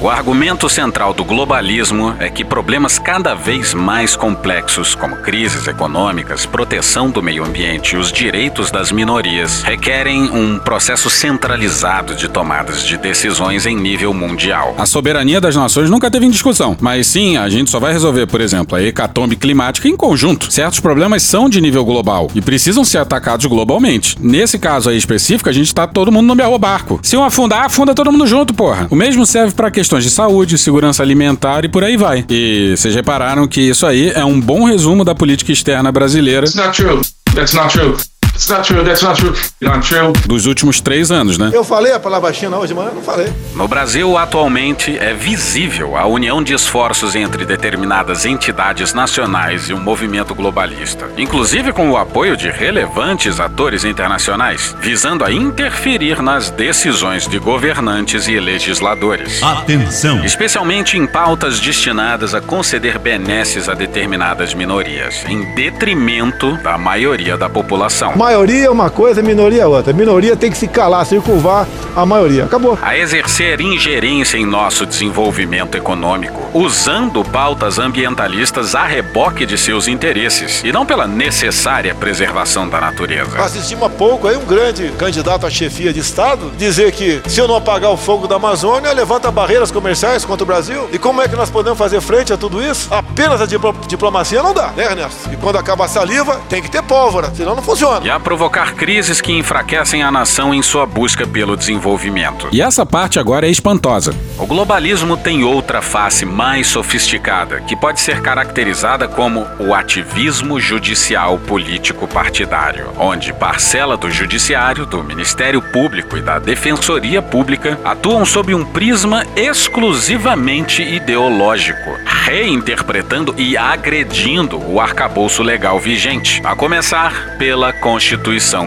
O 0.00 0.08
argumento 0.08 0.68
central 0.68 1.12
do 1.12 1.24
globalismo 1.24 2.14
é 2.20 2.30
que 2.30 2.44
problemas 2.44 3.00
cada 3.00 3.34
vez 3.34 3.74
mais 3.74 4.14
complexos, 4.14 4.94
como 4.94 5.16
crises 5.16 5.66
econômicas, 5.66 6.46
proteção 6.46 7.10
do 7.10 7.20
meio 7.20 7.44
ambiente 7.44 7.96
e 7.96 7.98
os 7.98 8.12
direitos 8.12 8.70
das 8.70 8.92
minorias, 8.92 9.64
requerem 9.64 10.30
um 10.30 10.56
processo 10.60 11.10
centralizado 11.10 12.14
de 12.14 12.28
tomadas 12.28 12.84
de 12.84 12.96
decisões 12.96 13.66
em 13.66 13.74
nível 13.74 14.14
mundial. 14.14 14.72
A 14.78 14.86
soberania 14.86 15.40
das 15.40 15.56
nações 15.56 15.90
nunca 15.90 16.08
teve 16.08 16.26
em 16.26 16.30
discussão, 16.30 16.76
mas 16.80 17.08
sim, 17.08 17.36
a 17.36 17.48
gente 17.48 17.68
só 17.68 17.80
vai 17.80 17.92
resolver, 17.92 18.28
por 18.28 18.40
exemplo, 18.40 18.78
a 18.78 18.82
hecatombe 18.82 19.34
climática 19.34 19.88
em 19.88 19.96
conjunto. 19.96 20.52
Certos 20.52 20.78
problemas 20.78 21.24
são 21.24 21.48
de 21.48 21.60
nível 21.60 21.84
global 21.84 22.28
e 22.36 22.40
precisam 22.40 22.84
ser 22.84 22.98
atacados 22.98 23.46
globalmente. 23.46 24.16
Nesse 24.20 24.60
caso 24.60 24.90
aí 24.90 24.96
específico, 24.96 25.48
a 25.48 25.52
gente 25.52 25.74
tá 25.74 25.88
todo 25.88 26.12
mundo 26.12 26.28
no 26.28 26.36
mesmo 26.36 26.56
barco. 26.56 27.00
Se 27.02 27.16
um 27.16 27.24
afundar, 27.24 27.64
afunda 27.64 27.96
todo 27.96 28.12
mundo 28.12 28.28
junto, 28.28 28.54
porra. 28.54 28.86
O 28.90 28.94
mesmo 28.94 29.26
serve 29.26 29.54
para 29.54 29.72
questões 29.88 30.04
de 30.04 30.10
saúde, 30.10 30.58
segurança 30.58 31.02
alimentar 31.02 31.64
e 31.64 31.68
por 31.68 31.82
aí 31.82 31.96
vai. 31.96 32.22
E 32.28 32.74
vocês 32.76 32.94
repararam 32.94 33.48
que 33.48 33.62
isso 33.62 33.86
aí 33.86 34.10
é 34.10 34.22
um 34.22 34.38
bom 34.38 34.64
resumo 34.64 35.02
da 35.02 35.14
política 35.14 35.50
externa 35.50 35.90
brasileira. 35.90 36.46
That's 36.46 36.54
not 36.54 36.76
true. 36.76 37.00
That's 37.34 37.54
not 37.54 37.72
true. 37.72 37.96
That's 38.38 38.50
not 38.50 38.62
true. 38.62 38.84
That's 38.84 39.02
not 39.02 39.20
true. 39.20 39.34
Not 39.60 39.88
true. 39.88 40.12
Dos 40.26 40.46
últimos 40.46 40.80
três 40.80 41.10
anos, 41.10 41.36
né? 41.38 41.50
Eu 41.52 41.64
falei 41.64 41.92
a 41.92 41.98
palavra 41.98 42.32
China 42.32 42.58
hoje 42.58 42.68
de 42.68 42.74
manhã? 42.74 42.92
Não 42.94 43.02
falei. 43.02 43.32
No 43.54 43.66
Brasil, 43.66 44.16
atualmente, 44.16 44.96
é 44.96 45.12
visível 45.12 45.96
a 45.96 46.06
união 46.06 46.40
de 46.40 46.54
esforços 46.54 47.16
entre 47.16 47.44
determinadas 47.44 48.24
entidades 48.24 48.94
nacionais 48.94 49.68
e 49.68 49.72
o 49.72 49.78
movimento 49.78 50.36
globalista, 50.36 51.10
inclusive 51.16 51.72
com 51.72 51.90
o 51.90 51.96
apoio 51.96 52.36
de 52.36 52.48
relevantes 52.48 53.40
atores 53.40 53.84
internacionais, 53.84 54.76
visando 54.80 55.24
a 55.24 55.32
interferir 55.32 56.22
nas 56.22 56.48
decisões 56.48 57.26
de 57.26 57.40
governantes 57.40 58.28
e 58.28 58.38
legisladores. 58.38 59.42
Atenção! 59.42 60.24
Especialmente 60.24 60.96
em 60.96 61.08
pautas 61.08 61.58
destinadas 61.58 62.34
a 62.34 62.40
conceder 62.40 63.00
benesses 63.00 63.68
a 63.68 63.74
determinadas 63.74 64.54
minorias, 64.54 65.24
em 65.26 65.54
detrimento 65.56 66.56
da 66.62 66.78
maioria 66.78 67.36
da 67.36 67.48
população. 67.48 68.12
Maioria 68.28 68.66
é 68.66 68.70
uma 68.70 68.90
coisa, 68.90 69.22
minoria 69.22 69.62
é 69.62 69.66
outra. 69.66 69.90
Minoria 69.90 70.36
tem 70.36 70.50
que 70.50 70.58
se 70.58 70.68
calar, 70.68 71.06
circunvar 71.06 71.66
a 71.96 72.04
maioria. 72.04 72.44
Acabou. 72.44 72.78
a 72.82 72.96
exercer 72.96 73.58
ingerência 73.60 74.36
em 74.36 74.44
nosso 74.44 74.84
desenvolvimento 74.84 75.76
econômico, 75.76 76.38
usando 76.52 77.24
pautas 77.24 77.78
ambientalistas 77.78 78.74
a 78.74 78.84
reboque 78.84 79.46
de 79.46 79.56
seus 79.56 79.88
interesses 79.88 80.62
e 80.62 80.70
não 80.70 80.84
pela 80.84 81.06
necessária 81.06 81.94
preservação 81.94 82.68
da 82.68 82.78
natureza. 82.78 83.38
Assistimos 83.42 83.84
há 83.86 83.88
pouco 83.90 84.28
aí 84.28 84.36
um 84.36 84.44
grande 84.44 84.92
candidato 84.98 85.46
à 85.46 85.50
chefia 85.50 85.90
de 85.90 86.00
Estado 86.00 86.52
dizer 86.58 86.92
que 86.92 87.22
se 87.26 87.40
eu 87.40 87.48
não 87.48 87.56
apagar 87.56 87.90
o 87.90 87.96
fogo 87.96 88.28
da 88.28 88.36
Amazônia, 88.36 88.92
levanta 88.92 89.30
barreiras 89.30 89.70
comerciais 89.70 90.22
contra 90.26 90.44
o 90.44 90.46
Brasil. 90.46 90.86
E 90.92 90.98
como 90.98 91.22
é 91.22 91.28
que 91.28 91.34
nós 91.34 91.48
podemos 91.48 91.78
fazer 91.78 92.02
frente 92.02 92.30
a 92.30 92.36
tudo 92.36 92.62
isso? 92.62 92.88
Apenas 92.92 93.40
a 93.40 93.46
diplo- 93.46 93.74
diplomacia 93.88 94.42
não 94.42 94.52
dá, 94.52 94.68
né, 94.76 94.84
Ernesto? 94.84 95.30
E 95.32 95.36
quando 95.38 95.56
acaba 95.56 95.86
a 95.86 95.88
saliva, 95.88 96.40
tem 96.48 96.62
que 96.62 96.70
ter 96.70 96.82
pólvora, 96.82 97.32
senão 97.34 97.56
não 97.56 97.62
funciona. 97.62 98.06
E 98.06 98.10
a 98.10 98.17
provocar 98.20 98.74
crises 98.74 99.20
que 99.20 99.32
enfraquecem 99.32 100.02
a 100.02 100.10
nação 100.10 100.54
em 100.54 100.62
sua 100.62 100.86
busca 100.86 101.26
pelo 101.26 101.56
desenvolvimento. 101.56 102.48
E 102.52 102.60
essa 102.60 102.84
parte 102.84 103.18
agora 103.18 103.46
é 103.46 103.50
espantosa. 103.50 104.14
O 104.38 104.46
globalismo 104.46 105.16
tem 105.16 105.44
outra 105.44 105.82
face 105.82 106.24
mais 106.24 106.66
sofisticada, 106.66 107.60
que 107.60 107.76
pode 107.76 108.00
ser 108.00 108.20
caracterizada 108.20 109.08
como 109.08 109.46
o 109.58 109.74
ativismo 109.74 110.60
judicial 110.60 111.38
político 111.38 112.06
partidário, 112.06 112.88
onde 112.98 113.32
parcela 113.32 113.96
do 113.96 114.10
judiciário, 114.10 114.86
do 114.86 115.02
Ministério 115.02 115.60
Público 115.60 116.16
e 116.16 116.22
da 116.22 116.38
Defensoria 116.38 117.22
Pública 117.22 117.78
atuam 117.84 118.24
sob 118.24 118.54
um 118.54 118.64
prisma 118.64 119.24
exclusivamente 119.36 120.82
ideológico, 120.82 121.90
reinterpretando 122.04 123.34
e 123.38 123.56
agredindo 123.56 124.58
o 124.58 124.80
arcabouço 124.80 125.42
legal 125.42 125.78
vigente, 125.78 126.40
a 126.44 126.54
começar 126.54 127.36
pela 127.38 127.72
Constituição 127.72 128.07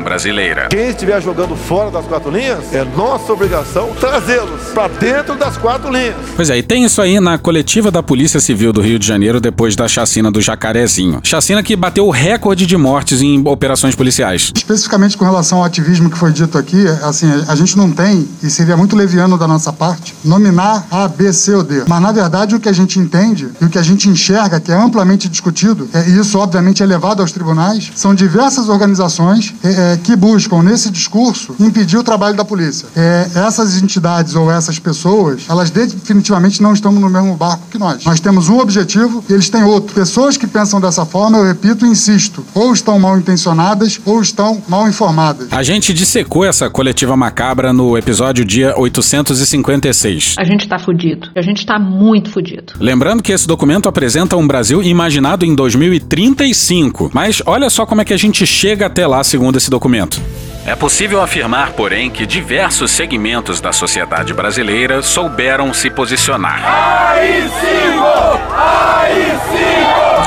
brasileira. 0.04 0.68
Quem 0.70 0.90
estiver 0.90 1.22
jogando 1.22 1.56
fora 1.56 1.90
das 1.90 2.06
quatro 2.06 2.30
linhas, 2.30 2.74
é 2.74 2.86
nossa 2.96 3.34
obrigação 3.34 3.90
trazê-los 4.00 4.62
para 4.74 4.88
dentro 4.88 5.36
das 5.36 5.58
quatro 5.58 5.92
linhas. 5.92 6.16
Pois 6.36 6.50
é, 6.50 6.58
e 6.58 6.64
tem 6.64 6.84
isso 6.84 7.02
aí 7.02 7.20
na 7.20 7.38
coletiva 7.38 7.90
da 7.90 8.04
Polícia 8.04 8.40
Civil 8.40 8.72
do 8.72 8.82
Rio 8.82 9.00
de 9.00 9.08
Janeiro 9.08 9.40
depois 9.40 9.76
da 9.76 9.88
chacina 9.88 10.32
do 10.32 10.42
Jacarezinho. 10.42 11.22
Chacina 11.24 11.64
que 11.64 11.76
bateu 11.76 12.06
o 12.06 12.12
recorde 12.12 12.66
de 12.66 12.78
mortes 12.78 13.22
em 13.22 13.42
operações 13.48 13.96
policiais. 13.96 14.52
Especificamente 14.56 15.18
com 15.18 15.26
relação 15.26 15.60
ao 15.60 15.64
ativismo 15.64 16.10
que 16.10 16.18
foi 16.18 16.32
dito 16.32 16.58
aqui, 16.58 16.86
assim, 17.04 17.28
a 17.48 17.56
gente 17.56 17.78
não 17.78 17.92
tem, 17.92 18.28
e 18.44 18.50
seria 18.50 18.78
muito 18.78 18.96
leviano 18.96 19.38
da 19.38 19.48
nossa 19.48 19.74
parte, 19.74 20.14
nominar 20.24 20.86
A, 20.92 21.08
B, 21.08 21.32
C 21.34 21.56
ou 21.56 21.64
D. 21.64 21.84
Mas, 21.88 22.02
na 22.02 22.12
verdade, 22.12 22.56
o 22.56 22.60
que 22.60 22.70
a 22.70 22.74
gente 22.74 23.00
entende 23.00 23.50
e 23.60 23.66
o 23.66 23.70
que 23.70 23.78
a 23.78 23.84
gente 23.84 24.10
enxerga, 24.10 24.60
que 24.60 24.72
é 24.72 24.76
amplamente 24.76 25.28
discutido, 25.28 25.90
é, 25.94 26.10
e 26.10 26.20
isso, 26.20 26.38
obviamente, 26.38 26.84
é 26.84 26.86
levado 26.86 27.22
aos 27.22 27.32
tribunais, 27.32 27.92
são 27.96 28.14
diversas 28.14 28.70
organizações 28.70 29.31
é, 29.64 29.94
é, 29.94 29.98
que 29.98 30.16
buscam, 30.16 30.62
nesse 30.62 30.90
discurso, 30.90 31.56
impedir 31.60 31.98
o 31.98 32.04
trabalho 32.04 32.36
da 32.36 32.46
polícia. 32.46 32.88
É, 32.96 33.28
essas 33.36 33.82
entidades 33.82 34.36
ou 34.36 34.52
essas 34.52 34.80
pessoas, 34.80 35.44
elas 35.50 35.70
definitivamente 35.70 36.62
não 36.62 36.74
estão 36.74 36.92
no 36.92 37.10
mesmo 37.10 37.36
barco 37.36 37.64
que 37.70 37.78
nós. 37.78 38.04
Nós 38.06 38.20
temos 38.20 38.50
um 38.50 38.60
objetivo 38.60 39.24
e 39.30 39.34
eles 39.34 39.50
têm 39.50 39.64
outro. 39.64 39.94
Pessoas 39.94 40.38
que 40.38 40.48
pensam 40.48 40.80
dessa 40.80 41.06
forma, 41.06 41.38
eu 41.38 41.46
repito 41.46 41.86
e 41.86 41.90
insisto, 41.90 42.46
ou 42.54 42.74
estão 42.74 43.00
mal 43.00 43.18
intencionadas 43.18 44.00
ou 44.06 44.22
estão 44.22 44.62
mal 44.68 44.88
informadas. 44.88 45.48
A 45.52 45.64
gente 45.64 45.94
dissecou 45.94 46.46
essa 46.46 46.70
coletiva 46.70 47.16
macabra 47.16 47.74
no 47.74 47.98
episódio 47.98 48.46
dia 48.46 48.74
856. 48.78 50.36
A 50.38 50.44
gente 50.44 50.68
tá 50.68 50.80
fudido. 50.80 51.30
A 51.36 51.42
gente 51.42 51.66
tá 51.66 51.78
muito 51.78 52.30
fudido. 52.30 52.74
Lembrando 52.80 53.22
que 53.22 53.32
esse 53.32 53.48
documento 53.48 53.88
apresenta 53.88 54.38
um 54.38 54.48
Brasil 54.48 54.82
imaginado 54.84 55.46
em 55.46 55.54
2035. 55.54 57.12
Mas 57.14 57.42
olha 57.46 57.70
só 57.70 57.86
como 57.86 58.02
é 58.02 58.06
que 58.06 58.14
a 58.14 58.18
gente 58.18 58.46
chega 58.46 58.86
até 58.86 59.06
lá, 59.06 59.11
segundo 59.24 59.58
esse 59.58 59.70
documento. 59.70 60.22
É 60.66 60.76
possível 60.76 61.22
afirmar, 61.22 61.72
porém, 61.74 62.10
que 62.10 62.26
diversos 62.26 62.92
segmentos 62.92 63.60
da 63.60 63.74
sociedade 63.74 64.34
brasileira 64.34 65.02
souberam 65.02 65.74
se 65.74 65.90
posicionar. 65.90 66.62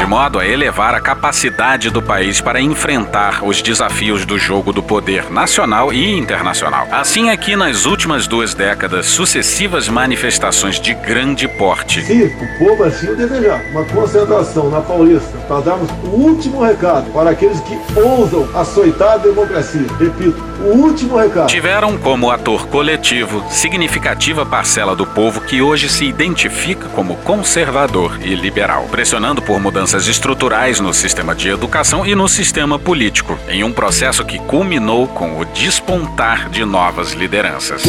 De 0.04 0.10
modo 0.10 0.38
a 0.38 0.46
elevar 0.46 0.94
a 0.94 1.00
capacidade 1.00 1.88
do 1.88 2.02
país 2.02 2.38
para 2.38 2.60
enfrentar 2.60 3.42
os 3.42 3.62
desafios 3.62 4.26
do 4.26 4.38
jogo 4.38 4.70
do 4.70 4.82
poder 4.82 5.32
nacional 5.32 5.94
e 5.94 6.18
internacional. 6.18 6.86
Assim 6.92 7.30
é 7.30 7.36
que, 7.38 7.56
nas 7.56 7.86
últimas 7.86 8.26
duas 8.26 8.52
décadas, 8.52 9.06
sucessivas 9.06 9.88
manifestações 9.88 10.78
de 10.78 10.92
grande 10.92 11.48
porte 11.48 12.02
Se 12.02 12.24
o 12.38 12.58
povo 12.58 12.84
assim 12.84 13.08
o 13.08 13.16
desejar, 13.16 13.64
uma 13.70 13.82
concentração 13.86 14.68
na 14.68 14.82
Paulista 14.82 15.38
para 15.48 15.60
darmos 15.60 15.88
o 16.02 16.08
último 16.08 16.62
recado 16.62 17.10
para 17.10 17.30
aqueles 17.30 17.58
que 17.60 17.78
ousam 17.98 18.46
açoitar 18.54 19.12
a 19.12 19.16
democracia. 19.16 19.86
Repito, 19.98 20.44
o 20.60 20.76
último 20.82 21.16
recado. 21.16 21.48
tiveram 21.48 21.96
como 21.96 22.30
ator 22.30 22.66
coletivo 22.66 23.42
significativa 23.50 24.44
parcela 24.44 24.94
do 24.94 25.06
povo 25.06 25.40
que 25.40 25.62
hoje 25.62 25.88
se 25.88 26.04
identifica 26.04 26.88
como 26.90 27.16
conservador 27.16 28.18
e 28.22 28.34
liberal, 28.34 28.86
pressionando 28.90 29.40
por 29.40 29.58
mudanças 29.94 30.08
estruturais 30.08 30.80
no 30.80 30.92
sistema 30.92 31.34
de 31.36 31.48
educação 31.48 32.04
e 32.04 32.16
no 32.16 32.28
sistema 32.28 32.78
político, 32.78 33.38
em 33.48 33.62
um 33.62 33.72
processo 33.72 34.24
que 34.24 34.40
culminou 34.40 35.06
com 35.06 35.38
o 35.38 35.44
despontar 35.44 36.50
de 36.50 36.64
novas 36.64 37.12
lideranças. 37.12 37.82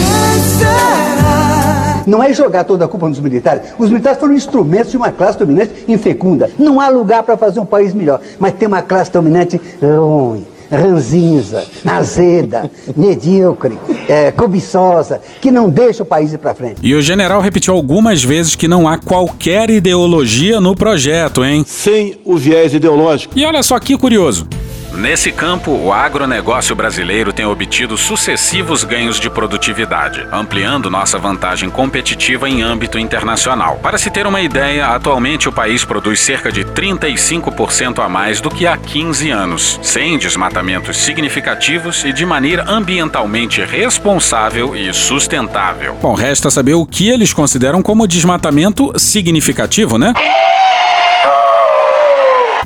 Não 2.06 2.22
é 2.22 2.32
jogar 2.32 2.64
toda 2.64 2.86
a 2.86 2.88
culpa 2.88 3.10
nos 3.10 3.20
militares. 3.20 3.74
Os 3.80 3.90
militares 3.90 4.20
foram 4.20 4.36
instrumentos 4.36 4.92
de 4.92 4.98
uma 4.98 5.12
classe 5.12 5.40
dominante 5.40 5.72
infecunda. 5.88 6.52
Não 6.60 6.80
há 6.80 6.90
lugar 6.90 7.24
para 7.24 7.38
fazer 7.38 7.60
um 7.60 7.66
país 7.66 7.92
melhor. 7.92 8.22
Mas 8.38 8.54
tem 8.54 8.68
uma 8.68 8.84
classe 8.84 9.12
dominante 9.12 9.60
ruim, 9.82 10.46
ranzinza, 10.72 11.66
azeda, 11.86 12.70
medíocre, 12.96 13.78
é, 14.08 14.32
cobiçosa, 14.32 15.22
que 15.42 15.52
não 15.52 15.70
deixa 15.70 16.04
o 16.04 16.06
país 16.06 16.34
ir 16.34 16.38
para 16.38 16.54
frente. 16.54 16.78
E 16.82 16.94
o 16.94 17.02
general 17.02 17.42
repetiu 17.42 17.74
algumas 17.74 18.24
vezes 18.24 18.56
que 18.56 18.68
não 18.68 18.88
há 18.88 18.98
qualquer 18.98 19.70
ideologia 19.70 20.60
no 20.60 20.76
projeto, 20.76 21.44
hein? 21.44 21.64
Sem 21.68 22.20
o 22.26 22.38
viés 22.38 22.74
ideológico. 22.74 23.38
E 23.38 23.46
olha 23.46 23.64
só 23.64 23.80
que 23.80 23.98
curioso. 23.98 24.48
Nesse 24.96 25.30
campo, 25.30 25.72
o 25.72 25.92
agronegócio 25.92 26.74
brasileiro 26.74 27.34
tem 27.34 27.46
obtido 27.46 27.98
sucessivos 27.98 28.86
ganhos 28.86 29.20
de 29.20 29.30
produtividade, 29.30 30.26
ampliando 30.32 30.90
nossa 30.90 31.20
vantagem 31.20 31.70
competitiva 31.70 32.48
em 32.50 32.62
âmbito 32.62 32.98
internacional. 32.98 33.78
Para 33.82 33.98
se 33.98 34.10
ter 34.10 34.26
uma 34.26 34.40
ideia, 34.40 34.88
atualmente 34.88 35.50
o 35.50 35.52
país 35.52 35.84
produz 35.84 36.22
cerca 36.22 36.50
de 36.50 36.64
35% 36.64 38.00
a 38.00 38.08
mais 38.08 38.40
do 38.40 38.50
que 38.50 38.66
há 38.66 38.78
15 38.78 39.30
anos, 39.30 39.80
sem 39.84 40.18
desmatamentos 40.18 40.96
significativos 40.98 42.06
e 42.06 42.14
de 42.14 42.26
maneira 42.26 42.64
ambientalmente 42.66 43.62
responsável 43.62 44.76
e 44.76 44.94
sustentável. 44.94 45.98
Bom, 46.02 46.14
resta 46.14 46.50
saber 46.50 46.76
o 46.76 46.86
que 46.86 47.10
eles 47.10 47.34
consideram 47.34 47.82
como 47.82 48.08
desmatamento 48.08 48.94
significativo, 48.98 49.98
né? 49.98 50.14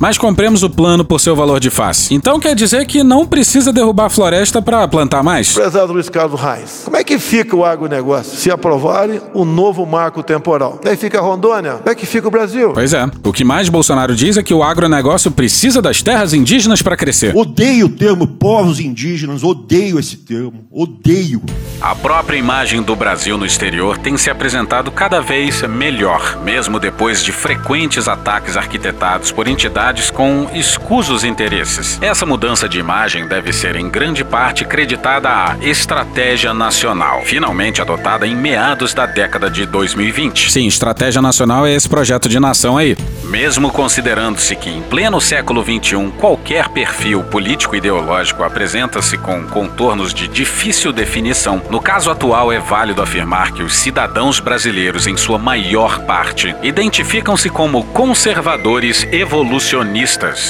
Mas 0.00 0.16
compremos 0.16 0.62
o 0.62 0.70
plano 0.70 1.04
por 1.04 1.20
seu 1.20 1.36
valor 1.36 1.60
de 1.60 1.68
face. 1.68 2.14
Então 2.14 2.40
quer 2.40 2.54
dizer 2.54 2.86
que 2.86 3.04
não 3.04 3.26
precisa 3.26 3.70
derrubar 3.70 4.06
a 4.06 4.10
floresta 4.10 4.62
para 4.62 4.88
plantar 4.88 5.22
mais? 5.22 5.52
Prezado 5.52 5.92
Luiz 5.92 6.08
Carlos 6.08 6.40
Reis, 6.40 6.82
como 6.86 6.96
é 6.96 7.04
que 7.04 7.18
fica 7.18 7.54
o 7.54 7.64
agronegócio 7.64 8.38
se 8.38 8.50
aprovarem 8.50 9.20
o 9.34 9.44
novo 9.44 9.84
marco 9.84 10.22
temporal? 10.22 10.80
Daí 10.82 10.96
fica 10.96 11.20
Rondônia? 11.20 11.74
Como 11.74 11.90
é 11.90 11.94
que 11.94 12.06
fica 12.06 12.26
o 12.26 12.30
Brasil? 12.30 12.72
Pois 12.72 12.94
é. 12.94 13.08
O 13.22 13.32
que 13.32 13.44
mais 13.44 13.68
Bolsonaro 13.68 14.16
diz 14.16 14.38
é 14.38 14.42
que 14.42 14.54
o 14.54 14.62
agronegócio 14.62 15.30
precisa 15.30 15.82
das 15.82 16.02
terras 16.02 16.32
indígenas 16.32 16.80
para 16.80 16.96
crescer. 16.96 17.36
Odeio 17.36 17.86
o 17.86 17.90
termo 17.90 18.26
povos 18.26 18.80
indígenas, 18.80 19.44
odeio 19.44 19.98
esse 19.98 20.16
termo, 20.16 20.64
odeio. 20.70 21.42
A 21.80 21.94
própria 21.94 22.38
imagem 22.38 22.82
do 22.82 22.96
Brasil 22.96 23.36
no 23.36 23.44
exterior 23.44 23.98
tem 23.98 24.16
se 24.16 24.30
apresentado 24.30 24.90
cada 24.90 25.20
vez 25.20 25.62
melhor, 25.62 26.38
mesmo 26.42 26.78
depois 26.78 27.22
de 27.22 27.32
frequentes 27.32 28.08
ataques 28.08 28.56
arquitetados 28.56 29.30
por 29.32 29.46
entidades 29.46 29.89
com 30.08 30.48
escusos 30.54 31.24
interesses. 31.24 31.98
Essa 32.00 32.24
mudança 32.24 32.68
de 32.68 32.78
imagem 32.78 33.26
deve 33.26 33.52
ser 33.52 33.74
em 33.74 33.88
grande 33.88 34.22
parte 34.22 34.64
creditada 34.64 35.28
à 35.28 35.56
Estratégia 35.60 36.54
Nacional, 36.54 37.22
finalmente 37.24 37.82
adotada 37.82 38.26
em 38.26 38.36
meados 38.36 38.94
da 38.94 39.06
década 39.06 39.50
de 39.50 39.66
2020. 39.66 40.52
Sim, 40.52 40.66
Estratégia 40.66 41.20
Nacional 41.20 41.66
é 41.66 41.74
esse 41.74 41.88
projeto 41.88 42.28
de 42.28 42.38
nação 42.38 42.78
aí. 42.78 42.96
Mesmo 43.24 43.70
considerando-se 43.70 44.54
que 44.54 44.70
em 44.70 44.80
pleno 44.82 45.20
século 45.20 45.64
XXI 45.64 46.12
qualquer 46.18 46.68
perfil 46.68 47.24
político-ideológico 47.24 48.44
apresenta-se 48.44 49.18
com 49.18 49.44
contornos 49.46 50.14
de 50.14 50.28
difícil 50.28 50.92
definição, 50.92 51.62
no 51.68 51.80
caso 51.80 52.10
atual 52.10 52.52
é 52.52 52.60
válido 52.60 53.02
afirmar 53.02 53.52
que 53.52 53.62
os 53.62 53.74
cidadãos 53.74 54.38
brasileiros, 54.38 55.06
em 55.06 55.16
sua 55.16 55.38
maior 55.38 56.00
parte, 56.00 56.54
identificam-se 56.62 57.48
como 57.48 57.84
conservadores 57.84 59.06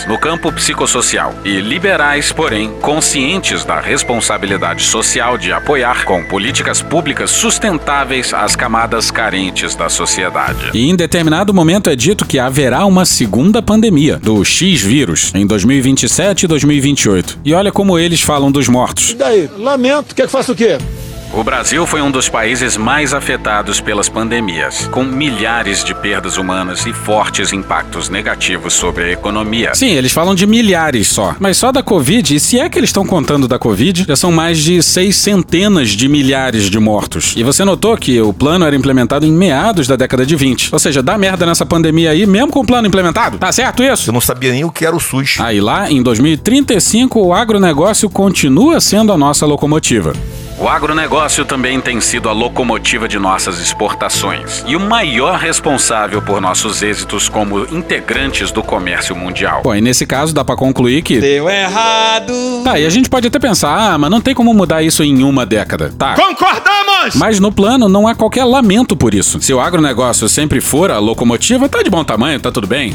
no 0.07 0.19
campo 0.19 0.53
psicossocial 0.53 1.35
e 1.45 1.61
liberais, 1.61 2.33
porém, 2.33 2.71
conscientes 2.81 3.65
da 3.65 3.81
responsabilidade 3.81 4.83
social 4.83 5.39
de 5.39 5.53
apoiar 5.53 6.05
com 6.05 6.25
políticas 6.25 6.83
públicas 6.83 7.31
sustentáveis 7.31 8.35
as 8.35 8.57
camadas 8.57 9.11
carentes 9.11 9.75
da 9.75 9.89
sociedade. 9.89 10.71
E 10.75 10.89
em 10.89 10.97
determinado 10.97 11.55
momento 11.55 11.91
é 11.91 11.97
dito 11.97 12.25
que 12.25 12.39
haverá 12.39 12.85
uma 12.87 13.05
segunda 13.05 13.63
pandemia, 13.63 14.17
do 14.17 14.45
X-Vírus, 14.45 15.33
em 15.35 15.47
2027 15.47 16.45
e 16.45 16.47
2028. 16.47 17.39
E 17.45 17.55
olha 17.55 17.73
como 17.73 17.99
eles 17.99 18.23
falam 18.23 18.51
dos 18.51 18.69
mortos. 18.69 19.11
E 19.11 19.15
daí? 19.15 19.51
Lamento, 19.59 20.15
quer 20.15 20.27
que 20.27 20.33
faça 20.33 20.53
o 20.53 20.55
quê? 20.55 20.79
O 21.33 21.45
Brasil 21.45 21.87
foi 21.87 22.03
um 22.03 22.11
dos 22.11 22.29
países 22.29 22.77
mais 22.77 23.15
afetados 23.15 23.81
pelas 23.81 24.09
pandemias, 24.09 24.89
com 24.89 25.05
milhares 25.05 25.85
de 25.85 25.95
perdas 25.95 26.37
humanas 26.37 26.85
e 26.87 26.93
fortes 26.93 27.53
impactos 27.53 28.09
negativos 28.09 28.75
sobre 28.75 29.05
a 29.05 29.13
economia. 29.13 29.73
Sim, 29.73 29.91
eles 29.91 30.11
falam 30.11 30.35
de 30.35 30.45
milhares 30.45 31.07
só. 31.07 31.37
Mas 31.39 31.57
só 31.57 31.71
da 31.71 31.85
Covid, 31.85 32.35
e 32.35 32.41
se 32.41 32.59
é 32.59 32.69
que 32.69 32.77
eles 32.77 32.91
estão 32.91 33.07
contando 33.07 33.47
da 33.47 33.61
Covid, 33.61 34.07
já 34.09 34.17
são 34.17 34.33
mais 34.33 34.59
de 34.59 34.83
seis 34.83 35.15
centenas 35.15 35.91
de 35.91 36.09
milhares 36.09 36.69
de 36.69 36.81
mortos. 36.81 37.35
E 37.37 37.45
você 37.45 37.65
notou 37.65 37.97
que 37.97 38.21
o 38.21 38.33
plano 38.33 38.65
era 38.65 38.75
implementado 38.75 39.25
em 39.25 39.31
meados 39.31 39.87
da 39.87 39.95
década 39.95 40.27
de 40.27 40.35
20. 40.35 40.71
Ou 40.73 40.81
seja, 40.81 41.01
dá 41.01 41.17
merda 41.17 41.47
nessa 41.47 41.65
pandemia 41.65 42.11
aí, 42.11 42.27
mesmo 42.27 42.51
com 42.51 42.59
o 42.59 42.67
plano 42.67 42.89
implementado. 42.89 43.39
Tá 43.39 43.53
certo 43.53 43.85
isso? 43.85 44.11
Eu 44.11 44.15
não 44.15 44.21
sabia 44.21 44.51
nem 44.51 44.65
o 44.65 44.71
que 44.71 44.85
era 44.85 44.97
o 44.97 45.01
SUS. 45.01 45.37
Aí 45.39 45.61
lá, 45.61 45.89
em 45.89 46.03
2035, 46.03 47.21
o 47.21 47.33
agronegócio 47.33 48.11
continua 48.11 48.81
sendo 48.81 49.13
a 49.13 49.17
nossa 49.17 49.47
locomotiva. 49.47 50.13
O 50.61 50.69
agronegócio 50.69 51.43
também 51.47 51.81
tem 51.81 52.03
sido 52.03 52.29
a 52.29 52.33
locomotiva 52.33 53.09
de 53.09 53.19
nossas 53.19 53.59
exportações 53.59 54.63
e 54.67 54.77
o 54.77 54.81
maior 54.81 55.39
responsável 55.39 56.21
por 56.21 56.39
nossos 56.39 56.83
êxitos 56.83 57.31
como 57.31 57.65
integrantes 57.75 58.53
do 58.53 58.63
comércio 58.63 59.17
mundial. 59.17 59.63
Bom, 59.65 59.75
e 59.75 59.81
nesse 59.81 60.05
caso 60.05 60.35
dá 60.35 60.45
pra 60.45 60.57
concluir 60.57 61.01
que. 61.01 61.19
Deu 61.19 61.49
errado! 61.49 62.35
Tá, 62.63 62.79
e 62.79 62.85
a 62.85 62.91
gente 62.91 63.09
pode 63.09 63.27
até 63.27 63.39
pensar, 63.39 63.75
ah, 63.75 63.97
mas 63.97 64.11
não 64.11 64.21
tem 64.21 64.35
como 64.35 64.53
mudar 64.53 64.83
isso 64.83 65.03
em 65.03 65.23
uma 65.25 65.47
década. 65.47 65.95
Tá. 65.97 66.15
Concordamos! 66.15 67.15
Mas 67.15 67.41
no 67.41 67.51
plano 67.51 67.89
não 67.89 68.07
há 68.07 68.15
qualquer 68.15 68.45
lamento 68.45 68.95
por 68.95 69.15
isso. 69.15 69.41
Se 69.41 69.55
o 69.55 69.61
agronegócio 69.61 70.29
sempre 70.29 70.61
for 70.61 70.91
a 70.91 70.99
locomotiva, 70.99 71.71
tá 71.71 71.83
de 71.83 71.89
bom 71.89 72.05
tamanho, 72.05 72.39
tá 72.39 72.53
tudo 72.53 72.67
bem. 72.67 72.95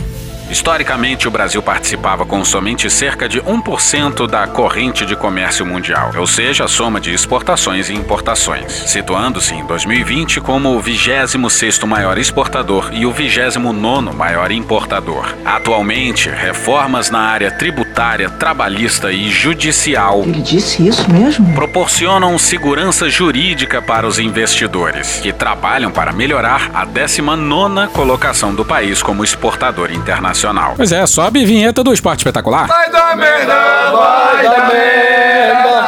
Historicamente, 0.55 1.27
o 1.27 1.31
Brasil 1.31 1.61
participava 1.61 2.25
com 2.25 2.43
somente 2.45 2.89
cerca 2.89 3.27
de 3.27 3.41
1% 3.41 4.25
da 4.25 4.47
corrente 4.47 5.05
de 5.05 5.13
comércio 5.13 5.65
mundial, 5.65 6.11
ou 6.17 6.25
seja, 6.25 6.63
a 6.63 6.67
soma 6.69 6.97
de 6.97 7.13
exportações 7.13 7.89
e 7.89 7.93
importações, 7.93 8.71
situando-se 8.71 9.53
em 9.53 9.65
2020 9.65 10.39
como 10.39 10.69
o 10.69 10.81
26º 10.81 11.85
maior 11.85 12.17
exportador 12.17 12.89
e 12.93 13.05
o 13.05 13.13
29º 13.13 14.13
maior 14.13 14.49
importador. 14.49 15.35
Atualmente, 15.43 16.29
reformas 16.29 17.11
na 17.11 17.19
área 17.19 17.51
tributária, 17.51 18.29
trabalhista 18.29 19.11
e 19.11 19.29
judicial 19.29 20.23
Ele 20.25 20.41
disse 20.41 20.87
isso 20.87 21.11
mesmo? 21.11 21.53
proporcionam 21.53 22.39
segurança 22.39 23.09
jurídica 23.09 23.81
para 23.81 24.07
os 24.07 24.19
investidores, 24.19 25.19
que 25.19 25.33
trabalham 25.33 25.91
para 25.91 26.13
melhorar 26.13 26.71
a 26.73 26.87
19ª 26.87 27.89
colocação 27.89 28.55
do 28.55 28.63
país 28.63 29.03
como 29.03 29.21
exportador 29.21 29.91
internacional. 29.91 30.44
Pois 30.75 30.91
é, 30.91 31.05
sobe 31.05 31.43
a 31.43 31.45
vinheta 31.45 31.83
do 31.83 31.93
esporte 31.93 32.19
espetacular. 32.19 32.67
Vai 32.67 32.91
dar 32.91 33.15
merda, 33.17 33.91
vai 33.91 34.43
dar 34.43 34.67
merda. 34.67 35.15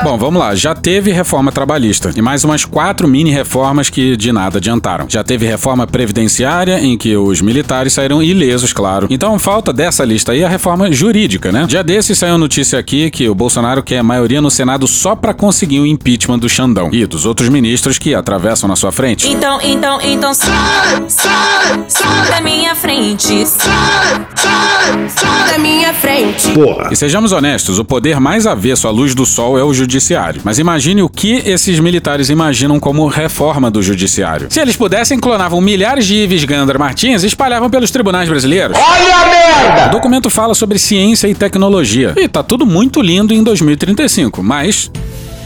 Bom, 0.04 0.18
vamos 0.18 0.40
lá. 0.40 0.56
Já 0.56 0.76
teve 0.76 1.12
reforma 1.12 1.52
trabalhista 1.52 2.12
e 2.16 2.22
mais 2.22 2.44
umas 2.44 2.64
quatro 2.64 3.08
mini 3.08 3.32
reformas 3.32 3.90
que 3.90 4.16
de 4.16 4.32
nada 4.32 4.58
adiantaram. 4.58 5.06
Já 5.10 5.24
teve 5.24 5.46
reforma 5.46 5.88
previdenciária, 5.88 6.80
em 6.80 6.98
que 6.98 7.16
os 7.18 7.42
militares 7.42 7.94
saíram 7.94 8.22
ilesos, 8.22 8.72
claro. 8.74 9.08
Então 9.10 9.38
falta 9.40 9.74
dessa 9.74 10.06
lista 10.06 10.32
aí 10.32 10.44
a 10.44 10.50
reforma 10.50 10.92
jurídica, 10.92 11.52
né? 11.52 11.66
Dia 11.68 11.84
desses 11.84 12.18
saiu 12.18 12.38
notícia 12.38 12.80
aqui 12.80 13.10
que 13.10 13.28
o 13.28 13.36
Bolsonaro 13.36 13.84
quer 13.84 14.04
maioria 14.04 14.42
no 14.42 14.52
Senado 14.52 14.88
só 14.88 15.16
pra 15.16 15.34
conseguir 15.34 15.80
o 15.80 15.86
impeachment 15.86 16.40
do 16.40 16.48
Xandão 16.48 16.90
e 16.92 17.06
dos 17.06 17.26
outros 17.26 17.50
ministros 17.50 17.98
que 17.98 18.14
atravessam 18.14 18.68
na 18.70 18.76
sua 18.76 18.92
frente. 18.92 19.28
Então, 19.28 19.60
então, 19.62 20.00
então 20.02 20.34
sai, 20.34 21.04
sai, 21.08 21.86
sai 21.88 22.30
da 22.30 22.42
minha 22.42 22.76
frente. 22.76 23.46
Sai, 23.46 24.28
sai, 24.38 25.10
sai 25.10 25.52
da 25.52 25.58
minha 25.58 25.94
frente. 25.94 26.54
E 26.92 26.96
sejamos 26.96 27.32
honestos, 27.32 27.80
o 27.80 27.86
poder 27.86 28.20
mais 28.20 28.46
avesso 28.46 28.88
à 28.88 28.92
luz 28.92 29.14
do 29.14 29.26
sol 29.26 29.58
é 29.58 29.64
o 29.64 29.74
judiciário. 29.74 30.42
Mas 30.44 30.60
imagine 30.60 31.02
o 31.02 31.10
que 31.10 31.42
esses 31.46 31.80
militares 31.80 32.30
imaginam 32.30 32.80
como 32.80 33.08
reforma 33.08 33.70
do 33.70 33.82
judiciário. 33.82 34.48
Se 34.50 34.60
eles 34.60 34.76
pudessem, 34.76 35.20
clonavam 35.20 35.60
milhares 35.60 36.06
de 36.06 36.16
Ives 36.16 36.44
Gandra 36.44 36.78
Martins 36.78 37.24
e 37.24 37.28
espalhavam 37.28 37.70
pelos 37.70 37.92
tribunais 37.92 38.30
brasileiros. 38.30 38.78
Olha 38.78 39.16
a 39.16 39.26
merda! 39.26 39.88
O 39.88 39.92
documento 39.92 40.30
fala 40.30 40.54
sobre 40.54 40.80
ciência 40.80 41.28
e 41.28 41.36
tecnologia. 41.36 42.14
E 42.16 42.28
tá 42.28 42.44
tudo 42.44 42.66
muito 42.66 43.02
lindo 43.02 43.34
em 43.34 43.44
2035, 43.44 44.44
mas 44.44 44.92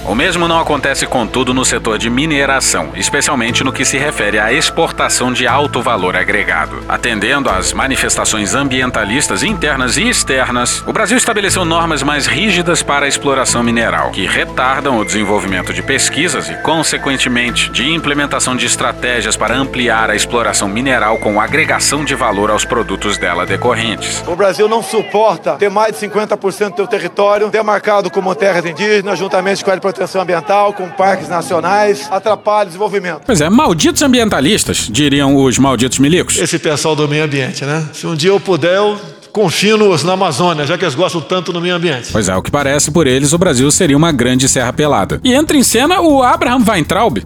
O 0.04 0.16
mesmo 0.16 0.48
não 0.48 0.60
acontece, 0.60 1.06
contudo, 1.06 1.54
no 1.54 1.64
setor 1.64 2.00
de 2.00 2.10
mineração, 2.10 2.90
especialmente 2.96 3.64
no 3.64 3.72
que 3.72 3.86
se 3.86 4.00
refere 4.00 4.40
à 4.40 4.52
exportação 4.52 5.32
de 5.32 5.46
alto 5.46 5.80
valor 5.80 6.16
agregado. 6.16 6.84
Atendendo 6.90 7.50
às 7.50 7.72
manifestações 7.72 8.56
ambientalistas 8.56 9.44
internas 9.44 9.98
e 9.98 10.10
externas, 10.10 10.84
o 10.88 10.92
Brasil 10.92 11.18
estabeleceu 11.18 11.64
normas 11.64 12.02
mais 12.02 12.26
rígidas 12.26 12.82
para 12.82 13.06
a 13.06 13.08
exploração 13.08 13.62
mineral, 13.62 14.10
que 14.10 14.26
retardam 14.26 14.98
o 14.98 15.06
desenvolvimento 15.06 15.72
de 15.72 15.84
pesquisas 15.84 16.50
e, 16.50 16.56
consequentemente, 16.56 17.70
de 17.70 17.88
implementação 17.92 18.56
de 18.56 18.66
estratégias 18.66 19.38
para 19.38 19.56
ampliar 19.56 20.10
a 20.10 20.16
exploração 20.16 20.68
mineral 20.68 21.20
com 21.20 21.40
agregação 21.40 22.04
de 22.04 22.16
valor 22.16 22.50
aos 22.50 22.66
produtos 22.66 23.20
dela 23.20 23.46
decorrentes. 23.46 24.24
O 24.28 24.36
Brasil 24.36 24.68
não 24.68 24.82
suporta 24.82 25.58
ter 25.58 25.70
mais 25.70 25.98
de 25.98 26.08
50% 26.08 26.72
do 26.72 26.76
seu 26.78 26.88
território 26.88 27.50
demarcado 27.50 28.10
como 28.10 28.34
terras 28.34 28.66
indígenas, 28.66 29.20
juntamente 29.20 29.64
com 29.64 29.70
a 29.70 29.76
proteção 29.92 30.22
ambiental, 30.22 30.74
com 30.74 30.90
parques 30.90 31.28
nacionais, 31.28 32.08
atrapalha 32.10 32.64
o 32.64 32.66
desenvolvimento. 32.68 33.22
Pois 33.26 33.42
é, 33.42 33.50
malditos 33.50 34.02
ambientalistas, 34.02 34.88
diriam 34.90 35.36
os 35.36 35.58
malditos 35.58 36.00
milicos. 36.00 36.38
Esse 36.38 36.58
pessoal 36.58 36.96
do 36.96 37.08
meio 37.08 37.26
ambiente, 37.26 37.66
né? 37.66 37.86
Se 37.94 38.08
um 38.08 38.16
dia 38.16 38.30
eu 38.30 38.40
puder, 38.40 38.76
eu 38.76 38.98
confino-os 39.32 40.04
na 40.04 40.14
Amazônia, 40.14 40.66
já 40.66 40.78
que 40.78 40.84
eles 40.84 40.96
gostam 40.96 41.22
tanto 41.22 41.54
do 41.54 41.62
meio 41.62 41.76
ambiente. 41.76 42.10
Pois 42.12 42.28
é, 42.28 42.36
o 42.36 42.42
que 42.42 42.52
parece 42.52 42.92
por 42.92 43.08
eles, 43.08 43.34
o 43.34 43.38
Brasil 43.38 43.70
seria 43.72 43.98
uma 43.98 44.12
grande 44.12 44.48
serra 44.48 44.74
pelada. 44.74 45.20
E 45.24 45.34
entra 45.34 45.58
em 45.58 45.64
cena 45.64 46.02
o 46.02 46.24
Abraham 46.24 46.64
Weintraub. 46.68 47.18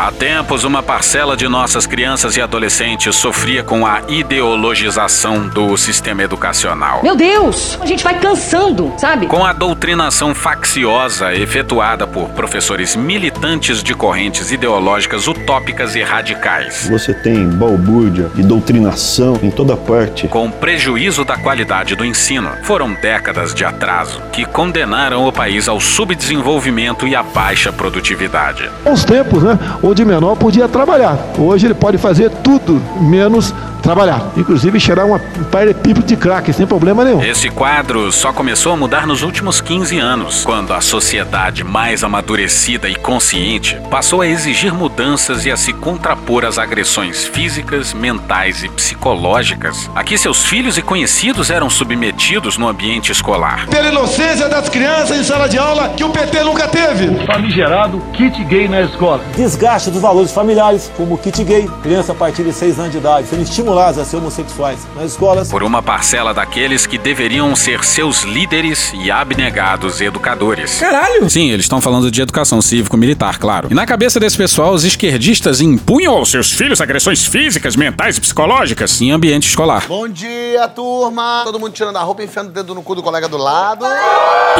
Há 0.00 0.10
tempos, 0.10 0.64
uma 0.64 0.82
parcela 0.82 1.36
de 1.36 1.46
nossas 1.46 1.86
crianças 1.86 2.34
e 2.34 2.40
adolescentes 2.40 3.14
sofria 3.14 3.62
com 3.62 3.84
a 3.86 4.00
ideologização 4.08 5.46
do 5.46 5.76
sistema 5.76 6.22
educacional. 6.22 7.00
Meu 7.02 7.14
Deus, 7.14 7.78
a 7.78 7.84
gente 7.84 8.02
vai 8.02 8.18
cansando, 8.18 8.94
sabe? 8.96 9.26
Com 9.26 9.44
a 9.44 9.52
doutrinação 9.52 10.34
facciosa 10.34 11.34
efetuada 11.34 12.06
por 12.06 12.30
professores 12.30 12.96
militantes 12.96 13.82
de 13.82 13.94
correntes 13.94 14.50
ideológicas 14.50 15.28
utópicas 15.28 15.94
e 15.94 16.02
radicais. 16.02 16.88
Você 16.88 17.12
tem 17.12 17.46
balbúrdia 17.50 18.30
e 18.36 18.42
doutrinação 18.42 19.38
em 19.42 19.50
toda 19.50 19.76
parte. 19.76 20.26
Com 20.28 20.50
prejuízo 20.50 21.26
da 21.26 21.36
qualidade 21.36 21.94
do 21.94 22.06
ensino. 22.06 22.50
Foram 22.62 22.94
décadas 22.94 23.52
de 23.52 23.66
atraso 23.66 24.22
que 24.32 24.46
condenaram 24.46 25.26
o 25.26 25.32
país 25.32 25.68
ao 25.68 25.78
subdesenvolvimento 25.78 27.06
e 27.06 27.14
à 27.14 27.22
baixa 27.22 27.70
produtividade. 27.70 28.70
Os 28.90 29.04
tempos, 29.04 29.42
né? 29.42 29.58
Onde 29.90 30.04
menor 30.04 30.36
podia 30.36 30.68
trabalhar. 30.68 31.18
Hoje 31.36 31.66
ele 31.66 31.74
pode 31.74 31.98
fazer 31.98 32.30
tudo, 32.30 32.80
menos 33.00 33.52
trabalhar. 33.80 34.30
Inclusive 34.36 34.78
cheirar 34.78 35.04
uma, 35.04 35.16
um 35.16 35.44
paralelepípedo 35.44 36.06
de 36.06 36.16
crack, 36.16 36.52
sem 36.52 36.64
problema 36.64 37.04
nenhum. 37.04 37.20
Esse 37.24 37.50
quadro 37.50 38.12
só 38.12 38.32
começou 38.32 38.72
a 38.72 38.76
mudar 38.76 39.04
nos 39.04 39.22
últimos 39.22 39.60
15 39.60 39.98
anos, 39.98 40.44
quando 40.44 40.72
a 40.72 40.80
sociedade 40.80 41.64
mais 41.64 42.04
amadurecida 42.04 42.88
e 42.88 42.94
consciente 42.94 43.80
passou 43.90 44.20
a 44.20 44.28
exigir 44.28 44.72
mudanças 44.72 45.44
e 45.44 45.50
a 45.50 45.56
se 45.56 45.72
contrapor 45.72 46.44
às 46.44 46.56
agressões 46.58 47.24
físicas, 47.24 47.92
mentais 47.92 48.62
e 48.62 48.68
psicológicas 48.68 49.90
a 49.94 50.04
que 50.04 50.16
seus 50.16 50.44
filhos 50.44 50.78
e 50.78 50.82
conhecidos 50.82 51.50
eram 51.50 51.68
submetidos 51.68 52.56
no 52.56 52.68
ambiente 52.68 53.10
escolar. 53.10 53.66
Pela 53.68 53.88
inocência 53.88 54.48
das 54.48 54.68
crianças 54.68 55.18
em 55.18 55.24
sala 55.24 55.48
de 55.48 55.58
aula 55.58 55.88
que 55.96 56.04
o 56.04 56.10
PT 56.10 56.44
nunca 56.44 56.68
teve. 56.68 57.24
Famigerado 57.26 58.00
kit 58.12 58.44
gay 58.44 58.68
na 58.68 58.82
escola. 58.82 59.20
Desgaste 59.34 59.69
dos 59.70 60.02
valores 60.02 60.32
familiares, 60.32 60.90
como 60.96 61.14
o 61.14 61.18
kit 61.18 61.44
gay, 61.44 61.70
criança 61.80 62.10
a 62.10 62.14
partir 62.14 62.42
de 62.42 62.52
6 62.52 62.80
anos 62.80 62.90
de 62.90 62.98
idade, 62.98 63.28
sendo 63.28 63.42
estimulados 63.42 64.00
a 64.00 64.04
ser 64.04 64.16
homossexuais 64.16 64.80
nas 64.96 65.12
escolas. 65.12 65.48
Por 65.48 65.62
uma 65.62 65.80
parcela 65.80 66.34
daqueles 66.34 66.86
que 66.86 66.98
deveriam 66.98 67.54
ser 67.54 67.84
seus 67.84 68.24
líderes 68.24 68.92
e 68.92 69.12
abnegados 69.12 70.00
educadores. 70.00 70.80
Caralho! 70.80 71.30
Sim, 71.30 71.50
eles 71.50 71.66
estão 71.66 71.80
falando 71.80 72.10
de 72.10 72.20
educação 72.20 72.60
cívico-militar, 72.60 73.38
claro. 73.38 73.68
E 73.70 73.74
na 73.74 73.86
cabeça 73.86 74.18
desse 74.18 74.36
pessoal, 74.36 74.74
os 74.74 74.82
esquerdistas 74.82 75.60
impunham 75.60 76.14
aos 76.14 76.32
seus 76.32 76.50
filhos 76.50 76.80
agressões 76.80 77.24
físicas, 77.24 77.76
mentais 77.76 78.16
e 78.16 78.20
psicológicas 78.20 79.00
em 79.00 79.12
ambiente 79.12 79.48
escolar. 79.48 79.84
Bom 79.86 80.08
dia, 80.08 80.66
turma! 80.66 81.42
Todo 81.44 81.60
mundo 81.60 81.72
tirando 81.72 81.96
a 81.96 82.02
roupa 82.02 82.22
e 82.22 82.24
enfiando 82.24 82.48
o 82.48 82.52
dedo 82.52 82.74
no 82.74 82.82
cu 82.82 82.96
do 82.96 83.04
colega 83.04 83.28
do 83.28 83.36
lado. 83.36 83.86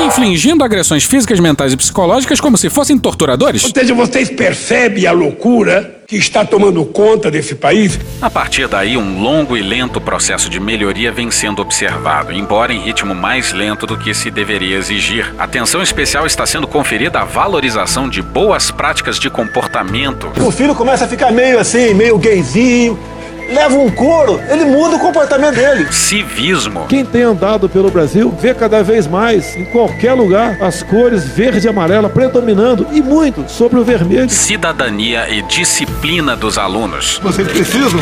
Infligindo 0.07 0.63
agressões 0.63 1.03
físicas, 1.03 1.41
mentais 1.41 1.73
e 1.73 1.77
psicológicas 1.77 2.41
como 2.41 2.57
se 2.57 2.71
fossem 2.71 2.97
torturadores. 2.97 3.65
Ou 3.65 3.71
seja, 3.75 3.93
vocês 3.93 4.31
percebem 4.31 5.00
a 5.07 5.13
loucura 5.13 6.01
que 6.07 6.17
está 6.17 6.45
tomando 6.45 6.85
conta 6.85 7.31
desse 7.31 7.55
país? 7.55 7.99
A 8.21 8.29
partir 8.29 8.67
daí, 8.67 8.97
um 8.97 9.23
longo 9.23 9.57
e 9.57 9.63
lento 9.63 10.01
processo 10.01 10.51
de 10.51 10.59
melhoria 10.59 11.13
vem 11.13 11.31
sendo 11.31 11.63
observado, 11.63 12.33
embora 12.33 12.73
em 12.73 12.81
ritmo 12.81 13.15
mais 13.15 13.53
lento 13.53 13.87
do 13.87 13.97
que 13.97 14.13
se 14.13 14.31
deveria 14.31 14.77
exigir. 14.77 15.33
Atenção 15.39 15.81
especial 15.83 16.27
está 16.27 16.45
sendo 16.45 16.67
conferida 16.67 17.21
à 17.21 17.25
valorização 17.25 18.09
de 18.09 18.21
boas 18.23 18.71
práticas 18.71 19.19
de 19.19 19.31
comportamento. 19.31 20.33
O 20.41 20.51
filho 20.51 20.75
começa 20.75 21.05
a 21.05 21.09
ficar 21.09 21.31
meio 21.31 21.59
assim, 21.59 21.95
meio 21.95 22.19
gayzinho. 22.19 22.99
Leva 23.51 23.75
um 23.75 23.91
couro, 23.91 24.41
ele 24.49 24.65
muda 24.65 24.97
o 24.97 24.99
comportamento 25.01 25.57
dele. 25.57 25.93
Civismo. 25.93 26.87
Quem 26.89 27.05
tem 27.05 27.23
andado 27.23 27.69
pelo 27.69 27.91
Brasil 27.91 28.33
vê 28.41 28.55
cada 28.55 28.83
vez 28.83 29.09
mais, 29.09 29.57
em 29.57 29.65
qualquer 29.65 30.15
lugar, 30.15 30.63
as 30.63 30.83
cores 30.85 31.25
verde 31.25 31.67
e 31.67 31.69
amarela 31.69 32.09
predominando 32.09 32.87
e 32.93 33.03
muito 33.03 33.51
sobre 33.51 33.79
o 33.79 33.85
vermelho. 33.85 34.31
Cidadania 34.31 35.29
e 35.29 35.43
disciplina 35.43 36.37
dos 36.37 36.59
alunos. 36.59 37.21
Vocês 37.23 37.49
precisam 37.49 38.01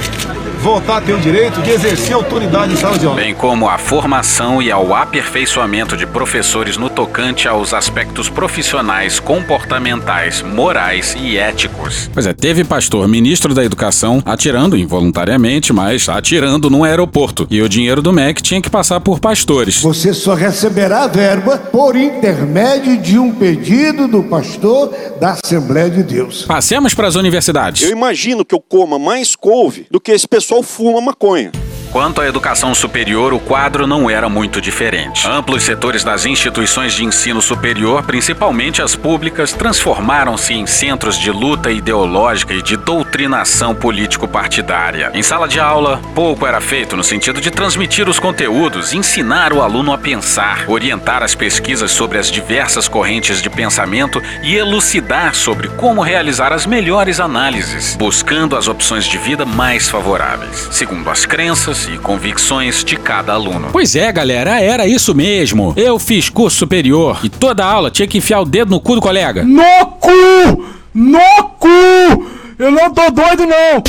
voltar 0.58 0.98
a 0.98 1.00
ter 1.00 1.12
o 1.12 1.18
direito 1.18 1.62
de 1.62 1.70
exercer 1.70 2.14
autoridade 2.14 2.72
em 2.72 2.76
sala 2.76 2.98
de 2.98 3.06
aula. 3.06 3.20
Bem 3.20 3.34
como 3.34 3.68
a 3.68 3.78
formação 3.78 4.60
e 4.60 4.70
ao 4.70 4.94
aperfeiçoamento 4.94 5.96
de 5.96 6.04
professores 6.06 6.76
no 6.76 6.90
tocante 6.90 7.46
aos 7.46 7.72
aspectos 7.72 8.28
profissionais, 8.28 9.20
comportamentais, 9.20 10.42
morais 10.42 11.16
e 11.18 11.38
éticos. 11.38 12.10
Pois 12.12 12.26
é, 12.26 12.34
teve 12.34 12.64
pastor 12.64 13.06
ministro 13.06 13.54
da 13.54 13.64
Educação 13.64 14.20
atirando 14.26 14.76
involuntariamente, 14.76 15.37
mas 15.72 16.08
atirando 16.08 16.68
num 16.68 16.84
aeroporto. 16.84 17.46
E 17.50 17.62
o 17.62 17.68
dinheiro 17.68 18.02
do 18.02 18.12
MEC 18.12 18.42
tinha 18.42 18.60
que 18.60 18.70
passar 18.70 19.00
por 19.00 19.20
pastores. 19.20 19.80
Você 19.80 20.12
só 20.12 20.34
receberá 20.34 21.06
verba 21.06 21.58
por 21.58 21.96
intermédio 21.96 22.96
de 22.98 23.18
um 23.18 23.32
pedido 23.32 24.08
do 24.08 24.22
pastor 24.24 24.92
da 25.20 25.32
Assembleia 25.32 25.90
de 25.90 26.02
Deus. 26.02 26.42
Passemos 26.42 26.94
para 26.94 27.08
as 27.08 27.14
universidades. 27.14 27.82
Eu 27.82 27.90
imagino 27.90 28.44
que 28.44 28.54
eu 28.54 28.60
coma 28.60 28.98
mais 28.98 29.36
couve 29.36 29.86
do 29.90 30.00
que 30.00 30.12
esse 30.12 30.26
pessoal 30.26 30.62
fuma 30.62 31.00
maconha. 31.00 31.52
Quanto 31.90 32.20
à 32.20 32.26
educação 32.26 32.74
superior, 32.74 33.32
o 33.32 33.40
quadro 33.40 33.86
não 33.86 34.10
era 34.10 34.28
muito 34.28 34.60
diferente. 34.60 35.26
Amplos 35.26 35.62
setores 35.62 36.04
das 36.04 36.26
instituições 36.26 36.92
de 36.92 37.04
ensino 37.04 37.40
superior, 37.40 38.02
principalmente 38.02 38.82
as 38.82 38.94
públicas, 38.94 39.52
transformaram-se 39.52 40.52
em 40.52 40.66
centros 40.66 41.18
de 41.18 41.30
luta 41.30 41.70
ideológica 41.70 42.52
e 42.52 42.62
de 42.62 42.76
doutrinação 42.76 43.74
político-partidária. 43.74 45.10
Em 45.14 45.22
sala 45.22 45.48
de 45.48 45.58
aula, 45.58 46.00
pouco 46.14 46.46
era 46.46 46.60
feito 46.60 46.94
no 46.94 47.02
sentido 47.02 47.40
de 47.40 47.50
transmitir 47.50 48.06
os 48.06 48.18
conteúdos, 48.18 48.92
ensinar 48.92 49.52
o 49.54 49.62
aluno 49.62 49.92
a 49.92 49.98
pensar, 49.98 50.64
orientar 50.68 51.22
as 51.22 51.34
pesquisas 51.34 51.90
sobre 51.90 52.18
as 52.18 52.30
diversas 52.30 52.86
correntes 52.86 53.40
de 53.40 53.48
pensamento 53.48 54.22
e 54.42 54.54
elucidar 54.54 55.34
sobre 55.34 55.68
como 55.68 56.02
realizar 56.02 56.52
as 56.52 56.66
melhores 56.66 57.18
análises, 57.18 57.96
buscando 57.96 58.56
as 58.56 58.68
opções 58.68 59.06
de 59.06 59.16
vida 59.16 59.46
mais 59.46 59.88
favoráveis, 59.88 60.68
segundo 60.70 61.08
as 61.08 61.24
crenças 61.24 61.77
e 61.86 61.98
convicções 61.98 62.82
de 62.82 62.96
cada 62.96 63.32
aluno. 63.32 63.68
Pois 63.70 63.94
é, 63.94 64.10
galera, 64.10 64.60
era 64.60 64.86
isso 64.86 65.14
mesmo. 65.14 65.72
Eu 65.76 65.98
fiz 65.98 66.28
curso 66.28 66.56
superior 66.56 67.20
e 67.22 67.28
toda 67.28 67.64
aula 67.64 67.90
tinha 67.90 68.08
que 68.08 68.18
enfiar 68.18 68.40
o 68.40 68.44
dedo 68.44 68.70
no 68.70 68.80
cu 68.80 68.94
do 68.96 69.00
colega. 69.00 69.44
No 69.44 69.86
cu! 70.00 70.64
No 70.94 71.44
cu! 71.58 72.26
Eu 72.58 72.70
não 72.72 72.92
tô 72.92 73.10
doido, 73.10 73.46
não! 73.46 73.82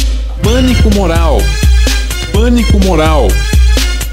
Pânico 0.43 0.93
moral. 0.93 1.39
Pânico 2.31 2.79
moral. 2.85 3.27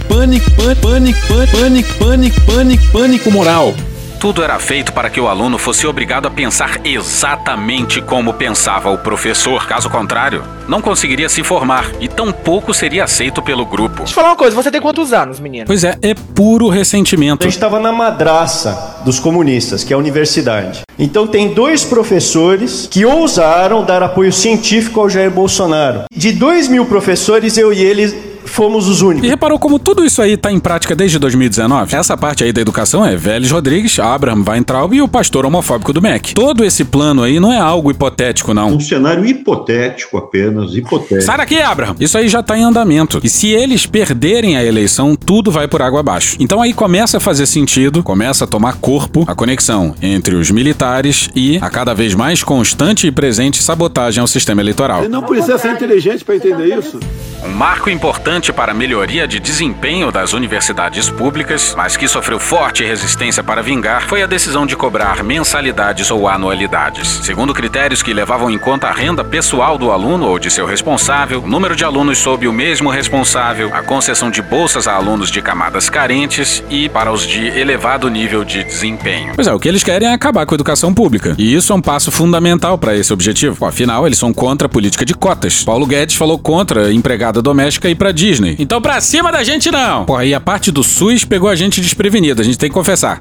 Pânico, 0.08 0.50
pânico, 0.52 0.80
pânico, 0.80 1.20
pânico, 1.50 1.94
pânico, 1.98 2.40
pânico, 2.46 2.92
pânico 2.92 3.30
moral. 3.30 3.74
Tudo 4.18 4.42
era 4.42 4.58
feito 4.58 4.92
para 4.94 5.10
que 5.10 5.20
o 5.20 5.28
aluno 5.28 5.58
fosse 5.58 5.86
obrigado 5.86 6.26
a 6.26 6.30
pensar 6.30 6.80
exatamente 6.84 8.00
como 8.00 8.32
pensava 8.32 8.90
o 8.90 8.96
professor. 8.96 9.66
Caso 9.66 9.90
contrário, 9.90 10.42
não 10.66 10.80
conseguiria 10.80 11.28
se 11.28 11.44
formar 11.44 11.90
e 12.00 12.08
tampouco 12.08 12.72
seria 12.72 13.04
aceito 13.04 13.42
pelo 13.42 13.66
grupo. 13.66 13.98
Deixa 13.98 14.12
eu 14.12 14.14
falar 14.14 14.28
uma 14.30 14.36
coisa, 14.36 14.56
você 14.56 14.70
tem 14.70 14.80
quantos 14.80 15.12
anos, 15.12 15.38
menino? 15.38 15.66
Pois 15.66 15.84
é, 15.84 15.98
é 16.00 16.14
puro 16.14 16.68
ressentimento. 16.68 17.42
A 17.42 17.46
gente 17.46 17.56
estava 17.56 17.78
na 17.78 17.92
madraça 17.92 19.02
dos 19.04 19.20
comunistas, 19.20 19.84
que 19.84 19.92
é 19.92 19.96
a 19.96 19.98
universidade. 19.98 20.82
Então 20.98 21.26
tem 21.26 21.52
dois 21.52 21.84
professores 21.84 22.88
que 22.90 23.04
ousaram 23.04 23.84
dar 23.84 24.02
apoio 24.02 24.32
científico 24.32 24.98
ao 24.98 25.10
Jair 25.10 25.30
Bolsonaro. 25.30 26.04
De 26.10 26.32
dois 26.32 26.68
mil 26.68 26.86
professores, 26.86 27.58
eu 27.58 27.72
e 27.72 27.82
ele 27.82 28.25
fomos 28.46 28.88
os 28.88 29.02
únicos. 29.02 29.26
E 29.26 29.30
reparou 29.30 29.58
como 29.58 29.78
tudo 29.78 30.04
isso 30.04 30.22
aí 30.22 30.36
tá 30.36 30.50
em 30.50 30.58
prática 30.58 30.94
desde 30.94 31.18
2019? 31.18 31.94
Essa 31.94 32.16
parte 32.16 32.44
aí 32.44 32.52
da 32.52 32.60
educação 32.60 33.04
é 33.04 33.16
Vélez 33.16 33.50
Rodrigues, 33.50 33.98
Abraham 33.98 34.44
Weintraub 34.46 34.94
e 34.94 35.02
o 35.02 35.08
pastor 35.08 35.44
homofóbico 35.46 35.92
do 35.92 36.02
MEC. 36.02 36.34
Todo 36.34 36.64
esse 36.64 36.84
plano 36.84 37.22
aí 37.22 37.38
não 37.40 37.52
é 37.52 37.58
algo 37.58 37.90
hipotético, 37.90 38.54
não. 38.54 38.68
Um 38.68 38.80
cenário 38.80 39.24
hipotético 39.24 40.16
apenas, 40.16 40.74
hipotético. 40.74 41.22
Sai 41.22 41.36
daqui, 41.36 41.60
Abraham! 41.60 41.96
Isso 42.00 42.16
aí 42.16 42.28
já 42.28 42.42
tá 42.42 42.56
em 42.56 42.62
andamento. 42.62 43.20
E 43.22 43.28
se 43.28 43.48
eles 43.48 43.86
perderem 43.86 44.56
a 44.56 44.64
eleição, 44.64 45.14
tudo 45.16 45.50
vai 45.50 45.68
por 45.68 45.82
água 45.82 46.00
abaixo. 46.00 46.36
Então 46.38 46.62
aí 46.62 46.72
começa 46.72 47.16
a 47.16 47.20
fazer 47.20 47.46
sentido, 47.46 48.02
começa 48.02 48.44
a 48.44 48.46
tomar 48.46 48.74
corpo 48.74 49.24
a 49.26 49.34
conexão 49.34 49.94
entre 50.00 50.34
os 50.34 50.50
militares 50.50 51.28
e 51.34 51.58
a 51.60 51.70
cada 51.70 51.94
vez 51.94 52.14
mais 52.14 52.42
constante 52.42 53.06
e 53.06 53.10
presente 53.10 53.62
sabotagem 53.62 54.20
ao 54.20 54.26
sistema 54.26 54.60
eleitoral. 54.60 55.00
Ele 55.00 55.08
não 55.08 55.22
precisa 55.22 55.58
ser 55.58 55.72
inteligente 55.72 56.24
para 56.24 56.36
entender 56.36 56.78
isso. 56.78 57.00
Um 57.44 57.50
marco 57.50 57.90
importante 58.36 58.52
para 58.52 58.72
a 58.72 58.74
melhoria 58.74 59.26
de 59.26 59.40
desempenho 59.40 60.12
das 60.12 60.34
universidades 60.34 61.08
públicas, 61.08 61.74
mas 61.76 61.96
que 61.96 62.06
sofreu 62.06 62.38
forte 62.38 62.84
resistência 62.84 63.42
para 63.42 63.62
vingar, 63.62 64.06
foi 64.06 64.22
a 64.22 64.26
decisão 64.26 64.66
de 64.66 64.76
cobrar 64.76 65.24
mensalidades 65.24 66.10
ou 66.10 66.28
anualidades. 66.28 67.20
Segundo 67.22 67.54
critérios 67.54 68.02
que 68.02 68.12
levavam 68.12 68.50
em 68.50 68.58
conta 68.58 68.88
a 68.88 68.92
renda 68.92 69.24
pessoal 69.24 69.78
do 69.78 69.90
aluno 69.90 70.26
ou 70.26 70.38
de 70.38 70.50
seu 70.50 70.66
responsável, 70.66 71.40
o 71.42 71.48
número 71.48 71.74
de 71.74 71.82
alunos 71.82 72.18
sob 72.18 72.46
o 72.46 72.52
mesmo 72.52 72.90
responsável, 72.90 73.70
a 73.72 73.82
concessão 73.82 74.30
de 74.30 74.42
bolsas 74.42 74.86
a 74.86 74.94
alunos 74.94 75.30
de 75.30 75.40
camadas 75.40 75.88
carentes 75.88 76.62
e 76.68 76.90
para 76.90 77.10
os 77.10 77.26
de 77.26 77.46
elevado 77.46 78.10
nível 78.10 78.44
de 78.44 78.64
desempenho. 78.64 79.32
Pois 79.34 79.46
é, 79.46 79.54
o 79.54 79.58
que 79.58 79.68
eles 79.68 79.82
querem 79.82 80.08
é 80.08 80.12
acabar 80.12 80.44
com 80.44 80.54
a 80.54 80.56
educação 80.56 80.92
pública. 80.92 81.34
E 81.38 81.54
isso 81.54 81.72
é 81.72 81.76
um 81.76 81.80
passo 81.80 82.10
fundamental 82.10 82.76
para 82.76 82.94
esse 82.94 83.12
objetivo. 83.12 83.64
Afinal, 83.64 84.06
eles 84.06 84.18
são 84.18 84.32
contra 84.34 84.66
a 84.66 84.68
política 84.68 85.06
de 85.06 85.14
cotas. 85.14 85.64
Paulo 85.64 85.86
Guedes 85.86 86.16
falou 86.16 86.38
contra 86.38 86.92
empregada 86.92 87.40
doméstica 87.40 87.88
ir 87.88 87.94
pra 87.94 88.12
Disney. 88.26 88.56
Então 88.58 88.80
pra 88.80 89.00
cima 89.00 89.30
da 89.30 89.44
gente 89.44 89.70
não! 89.70 90.04
Porra, 90.04 90.24
e 90.24 90.34
a 90.34 90.40
parte 90.40 90.70
do 90.70 90.82
SUS 90.82 91.24
pegou 91.24 91.48
a 91.48 91.54
gente 91.54 91.80
desprevenido, 91.80 92.40
a 92.42 92.44
gente 92.44 92.58
tem 92.58 92.68
que 92.68 92.74
confessar. 92.74 93.18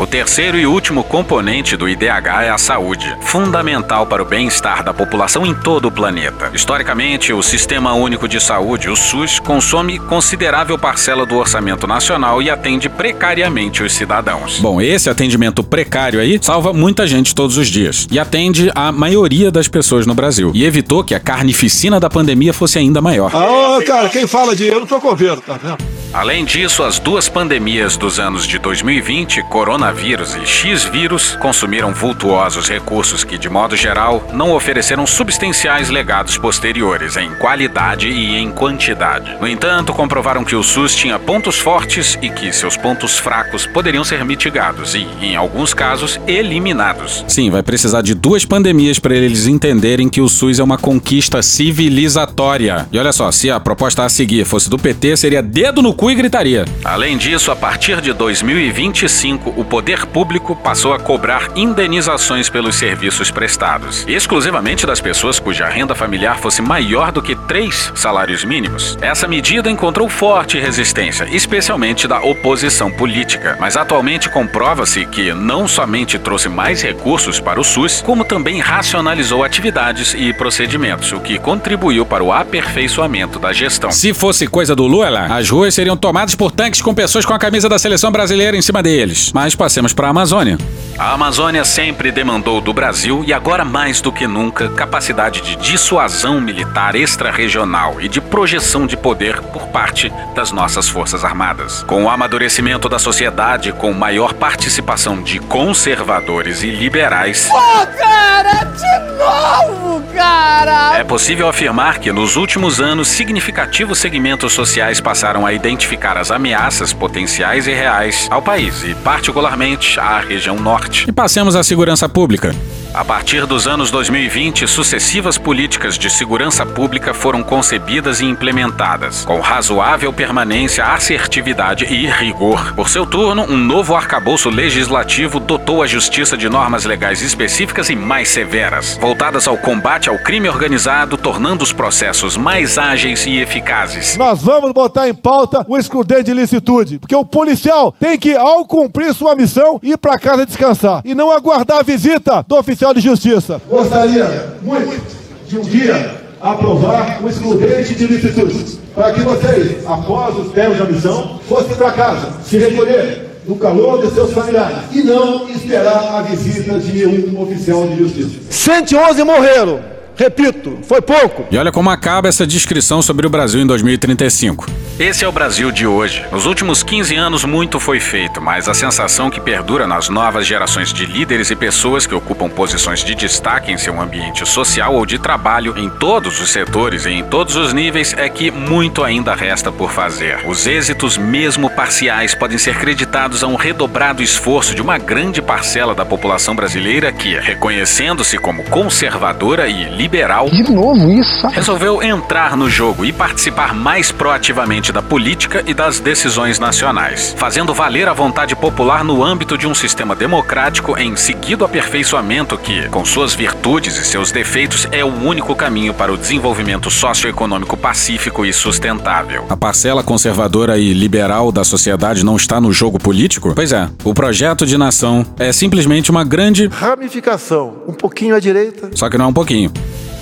O 0.00 0.06
terceiro 0.06 0.58
e 0.58 0.66
último 0.66 1.04
componente 1.04 1.76
do 1.76 1.86
IDH 1.86 2.44
é 2.44 2.48
a 2.48 2.56
saúde, 2.56 3.14
fundamental 3.20 4.06
para 4.06 4.22
o 4.22 4.24
bem-estar 4.24 4.82
da 4.82 4.94
população 4.94 5.44
em 5.44 5.54
todo 5.54 5.88
o 5.88 5.92
planeta. 5.92 6.50
Historicamente, 6.54 7.34
o 7.34 7.42
Sistema 7.42 7.92
Único 7.92 8.26
de 8.26 8.40
Saúde, 8.40 8.88
o 8.88 8.96
SUS, 8.96 9.38
consome 9.38 9.98
considerável 9.98 10.78
parcela 10.78 11.26
do 11.26 11.36
orçamento 11.36 11.86
nacional 11.86 12.40
e 12.40 12.48
atende 12.48 12.88
precariamente 12.88 13.82
os 13.82 13.92
cidadãos. 13.92 14.58
Bom, 14.58 14.80
esse 14.80 15.10
atendimento 15.10 15.62
precário 15.62 16.18
aí 16.18 16.38
salva 16.40 16.72
muita 16.72 17.06
gente 17.06 17.34
todos 17.34 17.58
os 17.58 17.68
dias 17.68 18.08
e 18.10 18.18
atende 18.18 18.72
a 18.74 18.90
maioria 18.90 19.50
das 19.50 19.68
pessoas 19.68 20.06
no 20.06 20.14
Brasil 20.14 20.50
e 20.54 20.64
evitou 20.64 21.04
que 21.04 21.14
a 21.14 21.20
carnificina 21.20 22.00
da 22.00 22.08
pandemia 22.08 22.54
fosse 22.54 22.78
ainda 22.78 23.02
maior. 23.02 23.30
Ah, 23.34 23.84
cara, 23.84 24.08
quem 24.08 24.26
fala 24.26 24.56
de 24.56 24.66
eu 24.66 24.80
não 24.80 24.86
tô 24.86 24.98
com 24.98 25.14
vendo, 25.14 25.42
tá 25.42 25.58
vendo? 25.62 25.76
Além 26.12 26.44
disso, 26.44 26.82
as 26.82 26.98
duas 26.98 27.28
pandemias 27.28 27.96
dos 27.96 28.18
anos 28.18 28.44
de 28.44 28.58
2020, 28.58 29.44
coronavírus 29.44 29.89
coronavírus 29.90 30.36
e 30.36 30.46
X-vírus 30.46 31.36
consumiram 31.40 31.92
vultuosos 31.92 32.68
recursos 32.68 33.24
que, 33.24 33.36
de 33.36 33.48
modo 33.48 33.76
geral, 33.76 34.28
não 34.32 34.52
ofereceram 34.52 35.06
substanciais 35.06 35.88
legados 35.90 36.38
posteriores 36.38 37.16
em 37.16 37.30
qualidade 37.34 38.08
e 38.08 38.36
em 38.36 38.50
quantidade. 38.50 39.36
No 39.40 39.48
entanto, 39.48 39.92
comprovaram 39.92 40.44
que 40.44 40.54
o 40.54 40.62
SUS 40.62 40.94
tinha 40.94 41.18
pontos 41.18 41.58
fortes 41.58 42.16
e 42.22 42.28
que 42.28 42.52
seus 42.52 42.76
pontos 42.76 43.18
fracos 43.18 43.66
poderiam 43.66 44.04
ser 44.04 44.24
mitigados 44.24 44.94
e, 44.94 45.06
em 45.20 45.34
alguns 45.34 45.74
casos, 45.74 46.20
eliminados. 46.26 47.24
Sim, 47.26 47.50
vai 47.50 47.62
precisar 47.62 48.02
de 48.02 48.14
duas 48.14 48.44
pandemias 48.44 48.98
para 48.98 49.14
eles 49.14 49.46
entenderem 49.46 50.08
que 50.08 50.20
o 50.20 50.28
SUS 50.28 50.60
é 50.60 50.62
uma 50.62 50.78
conquista 50.78 51.42
civilizatória. 51.42 52.86
E 52.92 52.98
olha 52.98 53.12
só, 53.12 53.30
se 53.32 53.50
a 53.50 53.58
proposta 53.58 54.04
a 54.04 54.08
seguir 54.08 54.44
fosse 54.44 54.70
do 54.70 54.78
PT, 54.78 55.16
seria 55.16 55.42
dedo 55.42 55.82
no 55.82 55.92
cu 55.92 56.10
e 56.10 56.14
gritaria. 56.14 56.64
Além 56.84 57.16
disso, 57.16 57.50
a 57.50 57.56
partir 57.56 58.00
de 58.00 58.12
2025, 58.12 59.54
o 59.56 59.64
poder 59.70 60.04
público 60.04 60.56
passou 60.56 60.92
a 60.92 60.98
cobrar 60.98 61.48
indenizações 61.54 62.50
pelos 62.50 62.74
serviços 62.74 63.30
prestados, 63.30 64.04
exclusivamente 64.08 64.84
das 64.84 65.00
pessoas 65.00 65.38
cuja 65.38 65.68
renda 65.68 65.94
familiar 65.94 66.38
fosse 66.38 66.60
maior 66.60 67.12
do 67.12 67.22
que 67.22 67.36
três 67.46 67.92
salários 67.94 68.44
mínimos. 68.44 68.98
Essa 69.00 69.28
medida 69.28 69.70
encontrou 69.70 70.08
forte 70.08 70.58
resistência, 70.58 71.28
especialmente 71.30 72.08
da 72.08 72.20
oposição 72.20 72.90
política, 72.90 73.56
mas 73.60 73.76
atualmente 73.76 74.28
comprova-se 74.28 75.06
que 75.06 75.32
não 75.32 75.68
somente 75.68 76.18
trouxe 76.18 76.48
mais 76.48 76.82
recursos 76.82 77.38
para 77.38 77.60
o 77.60 77.64
SUS, 77.64 78.02
como 78.02 78.24
também 78.24 78.58
racionalizou 78.58 79.44
atividades 79.44 80.14
e 80.14 80.32
procedimentos, 80.32 81.12
o 81.12 81.20
que 81.20 81.38
contribuiu 81.38 82.04
para 82.04 82.24
o 82.24 82.32
aperfeiçoamento 82.32 83.38
da 83.38 83.52
gestão. 83.52 83.92
Se 83.92 84.12
fosse 84.12 84.48
coisa 84.48 84.74
do 84.74 84.88
Lula, 84.88 85.26
as 85.26 85.48
ruas 85.48 85.74
seriam 85.74 85.96
tomadas 85.96 86.34
por 86.34 86.50
tanques 86.50 86.82
com 86.82 86.92
pessoas 86.92 87.24
com 87.24 87.34
a 87.34 87.38
camisa 87.38 87.68
da 87.68 87.78
seleção 87.78 88.10
brasileira 88.10 88.56
em 88.56 88.62
cima 88.62 88.82
deles. 88.82 89.30
Mas 89.32 89.59
passemos 89.60 89.92
para 89.92 90.06
a 90.06 90.10
Amazônia. 90.10 90.56
A 91.00 91.14
Amazônia 91.14 91.64
sempre 91.64 92.12
demandou 92.12 92.60
do 92.60 92.74
Brasil 92.74 93.24
e 93.26 93.32
agora 93.32 93.64
mais 93.64 94.02
do 94.02 94.12
que 94.12 94.26
nunca 94.26 94.68
capacidade 94.68 95.40
de 95.40 95.56
dissuasão 95.56 96.42
militar 96.42 96.94
extra-regional 96.94 98.02
e 98.02 98.06
de 98.06 98.20
projeção 98.20 98.86
de 98.86 98.98
poder 98.98 99.40
por 99.44 99.68
parte 99.68 100.12
das 100.34 100.52
nossas 100.52 100.90
Forças 100.90 101.24
Armadas. 101.24 101.82
Com 101.84 102.04
o 102.04 102.10
amadurecimento 102.10 102.86
da 102.86 102.98
sociedade, 102.98 103.72
com 103.72 103.94
maior 103.94 104.34
participação 104.34 105.22
de 105.22 105.38
conservadores 105.38 106.62
e 106.62 106.68
liberais, 106.68 107.48
Pô, 107.48 107.86
cara, 107.96 108.64
de 108.64 108.98
novo, 109.16 110.02
cara! 110.12 110.98
é 110.98 111.04
possível 111.04 111.48
afirmar 111.48 111.98
que 111.98 112.12
nos 112.12 112.36
últimos 112.36 112.78
anos 112.78 113.08
significativos 113.08 113.98
segmentos 113.98 114.52
sociais 114.52 115.00
passaram 115.00 115.46
a 115.46 115.52
identificar 115.54 116.18
as 116.18 116.30
ameaças 116.30 116.92
potenciais 116.92 117.66
e 117.66 117.72
reais 117.72 118.28
ao 118.30 118.42
país 118.42 118.84
e, 118.84 118.94
particularmente, 118.96 119.98
à 119.98 120.20
região 120.20 120.56
norte. 120.56 120.89
E 121.06 121.12
passemos 121.12 121.56
à 121.56 121.62
segurança 121.62 122.08
pública. 122.08 122.54
A 122.92 123.04
partir 123.04 123.46
dos 123.46 123.68
anos 123.68 123.88
2020, 123.92 124.66
sucessivas 124.66 125.38
políticas 125.38 125.96
de 125.96 126.10
segurança 126.10 126.66
pública 126.66 127.14
foram 127.14 127.40
concebidas 127.40 128.20
e 128.20 128.24
implementadas, 128.24 129.24
com 129.24 129.38
razoável 129.38 130.12
permanência, 130.12 130.84
assertividade 130.84 131.84
e 131.84 132.08
rigor. 132.10 132.74
Por 132.74 132.88
seu 132.88 133.06
turno, 133.06 133.42
um 133.42 133.56
novo 133.56 133.94
arcabouço 133.94 134.50
legislativo 134.50 135.38
dotou 135.38 135.84
a 135.84 135.86
justiça 135.86 136.36
de 136.36 136.48
normas 136.48 136.84
legais 136.84 137.22
específicas 137.22 137.88
e 137.90 137.94
mais 137.94 138.28
severas, 138.28 138.98
voltadas 139.00 139.46
ao 139.46 139.56
combate 139.56 140.08
ao 140.08 140.18
crime 140.18 140.48
organizado, 140.48 141.16
tornando 141.16 141.62
os 141.62 141.72
processos 141.72 142.36
mais 142.36 142.76
ágeis 142.76 143.24
e 143.24 143.38
eficazes. 143.38 144.16
Nós 144.16 144.42
vamos 144.42 144.72
botar 144.72 145.08
em 145.08 145.14
pauta 145.14 145.64
o 145.68 145.78
excludente 145.78 146.24
de 146.24 146.34
licitude, 146.34 146.98
porque 146.98 147.14
o 147.14 147.24
policial 147.24 147.94
tem 148.00 148.18
que, 148.18 148.34
ao 148.34 148.64
cumprir 148.64 149.14
sua 149.14 149.36
missão, 149.36 149.78
ir 149.80 149.96
para 149.96 150.18
casa 150.18 150.44
descansar 150.44 151.02
e 151.04 151.14
não 151.14 151.30
aguardar 151.30 151.78
a 151.78 151.82
visita 151.84 152.44
do 152.48 152.56
oficial 152.56 152.79
de 152.94 153.00
justiça. 153.00 153.60
Gostaria 153.68 154.54
muito 154.62 155.00
de 155.46 155.58
um 155.58 155.62
dia 155.62 156.14
aprovar 156.40 157.20
o 157.22 157.28
excludente 157.28 157.94
de 157.94 158.06
licitude, 158.06 158.78
para 158.94 159.12
que 159.12 159.20
vocês, 159.20 159.86
após 159.86 160.36
os 160.36 160.52
termos 160.52 160.78
da 160.78 160.86
missão, 160.86 161.38
fossem 161.48 161.76
para 161.76 161.92
casa, 161.92 162.32
se 162.42 162.56
recolher 162.58 163.30
no 163.46 163.56
calor 163.56 164.00
de 164.00 164.12
seus 164.14 164.32
familiares 164.32 164.78
e 164.92 165.02
não 165.02 165.48
esperar 165.50 166.18
a 166.18 166.22
visita 166.22 166.78
de 166.78 167.06
um 167.06 167.40
oficial 167.40 167.86
de 167.86 167.98
justiça. 167.98 168.38
111 168.48 169.24
morreram. 169.24 169.80
Repito, 170.20 170.78
foi 170.82 171.00
pouco. 171.00 171.46
E 171.50 171.56
olha 171.56 171.72
como 171.72 171.88
acaba 171.88 172.28
essa 172.28 172.46
descrição 172.46 173.00
sobre 173.00 173.26
o 173.26 173.30
Brasil 173.30 173.58
em 173.58 173.66
2035. 173.66 174.66
Esse 174.98 175.24
é 175.24 175.28
o 175.28 175.32
Brasil 175.32 175.72
de 175.72 175.86
hoje. 175.86 176.26
Nos 176.30 176.44
últimos 176.44 176.82
15 176.82 177.16
anos, 177.16 177.42
muito 177.46 177.80
foi 177.80 177.98
feito, 177.98 178.38
mas 178.38 178.68
a 178.68 178.74
sensação 178.74 179.30
que 179.30 179.40
perdura 179.40 179.86
nas 179.86 180.10
novas 180.10 180.46
gerações 180.46 180.92
de 180.92 181.06
líderes 181.06 181.50
e 181.50 181.56
pessoas 181.56 182.06
que 182.06 182.14
ocupam 182.14 182.50
posições 182.50 183.02
de 183.02 183.14
destaque 183.14 183.72
em 183.72 183.78
seu 183.78 183.98
ambiente 183.98 184.46
social 184.46 184.94
ou 184.94 185.06
de 185.06 185.18
trabalho, 185.18 185.72
em 185.78 185.88
todos 185.88 186.38
os 186.38 186.50
setores 186.50 187.06
e 187.06 187.12
em 187.12 187.24
todos 187.24 187.56
os 187.56 187.72
níveis, 187.72 188.12
é 188.12 188.28
que 188.28 188.50
muito 188.50 189.02
ainda 189.02 189.34
resta 189.34 189.72
por 189.72 189.90
fazer. 189.90 190.46
Os 190.46 190.66
êxitos, 190.66 191.16
mesmo 191.16 191.70
parciais, 191.70 192.34
podem 192.34 192.58
ser 192.58 192.76
creditados 192.76 193.42
a 193.42 193.46
um 193.46 193.56
redobrado 193.56 194.22
esforço 194.22 194.74
de 194.74 194.82
uma 194.82 194.98
grande 194.98 195.40
parcela 195.40 195.94
da 195.94 196.04
população 196.04 196.54
brasileira 196.54 197.10
que, 197.10 197.38
reconhecendo-se 197.38 198.36
como 198.36 198.64
conservadora 198.64 199.66
e 199.66 199.84
liberal, 199.84 200.09
De 200.50 200.70
novo 200.70 201.10
isso? 201.10 201.46
resolveu 201.48 202.02
entrar 202.02 202.56
no 202.56 202.68
jogo 202.68 203.04
e 203.04 203.12
participar 203.12 203.72
mais 203.74 204.10
proativamente 204.10 204.90
da 204.92 205.00
política 205.00 205.62
e 205.66 205.72
das 205.72 206.00
decisões 206.00 206.58
nacionais, 206.58 207.34
fazendo 207.36 207.72
valer 207.72 208.08
a 208.08 208.12
vontade 208.12 208.56
popular 208.56 209.04
no 209.04 209.22
âmbito 209.24 209.56
de 209.56 209.66
um 209.66 209.74
sistema 209.74 210.16
democrático 210.16 210.98
em 210.98 211.14
seguido 211.14 211.64
aperfeiçoamento 211.64 212.58
que, 212.58 212.88
com 212.88 213.04
suas 213.04 213.34
virtudes 213.34 213.96
e 213.96 214.04
seus 214.04 214.32
defeitos, 214.32 214.88
é 214.90 215.04
o 215.04 215.08
único 215.08 215.54
caminho 215.54 215.94
para 215.94 216.12
o 216.12 216.16
desenvolvimento 216.16 216.90
socioeconômico 216.90 217.76
pacífico 217.76 218.44
e 218.44 218.52
sustentável. 218.52 219.46
A 219.48 219.56
parcela 219.56 220.02
conservadora 220.02 220.76
e 220.78 220.92
liberal 220.92 221.52
da 221.52 221.62
sociedade 221.62 222.24
não 222.24 222.36
está 222.36 222.60
no 222.60 222.72
jogo 222.72 222.98
político? 222.98 223.52
Pois 223.54 223.72
é, 223.72 223.88
o 224.02 224.12
projeto 224.12 224.66
de 224.66 224.76
nação 224.76 225.24
é 225.38 225.52
simplesmente 225.52 226.10
uma 226.10 226.24
grande 226.24 226.66
Ramificação, 226.66 227.82
um 227.86 227.92
pouquinho 227.92 228.34
à 228.34 228.40
direita. 228.40 228.90
Só 228.94 229.08
que 229.08 229.16
não 229.16 229.26
é 229.26 229.28
um 229.28 229.32
pouquinho. 229.32 229.70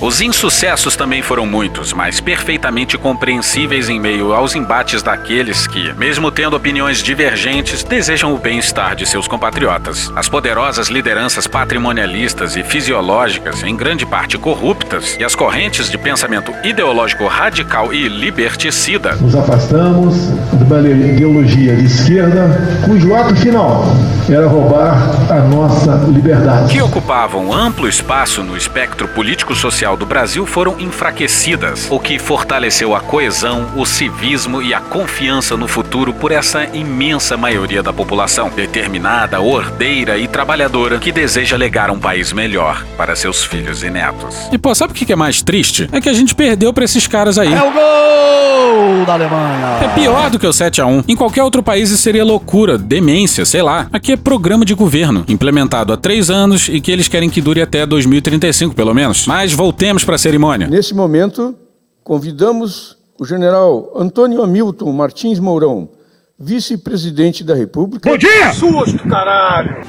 Os 0.00 0.20
insucessos 0.20 0.94
também 0.94 1.22
foram 1.22 1.44
muitos, 1.44 1.92
mas 1.92 2.20
perfeitamente 2.20 2.96
compreensíveis 2.96 3.88
em 3.88 3.98
meio 3.98 4.32
aos 4.32 4.54
embates 4.54 5.02
daqueles 5.02 5.66
que, 5.66 5.92
mesmo 5.94 6.30
tendo 6.30 6.54
opiniões 6.54 7.02
divergentes, 7.02 7.82
desejam 7.82 8.32
o 8.32 8.38
bem-estar 8.38 8.94
de 8.94 9.04
seus 9.04 9.26
compatriotas. 9.26 10.08
As 10.14 10.28
poderosas 10.28 10.86
lideranças 10.86 11.48
patrimonialistas 11.48 12.54
e 12.54 12.62
fisiológicas, 12.62 13.64
em 13.64 13.74
grande 13.74 14.06
parte 14.06 14.38
corruptas, 14.38 15.16
e 15.18 15.24
as 15.24 15.34
correntes 15.34 15.90
de 15.90 15.98
pensamento 15.98 16.54
ideológico 16.62 17.26
radical 17.26 17.92
e 17.92 18.06
liberticida, 18.06 19.16
Nos 19.16 19.34
afastamos 19.34 20.14
de 20.52 20.62
uma 20.62 20.78
ideologia 20.78 21.74
de 21.74 21.86
esquerda 21.86 22.56
cujo 22.84 23.12
ato 23.16 23.34
final 23.34 23.96
era 24.28 24.46
roubar 24.46 24.94
a 25.28 25.40
nossa 25.40 25.94
liberdade. 26.06 26.72
que 26.72 26.80
ocupavam 26.80 27.52
amplo 27.52 27.88
espaço 27.88 28.44
no 28.44 28.56
espectro 28.56 29.08
político-social 29.08 29.87
do 29.96 30.06
Brasil 30.06 30.46
foram 30.46 30.78
enfraquecidas, 30.78 31.88
o 31.90 31.98
que 31.98 32.18
fortaleceu 32.18 32.94
a 32.94 33.00
coesão, 33.00 33.66
o 33.76 33.84
civismo 33.84 34.60
e 34.62 34.74
a 34.74 34.80
confiança 34.80 35.56
no 35.56 35.68
futuro 35.68 36.12
por 36.12 36.32
essa 36.32 36.64
imensa 36.64 37.36
maioria 37.36 37.82
da 37.82 37.92
população, 37.92 38.50
determinada, 38.50 39.40
ordeira 39.40 40.18
e 40.18 40.26
trabalhadora, 40.26 40.98
que 40.98 41.12
deseja 41.12 41.56
legar 41.56 41.90
um 41.90 41.98
país 41.98 42.32
melhor 42.32 42.84
para 42.96 43.14
seus 43.16 43.44
filhos 43.44 43.82
e 43.82 43.90
netos. 43.90 44.48
E 44.52 44.58
pô, 44.58 44.74
sabe 44.74 44.92
o 44.92 44.96
que 44.96 45.12
é 45.12 45.16
mais 45.16 45.42
triste? 45.42 45.88
É 45.92 46.00
que 46.00 46.08
a 46.08 46.12
gente 46.12 46.34
perdeu 46.34 46.72
pra 46.72 46.84
esses 46.84 47.06
caras 47.06 47.38
aí. 47.38 47.52
É 47.52 47.62
o 47.62 47.72
gol 47.72 49.04
da 49.06 49.14
Alemanha. 49.14 49.78
É 49.82 49.88
pior 49.88 50.30
do 50.30 50.38
que 50.38 50.46
o 50.46 50.52
7 50.52 50.80
a 50.80 50.86
1 50.86 51.04
Em 51.08 51.16
qualquer 51.16 51.42
outro 51.42 51.62
país 51.62 51.90
isso 51.90 52.02
seria 52.02 52.24
loucura, 52.24 52.76
demência, 52.76 53.44
sei 53.44 53.62
lá. 53.62 53.86
Aqui 53.92 54.12
é 54.12 54.16
programa 54.16 54.64
de 54.64 54.74
governo, 54.74 55.24
implementado 55.28 55.92
há 55.92 55.96
três 55.96 56.30
anos 56.30 56.68
e 56.68 56.80
que 56.80 56.90
eles 56.90 57.08
querem 57.08 57.30
que 57.30 57.40
dure 57.40 57.62
até 57.62 57.86
2035, 57.86 58.74
pelo 58.74 58.94
menos. 58.94 59.26
Mas 59.26 59.52
voltemos 59.78 60.02
pra 60.02 60.18
cerimônia. 60.18 60.66
Nesse 60.66 60.92
momento, 60.92 61.54
convidamos 62.02 62.98
o 63.16 63.24
general 63.24 63.92
Antônio 63.94 64.42
Hamilton 64.42 64.90
Martins 64.90 65.38
Mourão, 65.38 65.88
vice-presidente 66.36 67.44
da 67.44 67.54
República. 67.54 68.10
Bom 68.10 68.18
dia! 68.18 68.52
Susto, 68.54 69.08
caralho! 69.08 69.86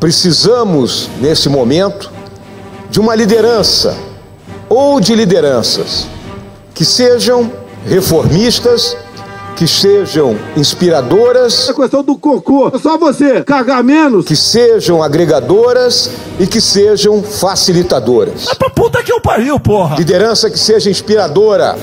Precisamos, 0.00 1.10
nesse 1.20 1.50
momento, 1.50 2.10
de 2.90 3.00
uma 3.00 3.14
liderança 3.14 3.94
ou 4.66 4.98
de 4.98 5.14
lideranças 5.14 6.08
que 6.74 6.82
sejam 6.82 7.52
reformistas, 7.84 8.96
que 9.56 9.66
sejam 9.66 10.36
inspiradoras. 10.56 11.68
A 11.68 11.74
questão 11.74 12.02
do 12.02 12.16
cocô, 12.16 12.70
é 12.74 12.78
só 12.78 12.96
você 12.98 13.42
cagar 13.42 13.82
menos. 13.82 14.24
Que 14.24 14.36
sejam 14.36 15.02
agregadoras 15.02 16.10
e 16.38 16.46
que 16.46 16.60
sejam 16.60 17.22
facilitadoras. 17.22 18.48
É 18.48 18.54
pra 18.54 18.70
puta 18.70 19.02
que 19.02 19.12
eu 19.12 19.20
pariu, 19.20 19.58
porra! 19.60 19.96
Liderança 19.96 20.50
que 20.50 20.58
seja 20.58 20.90
inspiradora, 20.90 21.76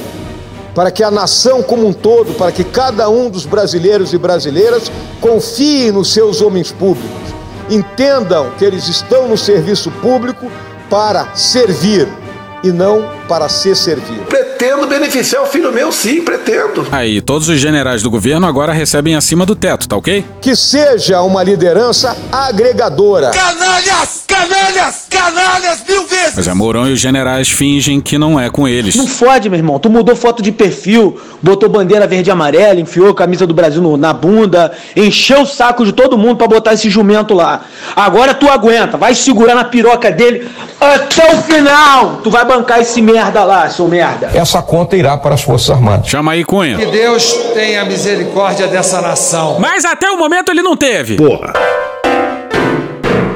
para 0.74 0.91
que 0.91 1.03
a 1.03 1.11
nação 1.11 1.61
como 1.61 1.88
um 1.88 1.93
todo, 1.93 2.34
para 2.34 2.51
que 2.51 2.63
cada 2.63 3.09
um 3.09 3.30
dos 3.30 3.45
brasileiros 3.45 4.13
e 4.13 4.17
brasileiras 4.17 4.91
confie 5.20 5.91
nos 5.91 6.13
seus 6.13 6.41
homens 6.41 6.72
públicos, 6.72 7.09
entendam 7.70 8.51
que 8.57 8.65
eles 8.65 8.88
estão 8.88 9.28
no 9.28 9.38
serviço 9.38 9.91
público 10.01 10.49
para 10.89 11.36
servir 11.36 12.07
e 12.63 12.72
não 12.72 13.18
para 13.30 13.48
se 13.48 13.74
servir. 13.76 14.18
Pretendo 14.28 14.88
beneficiar 14.88 15.44
o 15.44 15.46
filho 15.46 15.72
meu, 15.72 15.92
sim, 15.92 16.22
pretendo. 16.22 16.86
Aí, 16.92 17.22
todos 17.22 17.48
os 17.48 17.60
generais 17.60 18.02
do 18.02 18.10
governo 18.10 18.48
agora 18.48 18.74
recebem 18.74 19.16
acima 19.16 19.46
do 19.46 19.56
teto, 19.56 19.88
tá 19.88 19.96
ok? 19.96 20.26
Que 20.42 20.56
seja 20.56 21.22
uma 21.22 21.44
liderança 21.44 22.18
agregadora. 22.32 23.30
Canalhas! 23.32 24.24
Canalhas! 24.28 25.06
Canalhas 25.10 25.84
mil 25.88 26.06
vezes! 26.08 26.34
Mas 26.36 26.48
é 26.48 26.54
Mourão 26.54 26.88
e 26.90 26.94
os 26.94 27.00
generais 27.00 27.50
fingem 27.50 28.02
que 28.02 28.18
não 28.18 28.40
é 28.40 28.50
com 28.50 28.68
eles. 28.68 28.96
Não 28.96 29.08
fode, 29.08 29.48
meu 29.50 29.58
irmão. 29.60 29.78
Tu 29.80 29.90
mudou 29.90 30.16
foto 30.16 30.42
de 30.42 30.52
perfil, 30.52 31.20
botou 31.42 31.70
bandeira 31.70 32.08
verde 32.08 32.30
e 32.30 32.32
amarela, 32.32 32.80
enfiou 32.80 33.10
a 33.10 33.16
camisa 33.16 33.46
do 33.46 33.54
Brasil 33.54 33.82
no- 33.82 33.96
na 33.96 34.12
bunda, 34.12 34.72
encheu 34.96 35.42
o 35.42 35.46
saco 35.46 35.86
de 35.86 35.92
todo 35.94 36.18
mundo 36.18 36.38
pra 36.38 36.48
botar 36.48 36.74
esse 36.74 36.90
jumento 36.90 37.34
lá. 37.36 37.62
Agora 37.96 38.34
tu 38.34 38.50
aguenta, 38.50 38.98
vai 38.98 39.14
segurar 39.14 39.54
na 39.56 39.64
piroca 39.66 40.10
dele 40.12 40.50
até 40.82 41.36
o 41.36 41.42
final. 41.44 42.22
Tu 42.24 42.30
vai 42.32 42.44
bancar 42.44 42.80
esse 42.82 43.02
merda 43.02 43.18
lá, 43.43 43.70
seu 43.70 43.88
merda. 43.88 44.32
Essa 44.34 44.61
conta 44.61 44.95
irá 44.95 45.17
para 45.17 45.36
as 45.36 45.41
Forças 45.41 45.70
Armadas. 45.70 46.07
Chama 46.07 46.32
aí, 46.32 46.43
Cunha. 46.43 46.78
Que 46.78 46.86
Deus 46.86 47.34
tenha 47.53 47.84
misericórdia 47.86 48.67
dessa 48.67 49.01
nação. 49.01 49.57
Mas 49.59 49.86
até 49.86 50.09
o 50.09 50.17
momento 50.17 50.51
ele 50.51 50.61
não 50.61 50.76
teve. 50.76 51.15
Porra. 51.15 51.53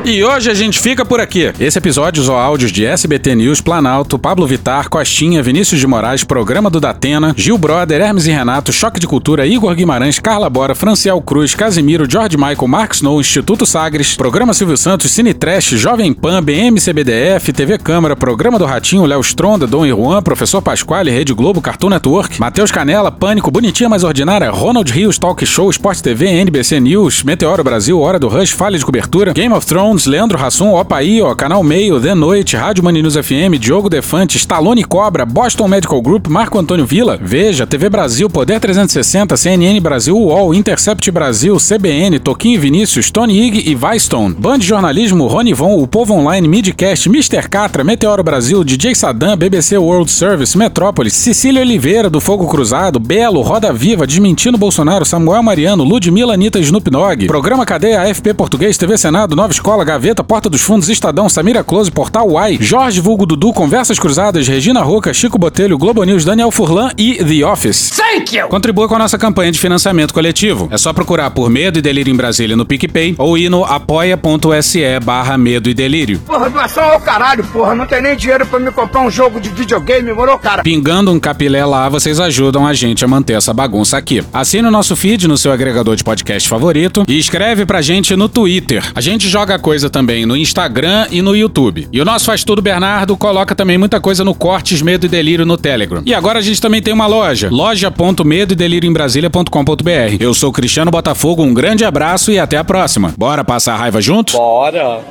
E 0.06 0.22
hoje 0.22 0.52
a 0.52 0.54
gente 0.54 0.82
fica 0.82 1.06
por 1.06 1.22
aqui. 1.22 1.54
Esse 1.58 1.78
episódio 1.78 2.22
usou 2.22 2.36
áudios 2.36 2.74
de 2.74 2.86
SBT 2.86 3.36
News, 3.36 3.62
Planalto, 3.62 4.20
Pablo 4.20 4.46
Vitar, 4.46 4.90
Costinha, 4.90 5.42
Vinícius 5.42 5.80
de 5.80 5.88
Moraes, 5.88 6.26
Programa 6.26 6.70
do 6.70 6.78
Datena, 6.82 7.34
Gil 7.38 7.58
Brother, 7.58 8.02
Hermes 8.02 8.28
e 8.28 8.32
Renato, 8.32 8.74
Choque 8.74 9.00
de 9.00 9.08
Cultura, 9.08 9.48
Igor 9.48 9.74
Guimarães, 9.74 10.20
Carla 10.20 10.50
Bora, 10.50 10.76
Franciel 10.76 11.22
Cruz, 11.22 11.56
Casimiro, 11.56 12.06
George 12.10 12.36
Michael, 12.36 12.68
Mark 12.68 12.94
Snow, 12.96 13.22
Instituto 13.22 13.66
Sagres, 13.66 14.14
Programa 14.18 14.54
Silvio 14.54 14.76
Santos, 14.76 15.10
Cine 15.10 15.34
Trash, 15.34 15.70
Jovem 15.70 16.12
Pan, 16.12 16.44
BMCBDF, 16.44 17.54
TV 17.54 17.78
Câmara, 17.78 18.14
Programa 18.14 18.60
do 18.60 18.66
Ratinho, 18.66 19.06
Léo 19.06 19.22
Stronda, 19.22 19.66
Dom 19.66 19.86
e 19.86 19.94
Juan, 19.94 20.22
Professor 20.22 20.62
Pasquale, 20.62 21.12
Rede 21.12 21.34
Globo, 21.34 21.62
Cartoon 21.62 21.90
Network, 21.90 22.42
Matheus 22.42 22.72
Canela, 22.72 23.10
Pânico, 23.10 23.50
Bonitinha 23.50 23.88
Mais 23.88 24.04
Ordinária, 24.04 24.52
Ronald 24.52 24.92
Rios, 24.92 25.18
Talk 25.18 25.46
Show, 25.46 25.70
Sport 25.72 26.02
TV, 26.02 26.28
NBC 26.28 26.82
News, 26.82 27.24
Meteoro 27.24 27.64
Brasil, 27.64 27.98
Hora 28.02 28.20
do 28.20 28.28
Rush, 28.28 28.52
Falha 28.52 28.78
de 28.78 28.84
Cobertura, 28.84 29.32
Game 29.32 29.54
of 29.56 29.66
Thrones, 29.66 29.93
Leandro 30.06 30.38
Hassum, 30.38 30.74
Opaí, 30.74 31.22
ó, 31.22 31.34
Canal 31.36 31.64
Meio, 31.64 32.00
The 32.00 32.16
Noite, 32.16 32.58
Rádio 32.58 32.84
Mani 32.84 33.02
News 33.02 33.16
FM, 33.16 33.58
Diogo 33.60 33.90
Defante, 33.90 34.38
Stallone 34.38 34.84
Cobra, 34.84 35.26
Boston 35.26 35.68
Medical 35.68 36.02
Group, 36.02 36.28
Marco 36.28 36.60
Antônio 36.60 36.86
Vila, 36.86 37.18
Veja, 37.22 37.68
TV 37.68 37.90
Brasil, 37.90 38.30
Poder 38.30 38.60
360, 38.60 39.38
CNN 39.38 39.80
Brasil, 39.80 40.16
UOL, 40.16 40.56
Intercept 40.56 41.10
Brasil, 41.12 41.56
CBN, 41.60 42.20
Toquinho 42.20 42.60
Vinícius, 42.60 43.12
Tony 43.12 43.40
Ig 43.48 43.70
e 43.70 43.76
Vaistone, 43.76 44.34
Band 44.34 44.62
Jornalismo, 44.62 45.28
Rony 45.28 45.54
Von, 45.54 45.82
O 45.82 45.88
Povo 45.88 46.16
Online, 46.16 46.48
Midcast, 46.48 47.08
Mr. 47.08 47.48
Catra, 47.48 47.84
Meteoro 47.84 48.24
Brasil, 48.24 48.64
DJ 48.64 48.96
Sadam, 48.96 49.38
BBC 49.38 49.78
World 49.78 50.10
Service, 50.12 50.58
Metrópolis, 50.58 51.14
Cecília 51.14 51.62
Oliveira, 51.62 52.10
do 52.10 52.20
Fogo 52.20 52.48
Cruzado, 52.48 53.00
Belo, 53.00 53.42
Roda 53.42 53.72
Viva, 53.72 54.08
Desmentindo 54.08 54.58
Bolsonaro, 54.58 55.06
Samuel 55.06 55.44
Mariano, 55.44 55.84
Ludmilla 55.84 56.34
Anitta 56.34 56.60
Snoop 56.60 56.90
Dogg, 56.90 57.28
Programa 57.28 57.66
Cadeia, 57.66 58.02
AFP 58.02 58.34
Português, 58.34 58.78
TV 58.78 58.98
Senado, 58.98 59.36
Nova 59.36 59.52
Escola, 59.54 59.83
Gaveta, 59.84 60.24
Porta 60.24 60.50
dos 60.50 60.62
Fundos, 60.62 60.90
Estadão, 60.90 61.30
Samira 61.30 61.64
Close, 61.64 61.92
Portal 61.92 62.30
Uai, 62.30 62.58
Jorge 62.60 63.00
Vulgo 63.02 63.26
Dudu, 63.26 63.54
Conversas 63.54 64.00
Cruzadas, 64.00 64.48
Regina 64.48 64.82
Roca, 64.82 65.14
Chico 65.14 65.38
Botelho, 65.38 65.78
Globo 65.78 66.04
News, 66.04 66.26
Daniel 66.26 66.52
Furlan 66.52 66.92
e 66.98 67.16
The 67.16 67.46
Office. 67.46 67.92
Thank 67.92 68.36
you! 68.38 68.48
Contribua 68.48 68.88
com 68.88 68.96
a 68.96 69.00
nossa 69.00 69.18
campanha 69.18 69.52
de 69.52 69.60
financiamento 69.60 70.14
coletivo. 70.14 70.68
É 70.72 70.78
só 70.78 70.94
procurar 70.94 71.32
por 71.32 71.50
Medo 71.50 71.80
e 71.80 71.82
Delírio 71.82 72.14
em 72.14 72.16
Brasília 72.16 72.56
no 72.56 72.66
PicPay 72.66 73.16
ou 73.18 73.38
ir 73.38 73.50
no 73.50 73.64
apoia.se 73.64 75.00
barra 75.04 75.38
Medo 75.38 75.70
e 75.70 75.74
Delírio. 75.74 76.20
Porra, 76.20 76.50
doação 76.50 76.84
ao 76.84 77.00
caralho, 77.00 77.44
porra. 77.46 77.76
Não 77.76 77.86
tem 77.86 78.02
nem 78.02 78.16
dinheiro 78.16 78.46
pra 78.46 78.60
me 78.60 78.72
comprar 78.72 79.02
um 79.02 79.10
jogo 79.10 79.40
de 79.40 79.50
videogame, 79.50 80.14
morou, 80.14 80.38
cara? 80.38 80.64
Pingando 80.64 81.12
um 81.12 81.20
capilé 81.20 81.66
lá, 81.66 81.90
vocês 81.90 82.20
ajudam 82.20 82.66
a 82.68 82.74
gente 82.74 83.04
a 83.04 83.08
manter 83.08 83.34
essa 83.34 83.54
bagunça 83.54 83.98
aqui. 83.98 84.24
Assine 84.34 84.68
o 84.68 84.72
nosso 84.72 84.96
feed 84.96 85.28
no 85.28 85.38
seu 85.38 85.52
agregador 85.52 85.96
de 85.96 86.04
podcast 86.04 86.48
favorito 86.48 87.04
e 87.08 87.18
escreve 87.18 87.66
pra 87.66 87.82
gente 87.82 88.16
no 88.16 88.30
Twitter. 88.30 88.84
A 88.94 89.02
gente 89.02 89.28
joga 89.28 89.58
coisa 89.58 89.73
também 89.90 90.26
no 90.26 90.38
Instagram 90.38 91.08
e 91.10 91.22
no 91.22 91.36
YouTube. 91.36 91.88
E 91.92 92.00
o 92.00 92.06
nosso 92.06 92.26
Faz 92.26 92.44
Tudo 92.44 92.62
Bernardo 92.62 93.18
coloca 93.18 93.56
também 93.56 93.78
muita 93.78 94.00
coisa 94.00 94.24
no 94.24 94.36
Cortes 94.36 94.82
Medo 94.82 95.06
e 95.06 95.10
Delírio 95.10 95.46
no 95.46 95.58
Telegram. 95.58 96.04
E 96.06 96.14
agora 96.14 96.40
a 96.40 96.42
gente 96.42 96.62
também 96.62 96.82
tem 96.82 96.94
uma 96.94 97.08
loja, 97.08 97.50
loja.medo 97.52 98.54
e 98.54 98.56
delírio 98.56 98.90
em 98.90 98.94
Brasília.com.br. 98.94 100.18
Eu 100.20 100.34
sou 100.34 100.52
Cristiano 100.52 100.92
Botafogo, 100.92 101.42
um 101.42 101.54
grande 101.54 101.84
abraço 101.84 102.32
e 102.32 102.38
até 102.38 102.58
a 102.58 102.64
próxima. 102.64 103.14
Bora 103.18 103.44
passar 103.44 103.74
a 103.74 103.78
raiva 103.78 104.00
junto? 104.00 104.34
Bora. 104.34 105.02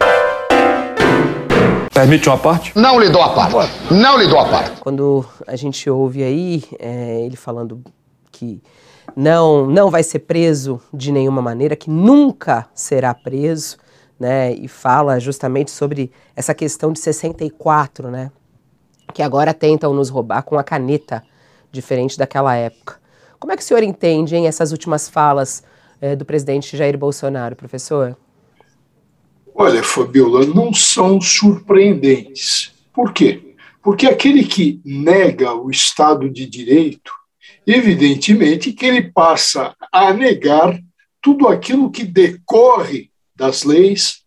Permite 1.92 2.28
uma 2.28 2.38
parte? 2.38 2.72
Não 2.74 2.98
lhe 2.98 3.10
dou 3.10 3.22
a 3.22 3.28
parte. 3.30 3.72
Não 3.90 4.18
lhe 4.18 4.26
dou 4.26 4.38
a 4.38 4.46
parte. 4.46 4.80
Quando 4.80 5.24
a 5.46 5.56
gente 5.56 5.90
ouve 5.90 6.22
aí 6.22 6.64
é, 6.78 7.22
ele 7.26 7.36
falando 7.36 7.82
que 8.30 8.62
não, 9.14 9.66
não 9.66 9.90
vai 9.90 10.02
ser 10.02 10.20
preso 10.20 10.80
de 10.92 11.12
nenhuma 11.12 11.42
maneira, 11.42 11.76
que 11.76 11.90
nunca 11.90 12.66
será 12.74 13.12
preso, 13.12 13.76
né? 14.22 14.54
E 14.54 14.68
fala 14.68 15.18
justamente 15.18 15.72
sobre 15.72 16.12
essa 16.36 16.54
questão 16.54 16.92
de 16.92 17.00
64, 17.00 18.08
né? 18.08 18.30
Que 19.12 19.20
agora 19.20 19.52
tentam 19.52 19.92
nos 19.92 20.08
roubar 20.08 20.44
com 20.44 20.56
a 20.56 20.62
caneta, 20.62 21.24
diferente 21.72 22.16
daquela 22.16 22.54
época. 22.54 23.00
Como 23.40 23.52
é 23.52 23.56
que 23.56 23.62
o 23.62 23.66
senhor 23.66 23.82
entende, 23.82 24.36
hein, 24.36 24.46
essas 24.46 24.70
últimas 24.70 25.08
falas 25.08 25.64
é, 26.00 26.14
do 26.14 26.24
presidente 26.24 26.76
Jair 26.76 26.96
Bolsonaro, 26.96 27.56
professor? 27.56 28.16
Olha, 29.52 29.82
Fabiola, 29.82 30.46
não 30.46 30.72
são 30.72 31.20
surpreendentes. 31.20 32.72
Por 32.92 33.12
quê? 33.12 33.56
Porque 33.82 34.06
aquele 34.06 34.44
que 34.44 34.80
nega 34.84 35.52
o 35.52 35.68
Estado 35.68 36.30
de 36.30 36.46
Direito, 36.46 37.12
evidentemente 37.66 38.72
que 38.72 38.86
ele 38.86 39.10
passa 39.10 39.74
a 39.92 40.12
negar 40.12 40.78
tudo 41.20 41.48
aquilo 41.48 41.90
que 41.90 42.04
decorre 42.04 43.11
das 43.42 43.64
leis, 43.64 44.20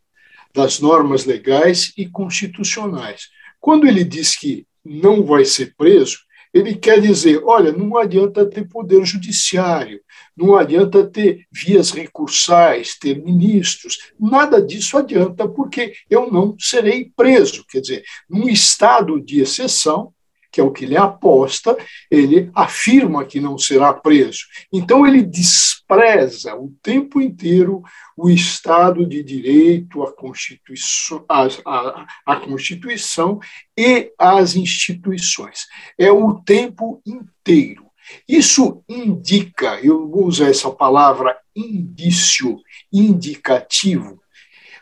das 0.54 0.82
normas 0.82 1.24
legais 1.24 1.94
e 1.98 2.06
constitucionais. 2.06 3.30
Quando 3.62 3.88
ele 3.88 4.04
diz 4.04 4.38
que 4.38 4.68
não 4.84 5.24
vai 5.24 5.46
ser 5.46 5.74
preso, 5.78 6.18
ele 6.54 6.76
quer 6.76 7.00
dizer: 7.00 7.42
olha, 7.46 7.72
não 7.72 7.98
adianta 7.98 8.46
ter 8.46 8.68
poder 8.68 9.06
judiciário, 9.06 10.02
não 10.36 10.58
adianta 10.58 11.08
ter 11.08 11.46
vias 11.50 11.92
recursais, 11.92 12.98
ter 13.00 13.24
ministros, 13.24 13.98
nada 14.20 14.62
disso 14.62 14.98
adianta, 14.98 15.48
porque 15.48 15.94
eu 16.10 16.30
não 16.30 16.54
serei 16.60 17.10
preso. 17.16 17.64
Quer 17.70 17.80
dizer, 17.80 18.04
num 18.30 18.50
estado 18.50 19.22
de 19.22 19.40
exceção, 19.40 20.14
que 20.56 20.62
é 20.62 20.64
o 20.64 20.72
que 20.72 20.86
ele 20.86 20.96
aposta, 20.96 21.78
ele 22.10 22.50
afirma 22.56 23.26
que 23.26 23.42
não 23.42 23.58
será 23.58 23.94
preso. 23.94 24.46
Então 24.72 25.06
ele 25.06 25.22
despreza 25.22 26.56
o 26.56 26.74
tempo 26.82 27.20
inteiro 27.20 27.84
o 28.16 28.30
Estado 28.30 29.06
de 29.06 29.22
Direito, 29.22 30.02
a 30.02 30.16
Constituição, 30.16 31.26
a, 31.28 31.46
a, 31.66 32.06
a 32.26 32.36
Constituição 32.38 33.38
e 33.78 34.14
as 34.18 34.56
instituições. 34.56 35.68
É 36.00 36.10
o 36.10 36.36
tempo 36.36 37.02
inteiro. 37.06 37.88
Isso 38.26 38.82
indica, 38.88 39.78
eu 39.84 40.08
vou 40.08 40.26
usar 40.26 40.48
essa 40.48 40.72
palavra 40.72 41.38
indício, 41.54 42.62
indicativo, 42.94 44.22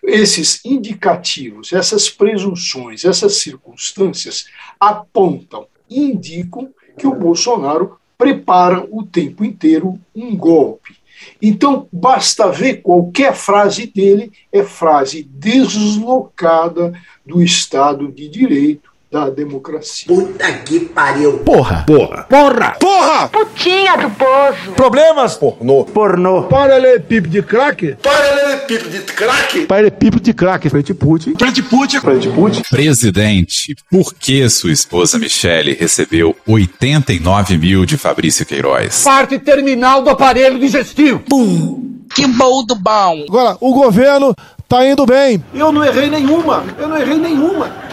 esses 0.04 0.64
indicativos, 0.66 1.72
essas 1.72 2.10
presunções, 2.10 3.06
essas 3.06 3.36
circunstâncias 3.36 4.46
apontam, 4.80 5.68
indicam 5.90 6.70
que 6.98 7.08
o 7.08 7.16
Bolsonaro 7.16 7.98
prepara 8.18 8.86
o 8.92 9.04
tempo 9.04 9.44
inteiro 9.44 10.00
um 10.16 10.36
golpe. 10.36 10.96
Então, 11.42 11.88
basta 11.92 12.52
ver 12.52 12.82
qualquer 12.82 13.34
frase 13.34 13.88
dele, 13.88 14.32
é 14.52 14.64
frase 14.64 15.24
deslocada 15.24 16.94
do 17.26 17.42
Estado 17.42 18.12
de 18.12 18.28
Direito, 18.28 18.92
da 19.14 19.30
democracia. 19.30 20.08
Puta 20.08 20.52
que 20.52 20.80
pariu. 20.80 21.38
Porra. 21.40 21.84
Porra. 21.86 22.24
Porra! 22.24 22.76
Porra! 22.80 23.30
Putinha 23.30 23.96
do 23.96 24.10
poço. 24.10 24.72
Problemas? 24.76 25.36
Pornô. 25.36 25.86
Pornô. 25.86 26.44
Paralelepípedo 26.44 27.30
de 27.30 27.44
craque? 27.44 27.96
Paralelepípedo 28.02 28.90
de 28.90 29.00
craque? 29.02 29.66
Paralelepípedo 29.68 30.20
de 30.20 30.34
craque. 30.34 30.68
Frente 30.68 30.96
Putin. 30.96 31.36
Frente 31.38 31.62
Putin. 31.62 32.00
Frente 32.00 32.30
Putin. 32.30 32.64
Presidente, 32.68 33.76
por 33.92 34.16
que 34.16 34.50
sua 34.50 34.72
esposa 34.72 35.20
Michele 35.20 35.78
recebeu 35.80 36.36
89 36.48 37.58
mil 37.60 37.86
de 37.86 38.00
Fabrício 38.00 38.48
Queiroz? 38.48 39.04
Parte 39.04 39.38
terminal 39.38 40.02
do 40.02 40.10
aparelho 40.10 40.58
digestivo. 40.58 41.20
Pum. 41.20 42.02
Que 42.16 42.26
bom 42.26 42.66
do 42.66 42.74
bom. 42.74 43.26
Agora, 43.30 43.58
o 43.62 43.74
governo 43.74 44.36
tá 44.68 44.88
indo 44.88 45.06
bem. 45.06 45.44
Eu 45.54 45.72
não 45.72 45.86
errei 45.86 46.10
nenhuma. 46.10 46.64
Eu 46.80 46.88
não 46.88 46.98
errei 46.98 47.18
nenhuma. 47.18 47.93